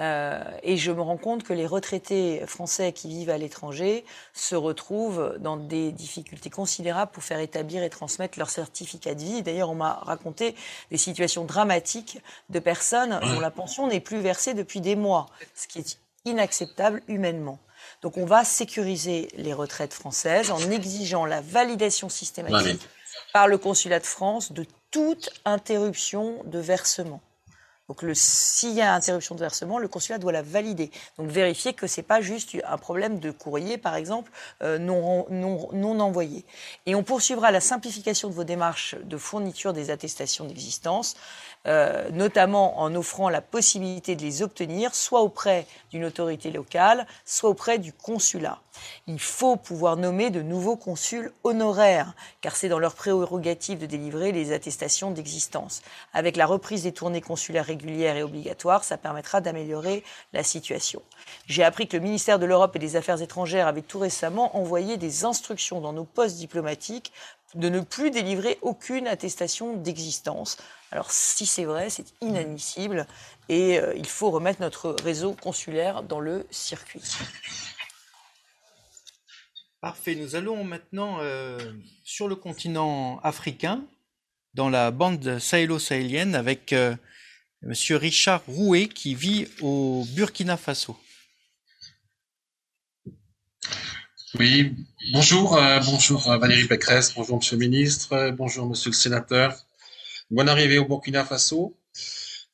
Euh, 0.00 0.42
et 0.62 0.76
je 0.76 0.90
me 0.90 1.02
rends 1.02 1.18
compte 1.18 1.42
que 1.42 1.52
les 1.52 1.66
retraités 1.66 2.42
français 2.46 2.92
qui 2.92 3.08
vivent 3.08 3.30
à 3.30 3.38
l'étranger 3.38 4.04
se 4.32 4.54
retrouvent 4.54 5.36
dans 5.38 5.56
des 5.56 5.92
difficultés 5.92 6.50
considérables 6.50 7.12
pour 7.12 7.22
faire 7.22 7.40
établir 7.40 7.82
et 7.82 7.90
transmettre 7.90 8.38
leur 8.38 8.48
certificat 8.48 9.14
de 9.14 9.22
vie. 9.22 9.42
D'ailleurs, 9.42 9.70
on 9.70 9.74
m'a 9.74 9.94
raconté 10.02 10.54
des 10.90 10.96
situations 10.96 11.44
dramatiques 11.44 12.20
de 12.48 12.58
personnes 12.58 13.20
dont 13.20 13.40
la 13.40 13.50
pension 13.50 13.86
n'est 13.86 14.00
plus 14.00 14.20
versée 14.20 14.54
depuis 14.54 14.80
des 14.80 14.96
mois, 14.96 15.26
ce 15.54 15.66
qui 15.66 15.80
est 15.80 15.98
inacceptable 16.24 17.02
humainement. 17.08 17.58
Donc 18.00 18.16
on 18.16 18.24
va 18.24 18.44
sécuriser 18.44 19.28
les 19.36 19.52
retraites 19.52 19.92
françaises 19.92 20.50
en 20.50 20.70
exigeant 20.70 21.26
la 21.26 21.40
validation 21.40 22.08
systématique 22.08 22.88
par 23.32 23.48
le 23.48 23.58
consulat 23.58 24.00
de 24.00 24.06
France 24.06 24.52
de 24.52 24.64
toute 24.90 25.30
interruption 25.44 26.42
de 26.44 26.58
versement. 26.58 27.20
Donc, 27.92 28.10
s'il 28.14 28.72
y 28.72 28.80
a 28.80 28.94
interruption 28.94 29.34
de 29.34 29.40
versement, 29.40 29.78
le 29.78 29.86
consulat 29.86 30.16
doit 30.16 30.32
la 30.32 30.40
valider. 30.40 30.90
Donc, 31.18 31.28
vérifier 31.28 31.74
que 31.74 31.86
ce 31.86 32.00
n'est 32.00 32.06
pas 32.06 32.22
juste 32.22 32.56
un 32.66 32.78
problème 32.78 33.18
de 33.18 33.30
courrier, 33.30 33.76
par 33.76 33.96
exemple, 33.96 34.32
euh, 34.62 34.78
non, 34.78 35.26
non, 35.28 35.68
non 35.74 36.00
envoyé. 36.00 36.46
Et 36.86 36.94
on 36.94 37.02
poursuivra 37.02 37.50
la 37.50 37.60
simplification 37.60 38.30
de 38.30 38.34
vos 38.34 38.44
démarches 38.44 38.94
de 39.04 39.18
fourniture 39.18 39.74
des 39.74 39.90
attestations 39.90 40.46
d'existence 40.46 41.16
euh, 41.68 42.10
notamment 42.10 42.80
en 42.80 42.92
offrant 42.96 43.28
la 43.28 43.40
possibilité 43.40 44.16
de 44.16 44.22
les 44.22 44.42
obtenir 44.42 44.96
soit 44.96 45.20
auprès 45.20 45.68
d'une 45.92 46.04
autorité 46.04 46.50
locale, 46.50 47.06
soit 47.24 47.50
auprès 47.50 47.78
du 47.78 47.92
consulat. 47.92 48.58
Il 49.06 49.20
faut 49.20 49.54
pouvoir 49.54 49.96
nommer 49.96 50.30
de 50.30 50.42
nouveaux 50.42 50.74
consuls 50.74 51.30
honoraires, 51.44 52.14
car 52.40 52.56
c'est 52.56 52.68
dans 52.68 52.80
leur 52.80 52.96
prérogative 52.96 53.78
de 53.78 53.86
délivrer 53.86 54.32
les 54.32 54.50
attestations 54.52 55.12
d'existence. 55.12 55.82
Avec 56.12 56.36
la 56.36 56.46
reprise 56.46 56.82
des 56.82 56.90
tournées 56.90 57.20
consulaires 57.20 57.66
régulières 57.66 57.81
et 57.88 58.22
obligatoires, 58.22 58.84
ça 58.84 58.96
permettra 58.96 59.40
d'améliorer 59.40 60.04
la 60.32 60.42
situation. 60.42 61.02
J'ai 61.46 61.64
appris 61.64 61.88
que 61.88 61.96
le 61.96 62.02
ministère 62.02 62.38
de 62.38 62.46
l'Europe 62.46 62.76
et 62.76 62.78
des 62.78 62.96
Affaires 62.96 63.20
étrangères 63.22 63.66
avait 63.66 63.82
tout 63.82 63.98
récemment 63.98 64.56
envoyé 64.56 64.96
des 64.96 65.24
instructions 65.24 65.80
dans 65.80 65.92
nos 65.92 66.04
postes 66.04 66.36
diplomatiques 66.36 67.12
de 67.54 67.68
ne 67.68 67.80
plus 67.80 68.10
délivrer 68.10 68.58
aucune 68.62 69.06
attestation 69.06 69.76
d'existence. 69.76 70.56
Alors 70.90 71.10
si 71.10 71.46
c'est 71.46 71.64
vrai, 71.64 71.90
c'est 71.90 72.14
inadmissible 72.20 73.06
et 73.48 73.78
euh, 73.78 73.94
il 73.96 74.06
faut 74.06 74.30
remettre 74.30 74.60
notre 74.60 74.96
réseau 75.02 75.34
consulaire 75.34 76.02
dans 76.02 76.20
le 76.20 76.46
circuit. 76.50 77.02
Parfait, 79.80 80.14
nous 80.14 80.36
allons 80.36 80.62
maintenant 80.64 81.18
euh, 81.20 81.58
sur 82.04 82.28
le 82.28 82.36
continent 82.36 83.18
africain, 83.24 83.82
dans 84.54 84.68
la 84.68 84.90
bande 84.90 85.38
sahélo-sahélienne, 85.38 86.34
avec 86.34 86.72
euh, 86.72 86.94
M. 87.64 87.72
Richard 87.96 88.42
Rouet 88.48 88.88
qui 88.88 89.14
vit 89.14 89.46
au 89.60 90.04
Burkina 90.16 90.56
Faso. 90.56 90.96
Oui, 94.36 94.74
bonjour, 95.12 95.56
euh, 95.56 95.78
bonjour 95.84 96.28
euh, 96.28 96.38
Valérie 96.38 96.66
Pécresse, 96.66 97.14
bonjour 97.14 97.36
Monsieur 97.36 97.56
le 97.56 97.60
Ministre, 97.60 98.14
euh, 98.14 98.32
bonjour 98.32 98.66
Monsieur 98.68 98.90
le 98.90 98.96
Sénateur. 98.96 99.54
Bonne 100.30 100.48
arrivée 100.48 100.78
au 100.78 100.86
Burkina 100.86 101.24
Faso. 101.24 101.78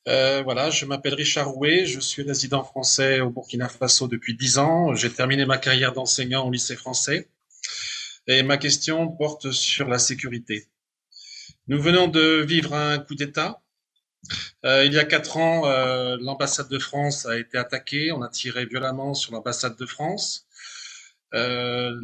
voilà, 0.05 0.69
je 0.69 0.85
m'appelle 0.85 1.15
Richard 1.15 1.49
Rouet, 1.49 1.87
je 1.87 1.99
suis 1.99 2.21
résident 2.21 2.63
français 2.63 3.19
au 3.21 3.31
Burkina 3.31 3.67
Faso 3.67 4.07
depuis 4.07 4.35
dix 4.35 4.59
ans. 4.59 4.93
J'ai 4.93 5.09
terminé 5.11 5.47
ma 5.47 5.57
carrière 5.57 5.93
d'enseignant 5.93 6.45
au 6.45 6.51
lycée 6.51 6.75
français. 6.75 7.29
Et 8.27 8.43
ma 8.43 8.57
question 8.57 9.07
porte 9.07 9.49
sur 9.51 9.87
la 9.87 9.97
sécurité. 9.97 10.67
Nous 11.67 11.81
venons 11.81 12.07
de 12.07 12.43
vivre 12.47 12.75
un 12.75 12.99
coup 12.99 13.15
d'État. 13.15 13.63
Il 14.63 14.93
y 14.93 14.99
a 14.99 15.05
quatre 15.05 15.37
ans, 15.37 15.65
l'ambassade 16.17 16.69
de 16.69 16.79
France 16.79 17.25
a 17.25 17.37
été 17.37 17.57
attaquée. 17.57 18.11
On 18.11 18.21
a 18.21 18.29
tiré 18.29 18.65
violemment 18.65 19.13
sur 19.13 19.33
l'ambassade 19.33 19.77
de 19.77 19.85
France. 19.85 20.45
Euh, 21.33 21.99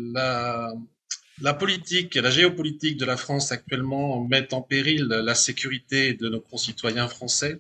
la, 1.42 1.54
politique 1.54 2.16
et 2.16 2.22
la 2.22 2.30
géopolitique 2.30 2.98
de 2.98 3.06
la 3.06 3.18
France 3.18 3.52
actuellement 3.52 4.24
mettent 4.24 4.54
en 4.54 4.62
péril 4.62 5.08
la 5.08 5.36
sécurité 5.36 6.14
de 6.14 6.30
nos 6.30 6.42
concitoyens 6.42 7.08
français. 7.08 7.60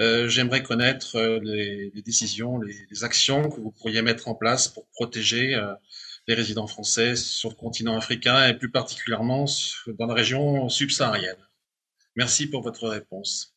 Euh, 0.00 0.28
J'aimerais 0.28 0.62
connaître 0.62 1.16
euh, 1.16 1.40
les, 1.42 1.90
décisions, 2.02 2.60
les, 2.60 3.04
actions 3.04 3.48
que 3.50 3.60
vous 3.60 3.72
pourriez 3.72 4.02
mettre 4.02 4.28
en 4.28 4.34
place 4.34 4.68
pour 4.68 4.86
protéger 4.88 5.54
euh, 5.56 5.74
les 6.28 6.34
résidents 6.34 6.68
français 6.68 7.16
sur 7.16 7.50
le 7.50 7.56
continent 7.56 7.96
africain 7.96 8.46
et 8.46 8.54
plus 8.54 8.70
particulièrement 8.70 9.46
dans 9.98 10.06
la 10.06 10.14
région 10.14 10.68
subsaharienne. 10.68 11.47
Merci 12.18 12.50
pour 12.50 12.62
votre 12.62 12.88
réponse. 12.88 13.54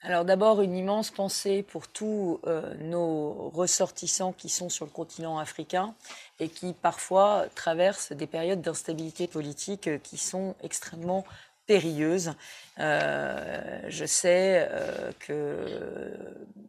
Alors 0.00 0.24
d'abord, 0.24 0.62
une 0.62 0.74
immense 0.74 1.10
pensée 1.10 1.62
pour 1.62 1.88
tous 1.88 2.40
euh, 2.46 2.72
nos 2.80 3.50
ressortissants 3.50 4.32
qui 4.32 4.48
sont 4.48 4.70
sur 4.70 4.86
le 4.86 4.90
continent 4.90 5.38
africain 5.38 5.94
et 6.40 6.48
qui 6.48 6.72
parfois 6.72 7.44
traversent 7.54 8.12
des 8.12 8.26
périodes 8.26 8.62
d'instabilité 8.62 9.26
politique 9.26 9.88
euh, 9.88 9.98
qui 9.98 10.16
sont 10.16 10.54
extrêmement 10.62 11.26
périlleuses. 11.66 12.32
Euh, 12.78 13.82
je 13.88 14.06
sais 14.06 14.70
que 15.18 16.10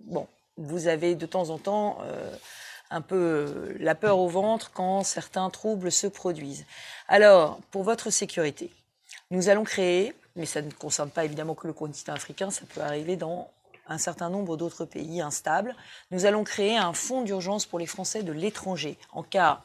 bon, 0.03 0.27
vous 0.57 0.89
avez 0.89 1.15
de 1.15 1.25
temps 1.25 1.51
en 1.51 1.57
temps 1.57 1.99
un 2.89 2.99
peu 2.99 3.77
la 3.79 3.95
peur 3.95 4.19
au 4.19 4.27
ventre 4.27 4.71
quand 4.73 5.03
certains 5.03 5.49
troubles 5.49 5.89
se 5.89 6.07
produisent. 6.07 6.65
Alors, 7.07 7.61
pour 7.71 7.83
votre 7.83 8.09
sécurité, 8.09 8.71
nous 9.31 9.47
allons 9.47 9.63
créer 9.63 10.13
mais 10.39 10.45
ça 10.45 10.61
ne 10.61 10.71
concerne 10.71 11.11
pas 11.11 11.25
évidemment 11.25 11.53
que 11.53 11.67
le 11.67 11.73
continent 11.73 12.15
africain, 12.15 12.49
ça 12.49 12.61
peut 12.73 12.81
arriver 12.81 13.17
dans 13.17 13.51
un 13.87 13.97
certain 13.97 14.29
nombre 14.29 14.55
d'autres 14.55 14.85
pays 14.85 15.21
instables. 15.21 15.75
Nous 16.11 16.25
allons 16.25 16.43
créer 16.43 16.77
un 16.77 16.93
fonds 16.93 17.23
d'urgence 17.23 17.65
pour 17.65 17.77
les 17.77 17.85
Français 17.85 18.23
de 18.23 18.31
l'étranger 18.31 18.97
en 19.11 19.21
cas 19.21 19.61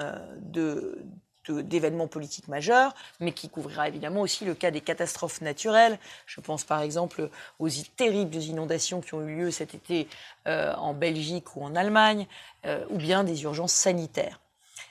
euh, 0.00 0.18
de 0.40 1.04
d'événements 1.48 2.06
politiques 2.06 2.46
majeurs, 2.46 2.94
mais 3.18 3.32
qui 3.32 3.48
couvrira 3.48 3.88
évidemment 3.88 4.20
aussi 4.20 4.44
le 4.44 4.54
cas 4.54 4.70
des 4.70 4.80
catastrophes 4.80 5.40
naturelles. 5.40 5.98
Je 6.24 6.40
pense 6.40 6.62
par 6.62 6.82
exemple 6.82 7.30
aux 7.58 7.68
terribles 7.96 8.36
inondations 8.36 9.00
qui 9.00 9.14
ont 9.14 9.26
eu 9.26 9.36
lieu 9.38 9.50
cet 9.50 9.74
été 9.74 10.06
euh, 10.46 10.72
en 10.74 10.94
Belgique 10.94 11.56
ou 11.56 11.64
en 11.64 11.74
Allemagne, 11.74 12.28
euh, 12.64 12.84
ou 12.90 12.96
bien 12.96 13.24
des 13.24 13.42
urgences 13.42 13.72
sanitaires. 13.72 14.40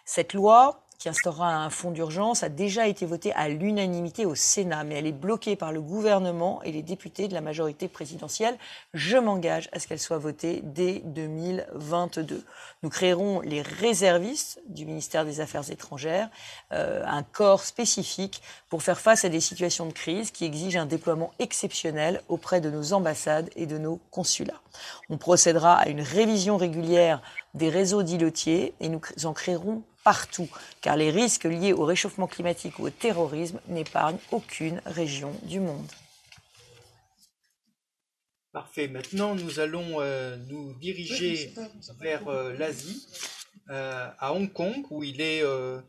Cette 0.03 0.33
loi 0.33 0.80
qui 1.01 1.09
instaurera 1.09 1.55
un 1.55 1.71
fonds 1.71 1.89
d'urgence 1.89 2.43
a 2.43 2.49
déjà 2.49 2.87
été 2.87 3.07
votée 3.07 3.33
à 3.33 3.49
l'unanimité 3.49 4.27
au 4.27 4.35
Sénat, 4.35 4.83
mais 4.83 4.99
elle 4.99 5.07
est 5.07 5.11
bloquée 5.11 5.55
par 5.55 5.71
le 5.71 5.81
gouvernement 5.81 6.61
et 6.61 6.71
les 6.71 6.83
députés 6.83 7.27
de 7.27 7.33
la 7.33 7.41
majorité 7.41 7.87
présidentielle. 7.87 8.55
Je 8.93 9.17
m'engage 9.17 9.67
à 9.71 9.79
ce 9.79 9.87
qu'elle 9.87 9.99
soit 9.99 10.19
votée 10.19 10.61
dès 10.63 11.01
2022. 11.03 12.45
Nous 12.83 12.89
créerons 12.89 13.41
les 13.41 13.63
réservistes 13.63 14.61
du 14.67 14.85
ministère 14.85 15.25
des 15.25 15.39
Affaires 15.39 15.71
étrangères, 15.71 16.29
euh, 16.71 17.03
un 17.07 17.23
corps 17.23 17.63
spécifique 17.63 18.43
pour 18.69 18.83
faire 18.83 18.99
face 18.99 19.25
à 19.25 19.29
des 19.29 19.39
situations 19.39 19.87
de 19.87 19.93
crise 19.93 20.29
qui 20.29 20.45
exigent 20.45 20.77
un 20.77 20.85
déploiement 20.85 21.33
exceptionnel 21.39 22.21
auprès 22.29 22.61
de 22.61 22.69
nos 22.69 22.93
ambassades 22.93 23.49
et 23.55 23.65
de 23.65 23.79
nos 23.79 23.99
consulats. 24.11 24.61
On 25.09 25.17
procédera 25.17 25.77
à 25.77 25.89
une 25.89 26.01
révision 26.01 26.57
régulière 26.57 27.23
des 27.55 27.69
réseaux 27.69 28.03
d'îlotiers 28.03 28.75
et 28.79 28.87
nous 28.87 29.01
en 29.23 29.33
créerons 29.33 29.81
partout, 30.03 30.49
car 30.81 30.97
les 30.97 31.11
risques 31.11 31.45
liés 31.45 31.73
au 31.73 31.85
réchauffement 31.85 32.27
climatique 32.27 32.79
ou 32.79 32.87
au 32.87 32.89
terrorisme 32.89 33.59
n'épargnent 33.67 34.19
aucune 34.31 34.81
région 34.85 35.33
du 35.43 35.59
monde. 35.59 35.91
Parfait. 38.51 38.87
Maintenant, 38.87 39.35
nous 39.35 39.59
allons 39.59 40.01
euh, 40.01 40.35
nous 40.49 40.73
diriger 40.73 41.53
vers 41.99 42.27
euh, 42.27 42.53
l'Asie, 42.57 43.07
euh, 43.69 44.09
à 44.19 44.33
Hong 44.33 44.51
Kong, 44.51 44.85
où 44.89 45.03
il 45.03 45.21
est 45.21 45.43
euh, 45.43 45.79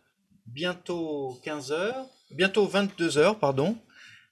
bientôt 0.46 1.40
15 1.44 1.72
heures, 1.72 2.06
bientôt 2.30 2.66
22 2.66 3.18
heures, 3.18 3.38
pardon, 3.38 3.76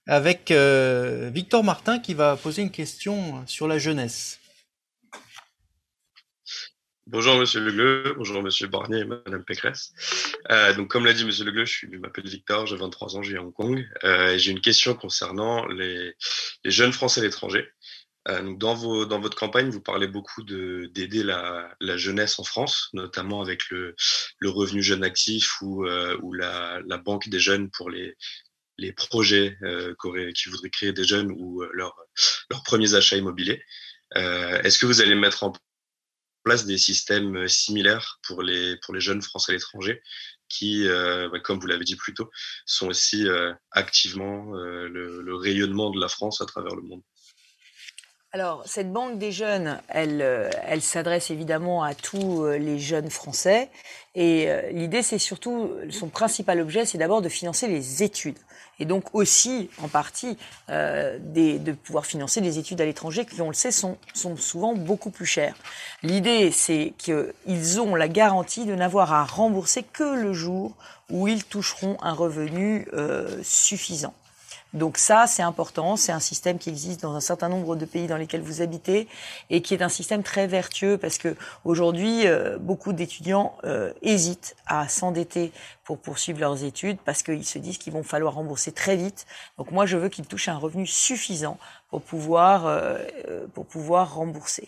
avec 0.07 0.51
euh, 0.51 1.31
Victor 1.33 1.65
Martin 1.65 1.99
qui 1.99 2.15
va 2.15 2.37
poser 2.37 2.63
une 2.63 2.71
question 2.71 3.45
sur 3.47 3.67
la 3.67 3.79
jeunesse. 3.79 4.40
Bonjour 7.13 7.37
Monsieur 7.37 7.59
Legleux, 7.59 8.15
bonjour 8.17 8.41
Monsieur 8.41 8.69
Barnier 8.69 9.01
et 9.01 9.05
Madame 9.05 9.43
Pécresse. 9.43 9.93
Euh, 10.53 10.73
donc 10.75 10.93
comme 10.93 11.05
l'a 11.05 11.13
dit 11.13 11.25
Monsieur 11.25 11.45
Legleux, 11.45 11.65
je, 11.65 11.89
je 11.91 11.97
m'appelle 11.99 12.29
Victor, 12.29 12.67
j'ai 12.67 12.77
23 12.77 13.17
ans, 13.17 13.23
je 13.25 13.33
vis 13.33 13.37
à 13.37 13.43
Hong 13.43 13.53
Kong. 13.53 13.85
Euh, 14.05 14.39
j'ai 14.39 14.53
une 14.53 14.61
question 14.61 14.95
concernant 14.95 15.67
les, 15.67 16.15
les 16.65 16.71
jeunes 16.71 16.93
Français 16.93 17.21
à 17.21 17.25
l'étranger. 17.25 17.69
Euh, 18.29 18.43
donc 18.43 18.59
dans, 18.59 18.75
vos, 18.75 19.07
dans 19.07 19.19
votre 19.19 19.37
campagne, 19.37 19.71
vous 19.71 19.81
parlez 19.81 20.07
beaucoup 20.07 20.45
de, 20.45 20.89
d'aider 20.95 21.25
la, 21.25 21.75
la 21.81 21.97
jeunesse 21.97 22.39
en 22.39 22.45
France, 22.45 22.91
notamment 22.93 23.43
avec 23.43 23.71
le, 23.71 23.97
le 24.39 24.49
revenu 24.49 24.81
jeune 24.81 25.03
actif 25.03 25.61
ou, 25.63 25.87
euh, 25.87 26.17
ou 26.23 26.33
la, 26.33 26.81
la 26.87 26.97
banque 26.97 27.29
des 27.29 27.41
jeunes 27.41 27.71
pour 27.71 27.91
les, 27.91 28.15
les 28.79 28.93
projets 28.93 29.59
euh, 29.65 29.97
qui 30.33 30.49
voudraient 30.49 30.71
créer 30.71 30.93
des 30.93 31.03
jeunes 31.05 31.33
ou 31.33 31.65
euh, 31.65 31.71
leurs 31.73 31.97
leurs 32.51 32.63
premiers 32.63 32.95
achats 32.95 33.17
immobiliers. 33.17 33.65
Euh, 34.17 34.63
est-ce 34.63 34.79
que 34.79 34.87
vous 34.87 35.01
allez 35.01 35.17
mettre 35.17 35.43
en 35.43 35.53
place 36.43 36.67
des 36.67 36.79
systèmes 36.79 37.37
euh, 37.37 37.49
similaires 37.49 38.19
pour 38.27 38.43
les, 38.43 38.77
pour 38.79 38.95
les 38.95 39.01
jeunes 39.01 39.23
Français 39.23 39.53
à 39.53 39.55
l'étranger 39.55 40.03
qui, 40.49 40.89
euh, 40.89 41.31
comme 41.45 41.61
vous 41.61 41.67
l'avez 41.69 41.85
dit 41.85 41.97
plus 41.97 42.13
tôt, 42.13 42.29
sont 42.67 42.89
aussi 42.89 43.29
euh, 43.29 43.53
activement 43.71 44.53
le, 44.53 45.35
rayonnement 45.37 45.91
de 45.91 46.01
la 46.01 46.09
France 46.09 46.41
à 46.41 46.47
travers 46.47 46.75
le 46.75 46.83
monde. 46.83 47.03
Alors, 48.33 48.63
cette 48.65 48.93
banque 48.93 49.19
des 49.19 49.33
jeunes, 49.33 49.81
elle, 49.89 50.23
euh, 50.23 50.51
elle 50.65 50.83
s'adresse 50.83 51.33
évidemment 51.33 51.83
à 51.83 51.97
tous 51.97 52.45
euh, 52.45 52.59
les 52.59 52.79
jeunes 52.79 53.11
français. 53.11 53.69
Et 54.15 54.49
euh, 54.49 54.71
l'idée, 54.71 55.03
c'est 55.03 55.19
surtout, 55.19 55.73
son 55.91 56.09
principal 56.09 56.61
objet, 56.61 56.85
c'est 56.87 56.99
d'abord 56.99 57.23
de 57.23 57.29
financer 57.29 57.67
les 57.67 58.05
études. 58.05 58.39
Et 58.81 58.87
donc 58.87 59.15
aussi, 59.15 59.69
en 59.83 59.89
partie, 59.89 60.39
euh, 60.71 61.19
des, 61.21 61.59
de 61.59 61.73
pouvoir 61.73 62.07
financer 62.07 62.41
des 62.41 62.59
études 62.59 62.81
à 62.81 62.87
l'étranger 62.87 63.27
qui, 63.27 63.41
on 63.43 63.49
le 63.49 63.55
sait, 63.55 63.71
sont, 63.71 63.99
sont 64.15 64.37
souvent 64.37 64.75
beaucoup 64.75 65.11
plus 65.11 65.27
chères. 65.27 65.55
L'idée, 66.03 66.51
c'est 66.51 66.95
qu'ils 66.97 67.81
ont 67.81 67.95
la 67.95 68.09
garantie 68.09 68.65
de 68.65 68.75
n'avoir 68.75 69.13
à 69.13 69.25
rembourser 69.25 69.83
que 69.83 70.15
le 70.15 70.33
jour 70.33 70.75
où 71.11 71.29
ils 71.29 71.45
toucheront 71.45 71.99
un 72.01 72.15
revenu 72.15 72.89
euh, 72.95 73.43
suffisant. 73.43 74.15
Donc 74.73 74.99
ça, 74.99 75.27
c'est 75.27 75.43
important. 75.43 75.97
C'est 75.97 76.13
un 76.13 76.21
système 76.21 76.59
qui 76.59 76.69
existe 76.69 77.03
dans 77.03 77.15
un 77.15 77.21
certain 77.21 77.49
nombre 77.49 77.77
de 77.77 77.85
pays 77.85 78.07
dans 78.07 78.17
lesquels 78.17 78.43
vous 78.43 78.63
habitez 78.63 79.09
et 79.51 79.63
qui 79.63 79.75
est 79.75 79.83
un 79.83 79.89
système 79.89 80.23
très 80.23 80.47
vertueux 80.47 80.97
parce 80.97 81.19
que 81.19 81.37
aujourd'hui, 81.65 82.27
euh, 82.27 82.57
beaucoup 82.59 82.93
d'étudiants 82.93 83.57
euh, 83.65 83.93
hésitent 84.03 84.57
à 84.67 84.89
s'endetter 84.89 85.53
pour 85.85 85.99
poursuivre 85.99 86.39
leurs 86.39 86.63
études 86.63 86.99
parce 87.05 87.23
qu'ils 87.23 87.47
se 87.47 87.59
disent 87.59 87.79
qu'il 87.79 87.93
vont 87.93 88.05
falloir 88.05 88.35
rembourser 88.35 88.71
très 88.71 88.97
vite. 88.97 89.27
Donc 89.59 89.73
moi, 89.73 89.87
je 89.87 89.97
veux 89.97 90.09
qu'ils 90.09 90.27
touchent 90.27 90.49
un 90.49 90.59
revenu 90.59 90.87
suffisant 90.87 91.59
pour 91.91 92.03
pouvoir 92.03 92.67
euh, 92.67 92.99
pour 93.55 93.67
pouvoir 93.67 94.15
rembourser. 94.15 94.67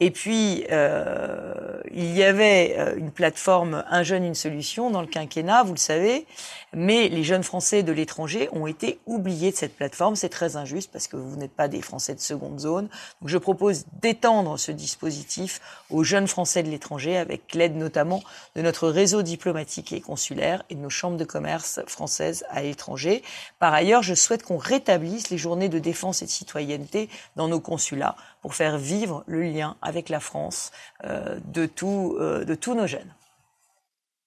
Et 0.00 0.12
puis, 0.12 0.64
euh, 0.70 1.80
il 1.90 2.16
y 2.16 2.22
avait 2.22 2.76
euh, 2.78 2.96
une 2.96 3.10
plateforme 3.10 3.84
Un 3.90 4.04
jeune, 4.04 4.24
une 4.24 4.36
solution 4.36 4.90
dans 4.90 5.00
le 5.00 5.08
quinquennat, 5.08 5.64
vous 5.64 5.72
le 5.72 5.78
savez, 5.78 6.24
mais 6.72 7.08
les 7.08 7.24
jeunes 7.24 7.42
Français 7.42 7.82
de 7.82 7.92
l'étranger 7.92 8.48
ont 8.52 8.66
été 8.66 8.98
oubliés 9.06 9.50
de 9.50 9.56
cette 9.56 9.76
plateforme. 9.76 10.16
C'est 10.16 10.28
très 10.28 10.56
injuste 10.56 10.90
parce 10.92 11.08
que 11.08 11.16
vous 11.16 11.36
n'êtes 11.36 11.52
pas 11.52 11.68
des 11.68 11.82
Français 11.82 12.14
de 12.14 12.20
seconde 12.20 12.60
zone. 12.60 12.88
Donc, 13.20 13.28
je 13.28 13.38
propose 13.38 13.84
d'étendre 14.00 14.58
ce 14.58 14.72
dispositif 14.72 15.60
aux 15.90 16.04
jeunes 16.04 16.28
Français 16.28 16.62
de 16.62 16.68
l'étranger 16.68 17.16
avec 17.16 17.54
l'aide 17.54 17.76
notamment 17.76 18.22
de 18.56 18.62
notre 18.62 18.88
réseau 18.88 19.22
diplomatique 19.22 19.92
et 19.92 20.00
consulaire 20.00 20.62
et 20.70 20.74
de 20.74 20.80
nos 20.80 20.90
chambres 20.90 21.16
de 21.16 21.24
commerce 21.24 21.80
françaises 21.86 22.44
à 22.50 22.62
l'étranger. 22.62 23.22
Par 23.58 23.72
ailleurs, 23.72 24.02
je 24.02 24.14
souhaite 24.14 24.42
qu'on 24.42 24.58
rétablisse 24.58 25.30
les 25.30 25.38
journées 25.38 25.68
de 25.68 25.78
défense 25.78 26.22
et 26.22 26.26
de 26.26 26.30
citoyenneté 26.30 27.08
dans 27.36 27.48
nos 27.48 27.60
consulats 27.60 28.16
pour 28.42 28.54
faire 28.54 28.78
vivre 28.78 29.24
le 29.26 29.42
lien 29.42 29.76
avec 29.82 30.08
la 30.08 30.20
France 30.20 30.72
euh, 31.04 31.38
de, 31.46 31.68
euh, 31.82 32.44
de 32.44 32.54
tous 32.54 32.74
nos 32.74 32.86
jeunes. 32.86 33.14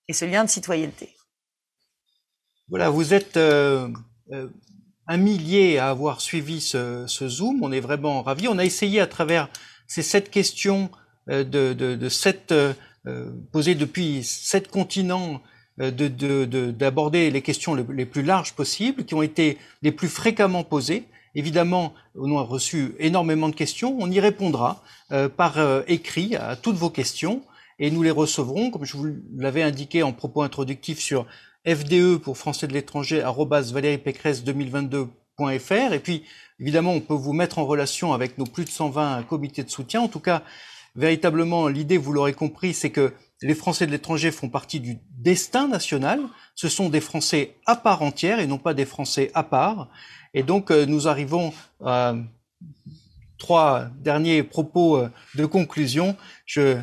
Et 0.08 0.14
ce 0.14 0.26
lien 0.26 0.44
de 0.44 0.50
citoyenneté. 0.50 1.16
Voilà, 2.72 2.90
vous 2.90 3.14
êtes 3.14 3.38
euh, 3.38 3.90
euh, 4.32 4.48
un 5.06 5.18
millier 5.18 5.78
à 5.78 5.90
avoir 5.90 6.22
suivi 6.22 6.62
ce, 6.62 7.04
ce, 7.06 7.28
Zoom. 7.28 7.62
On 7.62 7.72
est 7.72 7.82
vraiment 7.82 8.24
ravis. 8.24 8.48
On 8.48 8.58
a 8.58 8.66
essayé 8.66 9.02
à 9.02 9.08
travers 9.08 9.50
ces 9.88 10.02
sept 10.02 10.32
questions 10.32 10.90
euh, 11.30 11.44
de, 11.44 11.74
de, 11.74 11.96
de 11.96 12.10
sept, 12.10 12.54
euh, 12.54 12.74
posées 13.52 13.76
depuis 13.76 14.24
sept 14.24 14.70
continents 14.70 15.42
d'aborder 15.78 17.28
de, 17.28 17.34
les 17.34 17.42
questions 17.42 17.76
les, 17.76 18.06
plus 18.06 18.24
larges 18.24 18.54
possibles, 18.54 19.04
qui 19.04 19.16
ont 19.16 19.22
été 19.22 19.58
les 19.82 19.92
plus 19.92 20.10
fréquemment 20.10 20.64
posées. 20.64 21.06
Évidemment, 21.36 21.94
on 22.16 22.38
a 22.38 22.42
reçu 22.42 22.94
énormément 23.00 23.50
de 23.50 23.56
questions. 23.56 23.98
On 24.00 24.10
y 24.12 24.20
répondra 24.20 24.84
euh, 25.12 25.28
par 25.28 25.58
euh, 25.58 25.82
écrit 25.88 26.36
à 26.36 26.56
toutes 26.56 26.76
vos 26.76 26.90
questions 26.90 27.42
et 27.80 27.90
nous 27.90 28.04
les 28.04 28.12
recevrons, 28.12 28.70
comme 28.70 28.86
je 28.86 28.96
vous 28.96 29.08
l'avais 29.36 29.64
indiqué 29.64 30.04
en 30.04 30.14
propos 30.14 30.44
introductif 30.44 31.00
sur 31.00 31.26
FDE 31.68 32.18
pour 32.18 32.38
Français 32.38 32.68
de 32.68 32.74
l'étranger 32.74 33.24
Pécresse 34.04 34.44
2022.fr. 34.44 35.94
Et 35.94 36.00
puis, 36.00 36.24
évidemment, 36.60 36.94
on 36.94 37.02
peut 37.02 37.14
vous 37.14 37.34
mettre 37.34 37.60
en 37.60 37.66
relation 37.66 38.14
avec 38.14 38.38
nos 38.38 38.46
plus 38.46 38.66
de 38.66 38.70
120 38.70 39.24
comités 39.24 39.64
de 39.64 39.70
soutien. 39.70 40.02
En 40.02 40.08
tout 40.08 40.20
cas, 40.20 40.44
véritablement, 40.96 41.68
l'idée, 41.68 41.98
vous 41.98 42.14
l'aurez 42.14 42.34
compris, 42.34 42.74
c'est 42.74 42.90
que 42.90 43.14
les 43.44 43.56
Français 43.56 43.86
de 43.86 43.92
l'étranger 43.92 44.32
font 44.32 44.50
partie 44.50 44.80
du 44.80 45.00
destin 45.12 45.68
national. 45.68 46.22
Ce 46.56 46.70
sont 46.70 46.90
des 46.90 47.02
Français 47.02 47.56
à 47.66 47.76
part 47.76 48.02
entière 48.02 48.40
et 48.40 48.48
non 48.48 48.58
pas 48.58 48.74
des 48.74 48.86
Français 48.86 49.32
à 49.34 49.44
part. 49.44 49.90
Et 50.34 50.44
donc, 50.44 50.72
euh, 50.72 50.86
nous 50.86 51.08
arrivons 51.08 51.54
à 51.84 52.16
trois 53.38 53.86
derniers 54.00 54.44
propos 54.44 54.98
euh, 54.98 55.10
de 55.36 55.46
conclusion. 55.46 56.16
Je 56.46 56.78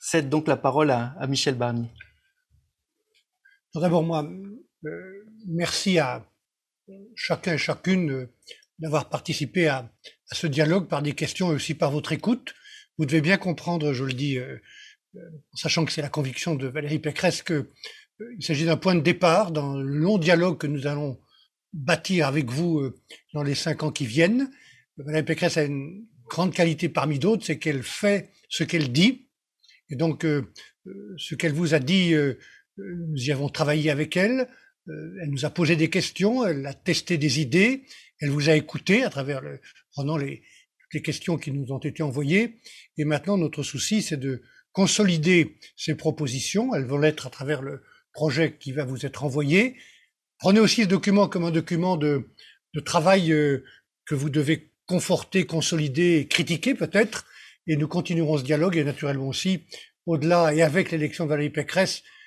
cède 0.00 0.28
donc 0.28 0.46
la 0.46 0.56
parole 0.56 0.90
à 0.90 1.26
Michel 1.26 1.54
Barnier. 1.54 1.88
D'abord, 3.74 4.02
moi, 4.02 4.28
euh, 4.84 5.24
merci 5.46 5.98
à 5.98 6.26
chacun 7.14 7.54
et 7.54 7.58
chacune 7.58 8.10
euh, 8.10 8.26
d'avoir 8.78 9.08
participé 9.08 9.68
à, 9.68 9.78
à, 10.30 10.34
ce 10.34 10.46
dialogue 10.46 10.88
par 10.88 11.02
des 11.02 11.12
questions 11.12 11.52
et 11.52 11.54
aussi 11.54 11.74
par 11.74 11.90
votre 11.90 12.12
écoute. 12.12 12.54
Vous 12.98 13.06
devez 13.06 13.20
bien 13.20 13.36
comprendre, 13.36 13.92
je 13.92 14.04
le 14.04 14.12
dis, 14.12 14.38
euh, 14.38 14.58
en 15.16 15.56
sachant 15.56 15.84
que 15.84 15.92
c'est 15.92 16.02
la 16.02 16.08
conviction 16.08 16.54
de 16.54 16.66
Valérie 16.66 16.98
Pécresse, 16.98 17.42
qu'il 17.42 17.66
s'agit 18.40 18.64
d'un 18.64 18.76
point 18.76 18.94
de 18.94 19.00
départ 19.00 19.50
dans 19.52 19.76
le 19.76 19.98
long 19.98 20.18
dialogue 20.18 20.58
que 20.58 20.66
nous 20.66 20.86
allons 20.86 21.20
bâtir 21.72 22.26
avec 22.26 22.50
vous 22.50 22.80
euh, 22.80 22.94
dans 23.32 23.42
les 23.42 23.54
cinq 23.54 23.82
ans 23.82 23.92
qui 23.92 24.06
viennent. 24.06 24.50
Valérie 24.96 25.24
Pécresse 25.24 25.56
a 25.56 25.62
une 25.62 26.06
grande 26.28 26.52
qualité 26.52 26.88
parmi 26.88 27.18
d'autres, 27.18 27.44
c'est 27.44 27.58
qu'elle 27.58 27.82
fait 27.82 28.30
ce 28.48 28.64
qu'elle 28.64 28.92
dit. 28.92 29.28
Et 29.88 29.96
donc, 29.96 30.24
euh, 30.24 30.52
euh, 30.86 31.14
ce 31.16 31.34
qu'elle 31.34 31.52
vous 31.52 31.74
a 31.74 31.78
dit, 31.78 32.14
nous 33.08 33.22
y 33.22 33.32
avons 33.32 33.48
travaillé 33.48 33.90
avec 33.90 34.16
elle. 34.16 34.48
Elle 34.86 35.30
nous 35.30 35.44
a 35.44 35.50
posé 35.50 35.76
des 35.76 35.90
questions, 35.90 36.44
elle 36.46 36.66
a 36.66 36.74
testé 36.74 37.18
des 37.18 37.40
idées, 37.40 37.84
elle 38.20 38.30
vous 38.30 38.48
a 38.48 38.54
écouté 38.54 39.04
à 39.04 39.10
travers 39.10 39.40
le, 39.40 39.60
prenant 39.92 40.16
les, 40.16 40.42
les 40.92 41.02
questions 41.02 41.36
qui 41.36 41.52
nous 41.52 41.72
ont 41.72 41.78
été 41.78 42.02
envoyées. 42.02 42.58
Et 42.96 43.04
maintenant, 43.04 43.36
notre 43.36 43.62
souci, 43.62 44.02
c'est 44.02 44.16
de 44.16 44.42
consolider 44.72 45.58
ces 45.76 45.94
propositions. 45.94 46.74
Elles 46.74 46.86
vont 46.86 46.98
l'être 46.98 47.26
à 47.26 47.30
travers 47.30 47.62
le 47.62 47.82
projet 48.12 48.56
qui 48.58 48.72
va 48.72 48.84
vous 48.84 49.06
être 49.06 49.22
envoyé 49.22 49.76
Prenez 50.40 50.60
aussi 50.60 50.84
ce 50.84 50.88
document 50.88 51.28
comme 51.28 51.44
un 51.44 51.50
document 51.50 51.98
de, 51.98 52.30
de 52.72 52.80
travail 52.80 53.30
euh, 53.30 53.62
que 54.06 54.14
vous 54.14 54.30
devez 54.30 54.72
conforter, 54.86 55.44
consolider, 55.44 56.26
critiquer 56.28 56.74
peut-être. 56.74 57.26
Et 57.66 57.76
nous 57.76 57.88
continuerons 57.88 58.38
ce 58.38 58.42
dialogue 58.42 58.78
et 58.78 58.82
naturellement 58.82 59.28
aussi, 59.28 59.66
au-delà 60.06 60.54
et 60.54 60.62
avec 60.62 60.92
l'élection 60.92 61.24
de 61.24 61.28
Valérie 61.28 61.50
Pécresse, 61.50 62.02
euh, 62.02 62.19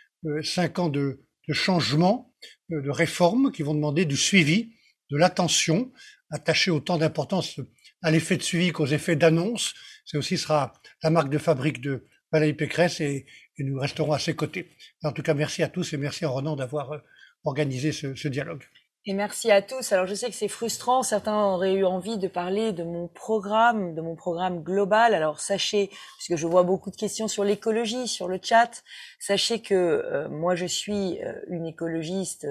cinq 0.43 0.80
ans 0.80 0.89
de, 0.89 1.24
de 1.47 1.53
changement, 1.53 2.34
euh, 2.71 2.82
de 2.82 2.89
réformes 2.89 3.51
qui 3.51 3.63
vont 3.63 3.74
demander 3.74 4.05
du 4.05 4.17
suivi, 4.17 4.74
de 5.11 5.17
l'attention, 5.17 5.91
attacher 6.32 6.71
autant 6.71 6.97
d'importance 6.97 7.59
à 8.01 8.11
l'effet 8.11 8.38
de 8.38 8.43
suivi 8.43 8.71
qu'aux 8.71 8.88
effets 8.88 9.15
d'annonce. 9.15 9.74
C'est 10.05 10.17
aussi 10.17 10.38
sera 10.38 10.74
la 11.03 11.09
marque 11.09 11.30
de 11.30 11.38
fabrique 11.38 11.82
de 11.82 12.07
Valérie 12.32 12.53
Pécresse 12.53 12.99
et, 12.99 13.26
et, 13.57 13.63
nous 13.63 13.80
resterons 13.80 14.13
à 14.13 14.19
ses 14.19 14.36
côtés. 14.36 14.71
En 15.03 15.11
tout 15.11 15.21
cas, 15.21 15.34
merci 15.34 15.61
à 15.63 15.67
tous 15.67 15.93
et 15.93 15.97
merci 15.97 16.26
à 16.26 16.30
Ronan 16.30 16.55
d'avoir 16.55 17.01
organiser 17.45 17.91
ce, 17.91 18.15
ce 18.15 18.28
dialogue. 18.28 18.63
Et 19.05 19.13
merci 19.13 19.51
à 19.51 19.61
tous. 19.61 19.91
Alors 19.91 20.07
je 20.07 20.15
sais 20.15 20.29
que 20.29 20.35
c'est 20.35 20.47
frustrant, 20.47 21.03
certains 21.03 21.37
auraient 21.43 21.73
eu 21.73 21.83
envie 21.83 22.17
de 22.17 22.29
parler 22.29 22.71
de 22.71 22.83
mon 22.85 23.09
programme, 23.09 23.95
de 23.95 24.01
mon 24.01 24.15
programme 24.15 24.63
global. 24.63 25.13
Alors 25.13 25.41
sachez, 25.41 25.89
puisque 26.17 26.37
je 26.39 26.47
vois 26.47 26.63
beaucoup 26.63 26.89
de 26.89 26.95
questions 26.95 27.27
sur 27.27 27.43
l'écologie, 27.43 28.07
sur 28.07 28.29
le 28.29 28.39
chat, 28.41 28.81
sachez 29.19 29.61
que 29.61 29.73
euh, 29.73 30.29
moi 30.29 30.55
je 30.55 30.65
suis 30.65 31.21
euh, 31.21 31.33
une 31.49 31.65
écologiste, 31.65 32.47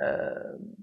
euh, 0.00 0.34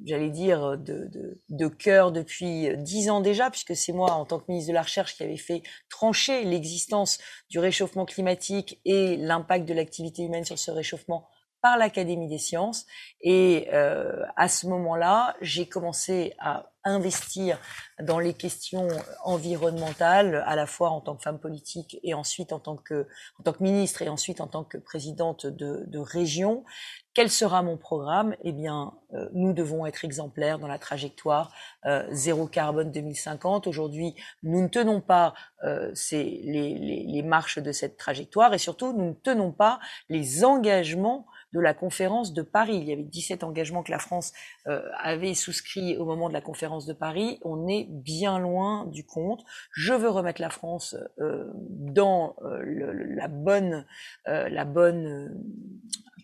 j'allais 0.05 0.29
dire, 0.29 0.77
de, 0.77 1.09
de, 1.11 1.41
de 1.49 1.67
cœur 1.67 2.13
depuis 2.13 2.69
dix 2.77 3.09
ans 3.09 3.19
déjà, 3.19 3.49
puisque 3.49 3.75
c'est 3.75 3.91
moi, 3.91 4.13
en 4.13 4.23
tant 4.23 4.39
que 4.39 4.45
ministre 4.47 4.69
de 4.69 4.75
la 4.75 4.83
Recherche, 4.83 5.17
qui 5.17 5.23
avait 5.23 5.35
fait 5.35 5.61
trancher 5.89 6.45
l'existence 6.45 7.17
du 7.49 7.59
réchauffement 7.59 8.05
climatique 8.05 8.79
et 8.85 9.17
l'impact 9.17 9.67
de 9.67 9.73
l'activité 9.73 10.23
humaine 10.23 10.45
sur 10.45 10.57
ce 10.57 10.71
réchauffement 10.71 11.27
par 11.61 11.77
l'Académie 11.77 12.27
des 12.27 12.37
sciences. 12.37 12.85
Et 13.21 13.67
euh, 13.73 14.23
à 14.35 14.47
ce 14.47 14.67
moment-là, 14.67 15.35
j'ai 15.41 15.67
commencé 15.67 16.33
à 16.39 16.71
investir 16.83 17.59
dans 18.01 18.19
les 18.19 18.33
questions 18.33 18.87
environnementales, 19.23 20.43
à 20.47 20.55
la 20.55 20.65
fois 20.65 20.89
en 20.89 21.01
tant 21.01 21.15
que 21.15 21.21
femme 21.21 21.39
politique 21.39 21.99
et 22.03 22.13
ensuite 22.13 22.53
en 22.53 22.59
tant 22.59 22.75
que, 22.75 23.07
en 23.39 23.43
tant 23.43 23.53
que 23.53 23.61
ministre 23.61 24.01
et 24.01 24.09
ensuite 24.09 24.41
en 24.41 24.47
tant 24.47 24.63
que 24.63 24.77
présidente 24.77 25.45
de, 25.45 25.83
de 25.85 25.99
région. 25.99 26.63
Quel 27.13 27.29
sera 27.29 27.61
mon 27.61 27.77
programme? 27.77 28.35
Eh 28.41 28.53
bien, 28.53 28.93
euh, 29.13 29.29
nous 29.33 29.53
devons 29.53 29.85
être 29.85 30.05
exemplaires 30.05 30.59
dans 30.59 30.67
la 30.67 30.79
trajectoire 30.79 31.53
euh, 31.85 32.07
zéro 32.11 32.47
carbone 32.47 32.91
2050. 32.91 33.67
Aujourd'hui, 33.67 34.15
nous 34.43 34.61
ne 34.61 34.67
tenons 34.67 35.01
pas 35.01 35.33
euh, 35.63 35.93
les, 36.11 36.33
les, 36.43 37.05
les 37.05 37.21
marches 37.21 37.59
de 37.59 37.71
cette 37.71 37.97
trajectoire 37.97 38.53
et 38.53 38.57
surtout, 38.57 38.93
nous 38.93 39.09
ne 39.09 39.13
tenons 39.13 39.51
pas 39.51 39.79
les 40.09 40.43
engagements 40.43 41.27
de 41.53 41.59
la 41.59 41.73
conférence 41.73 42.33
de 42.33 42.41
Paris. 42.41 42.77
Il 42.77 42.87
y 42.87 42.93
avait 42.93 43.03
17 43.03 43.43
engagements 43.43 43.83
que 43.83 43.91
la 43.91 43.99
France 43.99 44.33
euh, 44.67 44.81
avait 44.97 45.33
souscrits 45.33 45.97
au 45.97 46.05
moment 46.05 46.29
de 46.29 46.33
la 46.33 46.41
conférence 46.41 46.85
de 46.85 46.93
Paris. 46.93 47.39
On 47.43 47.67
est 47.67 47.87
bien 47.89 48.39
loin 48.39 48.85
du 48.87 49.05
compte. 49.05 49.43
Je 49.71 49.93
veux 49.93 50.09
remettre 50.09 50.41
la 50.41 50.49
France 50.49 50.95
euh, 51.19 51.51
dans 51.55 52.35
euh, 52.43 52.61
la 53.15 53.27
bonne, 53.27 53.85
la 54.25 54.65
bonne 54.65 55.35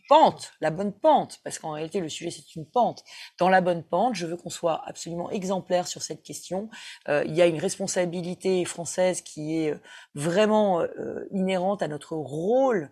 pente, 0.07 0.53
la 0.61 0.71
bonne 0.71 0.93
pente, 0.93 1.39
parce 1.43 1.59
qu'en 1.59 1.71
réalité 1.71 1.99
le 1.99 2.09
sujet 2.09 2.31
c'est 2.31 2.55
une 2.55 2.65
pente. 2.65 3.03
Dans 3.37 3.49
la 3.49 3.59
bonne 3.59 3.83
pente, 3.83 4.15
je 4.15 4.25
veux 4.25 4.37
qu'on 4.37 4.49
soit 4.49 4.81
absolument 4.85 5.29
exemplaire 5.31 5.87
sur 5.87 6.01
cette 6.01 6.23
question. 6.23 6.69
Euh, 7.09 7.23
il 7.25 7.35
y 7.35 7.41
a 7.41 7.47
une 7.47 7.59
responsabilité 7.59 8.63
française 8.65 9.21
qui 9.21 9.57
est 9.57 9.75
vraiment 10.15 10.81
inhérente 11.31 11.81
à 11.81 11.87
notre 11.87 12.15
rôle 12.15 12.89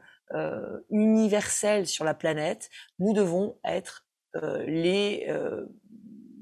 universel 0.89 1.88
sur 1.88 2.03
la 2.03 2.13
planète. 2.13 2.69
Nous 2.99 3.13
devons 3.13 3.57
être 3.63 4.05
les 4.65 5.28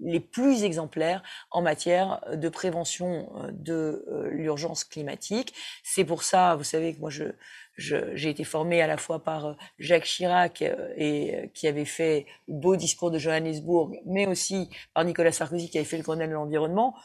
les 0.05 0.19
plus 0.19 0.63
exemplaires 0.65 1.23
en 1.49 1.61
matière 1.61 2.21
de 2.33 2.49
prévention 2.49 3.31
de 3.51 4.05
l'urgence 4.31 4.83
climatique. 4.83 5.53
C'est 5.83 6.03
pour 6.03 6.23
ça, 6.23 6.55
vous 6.55 6.65
savez 6.65 6.93
que 6.93 6.99
moi 6.99 7.09
je 7.09 7.33
j'ai 7.77 8.29
été 8.29 8.43
formée 8.43 8.81
à 8.81 8.87
la 8.87 8.97
fois 8.97 9.23
par 9.23 9.45
euh, 9.45 9.53
Jacques 9.79 10.03
Chirac 10.03 10.61
euh, 10.61 10.93
et 10.95 11.35
euh, 11.35 11.47
qui 11.53 11.67
avait 11.67 11.85
fait 11.85 12.27
le 12.47 12.55
beau 12.55 12.75
discours 12.75 13.09
de 13.09 13.17
Johannesburg, 13.17 13.95
mais 14.05 14.27
aussi 14.27 14.69
par 14.93 15.03
Nicolas 15.05 15.31
Sarkozy 15.31 15.69
qui 15.69 15.77
avait 15.77 15.85
fait 15.85 15.97
le 15.97 16.03
Grenelle 16.03 16.29
de 16.29 16.35
l'environnement. 16.35 16.95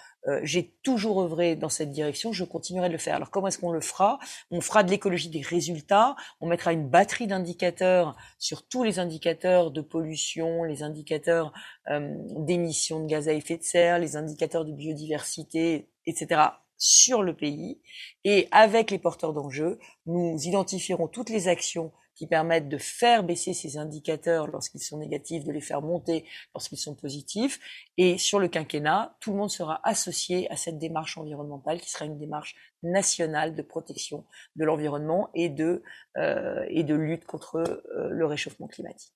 J'ai 0.42 0.74
toujours 0.82 1.22
œuvré 1.22 1.56
dans 1.56 1.68
cette 1.68 1.90
direction, 1.90 2.32
je 2.32 2.44
continuerai 2.44 2.88
de 2.88 2.92
le 2.92 2.98
faire. 2.98 3.16
Alors 3.16 3.30
comment 3.30 3.48
est-ce 3.48 3.58
qu'on 3.58 3.72
le 3.72 3.80
fera? 3.80 4.18
On 4.50 4.60
fera 4.60 4.82
de 4.82 4.90
l'écologie 4.90 5.30
des 5.30 5.42
résultats, 5.42 6.16
on 6.40 6.48
mettra 6.48 6.72
une 6.72 6.88
batterie 6.88 7.26
d'indicateurs 7.26 8.16
sur 8.38 8.66
tous 8.66 8.82
les 8.82 8.98
indicateurs 8.98 9.70
de 9.70 9.80
pollution, 9.80 10.64
les 10.64 10.82
indicateurs 10.82 11.52
d'émissions 11.90 13.00
de 13.00 13.06
gaz 13.06 13.28
à 13.28 13.32
effet 13.32 13.56
de 13.56 13.62
serre, 13.62 13.98
les 13.98 14.16
indicateurs 14.16 14.64
de 14.64 14.72
biodiversité, 14.72 15.88
etc 16.06 16.50
sur 16.78 17.22
le 17.22 17.34
pays 17.34 17.80
et 18.24 18.48
avec 18.52 18.90
les 18.90 18.98
porteurs 18.98 19.32
d'enjeux, 19.32 19.78
nous 20.06 20.38
identifierons 20.40 21.08
toutes 21.08 21.28
les 21.28 21.48
actions 21.48 21.92
qui 22.18 22.26
permettent 22.26 22.68
de 22.68 22.78
faire 22.78 23.22
baisser 23.22 23.54
ces 23.54 23.78
indicateurs 23.78 24.48
lorsqu'ils 24.48 24.80
sont 24.80 24.98
négatifs, 24.98 25.44
de 25.44 25.52
les 25.52 25.60
faire 25.60 25.82
monter 25.82 26.24
lorsqu'ils 26.52 26.78
sont 26.78 26.96
positifs. 26.96 27.60
Et 27.96 28.18
sur 28.18 28.40
le 28.40 28.48
quinquennat, 28.48 29.16
tout 29.20 29.30
le 29.30 29.38
monde 29.38 29.50
sera 29.50 29.80
associé 29.84 30.50
à 30.50 30.56
cette 30.56 30.78
démarche 30.78 31.16
environnementale 31.16 31.80
qui 31.80 31.90
sera 31.90 32.06
une 32.06 32.18
démarche 32.18 32.56
nationale 32.82 33.54
de 33.54 33.62
protection 33.62 34.26
de 34.56 34.64
l'environnement 34.64 35.30
et 35.34 35.48
de, 35.48 35.84
euh, 36.16 36.66
et 36.68 36.82
de 36.82 36.94
lutte 36.96 37.24
contre 37.24 37.56
euh, 37.56 38.08
le 38.10 38.26
réchauffement 38.26 38.66
climatique. 38.66 39.14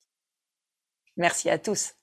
Merci 1.17 1.51
à 1.51 1.59
tous. 1.59 1.95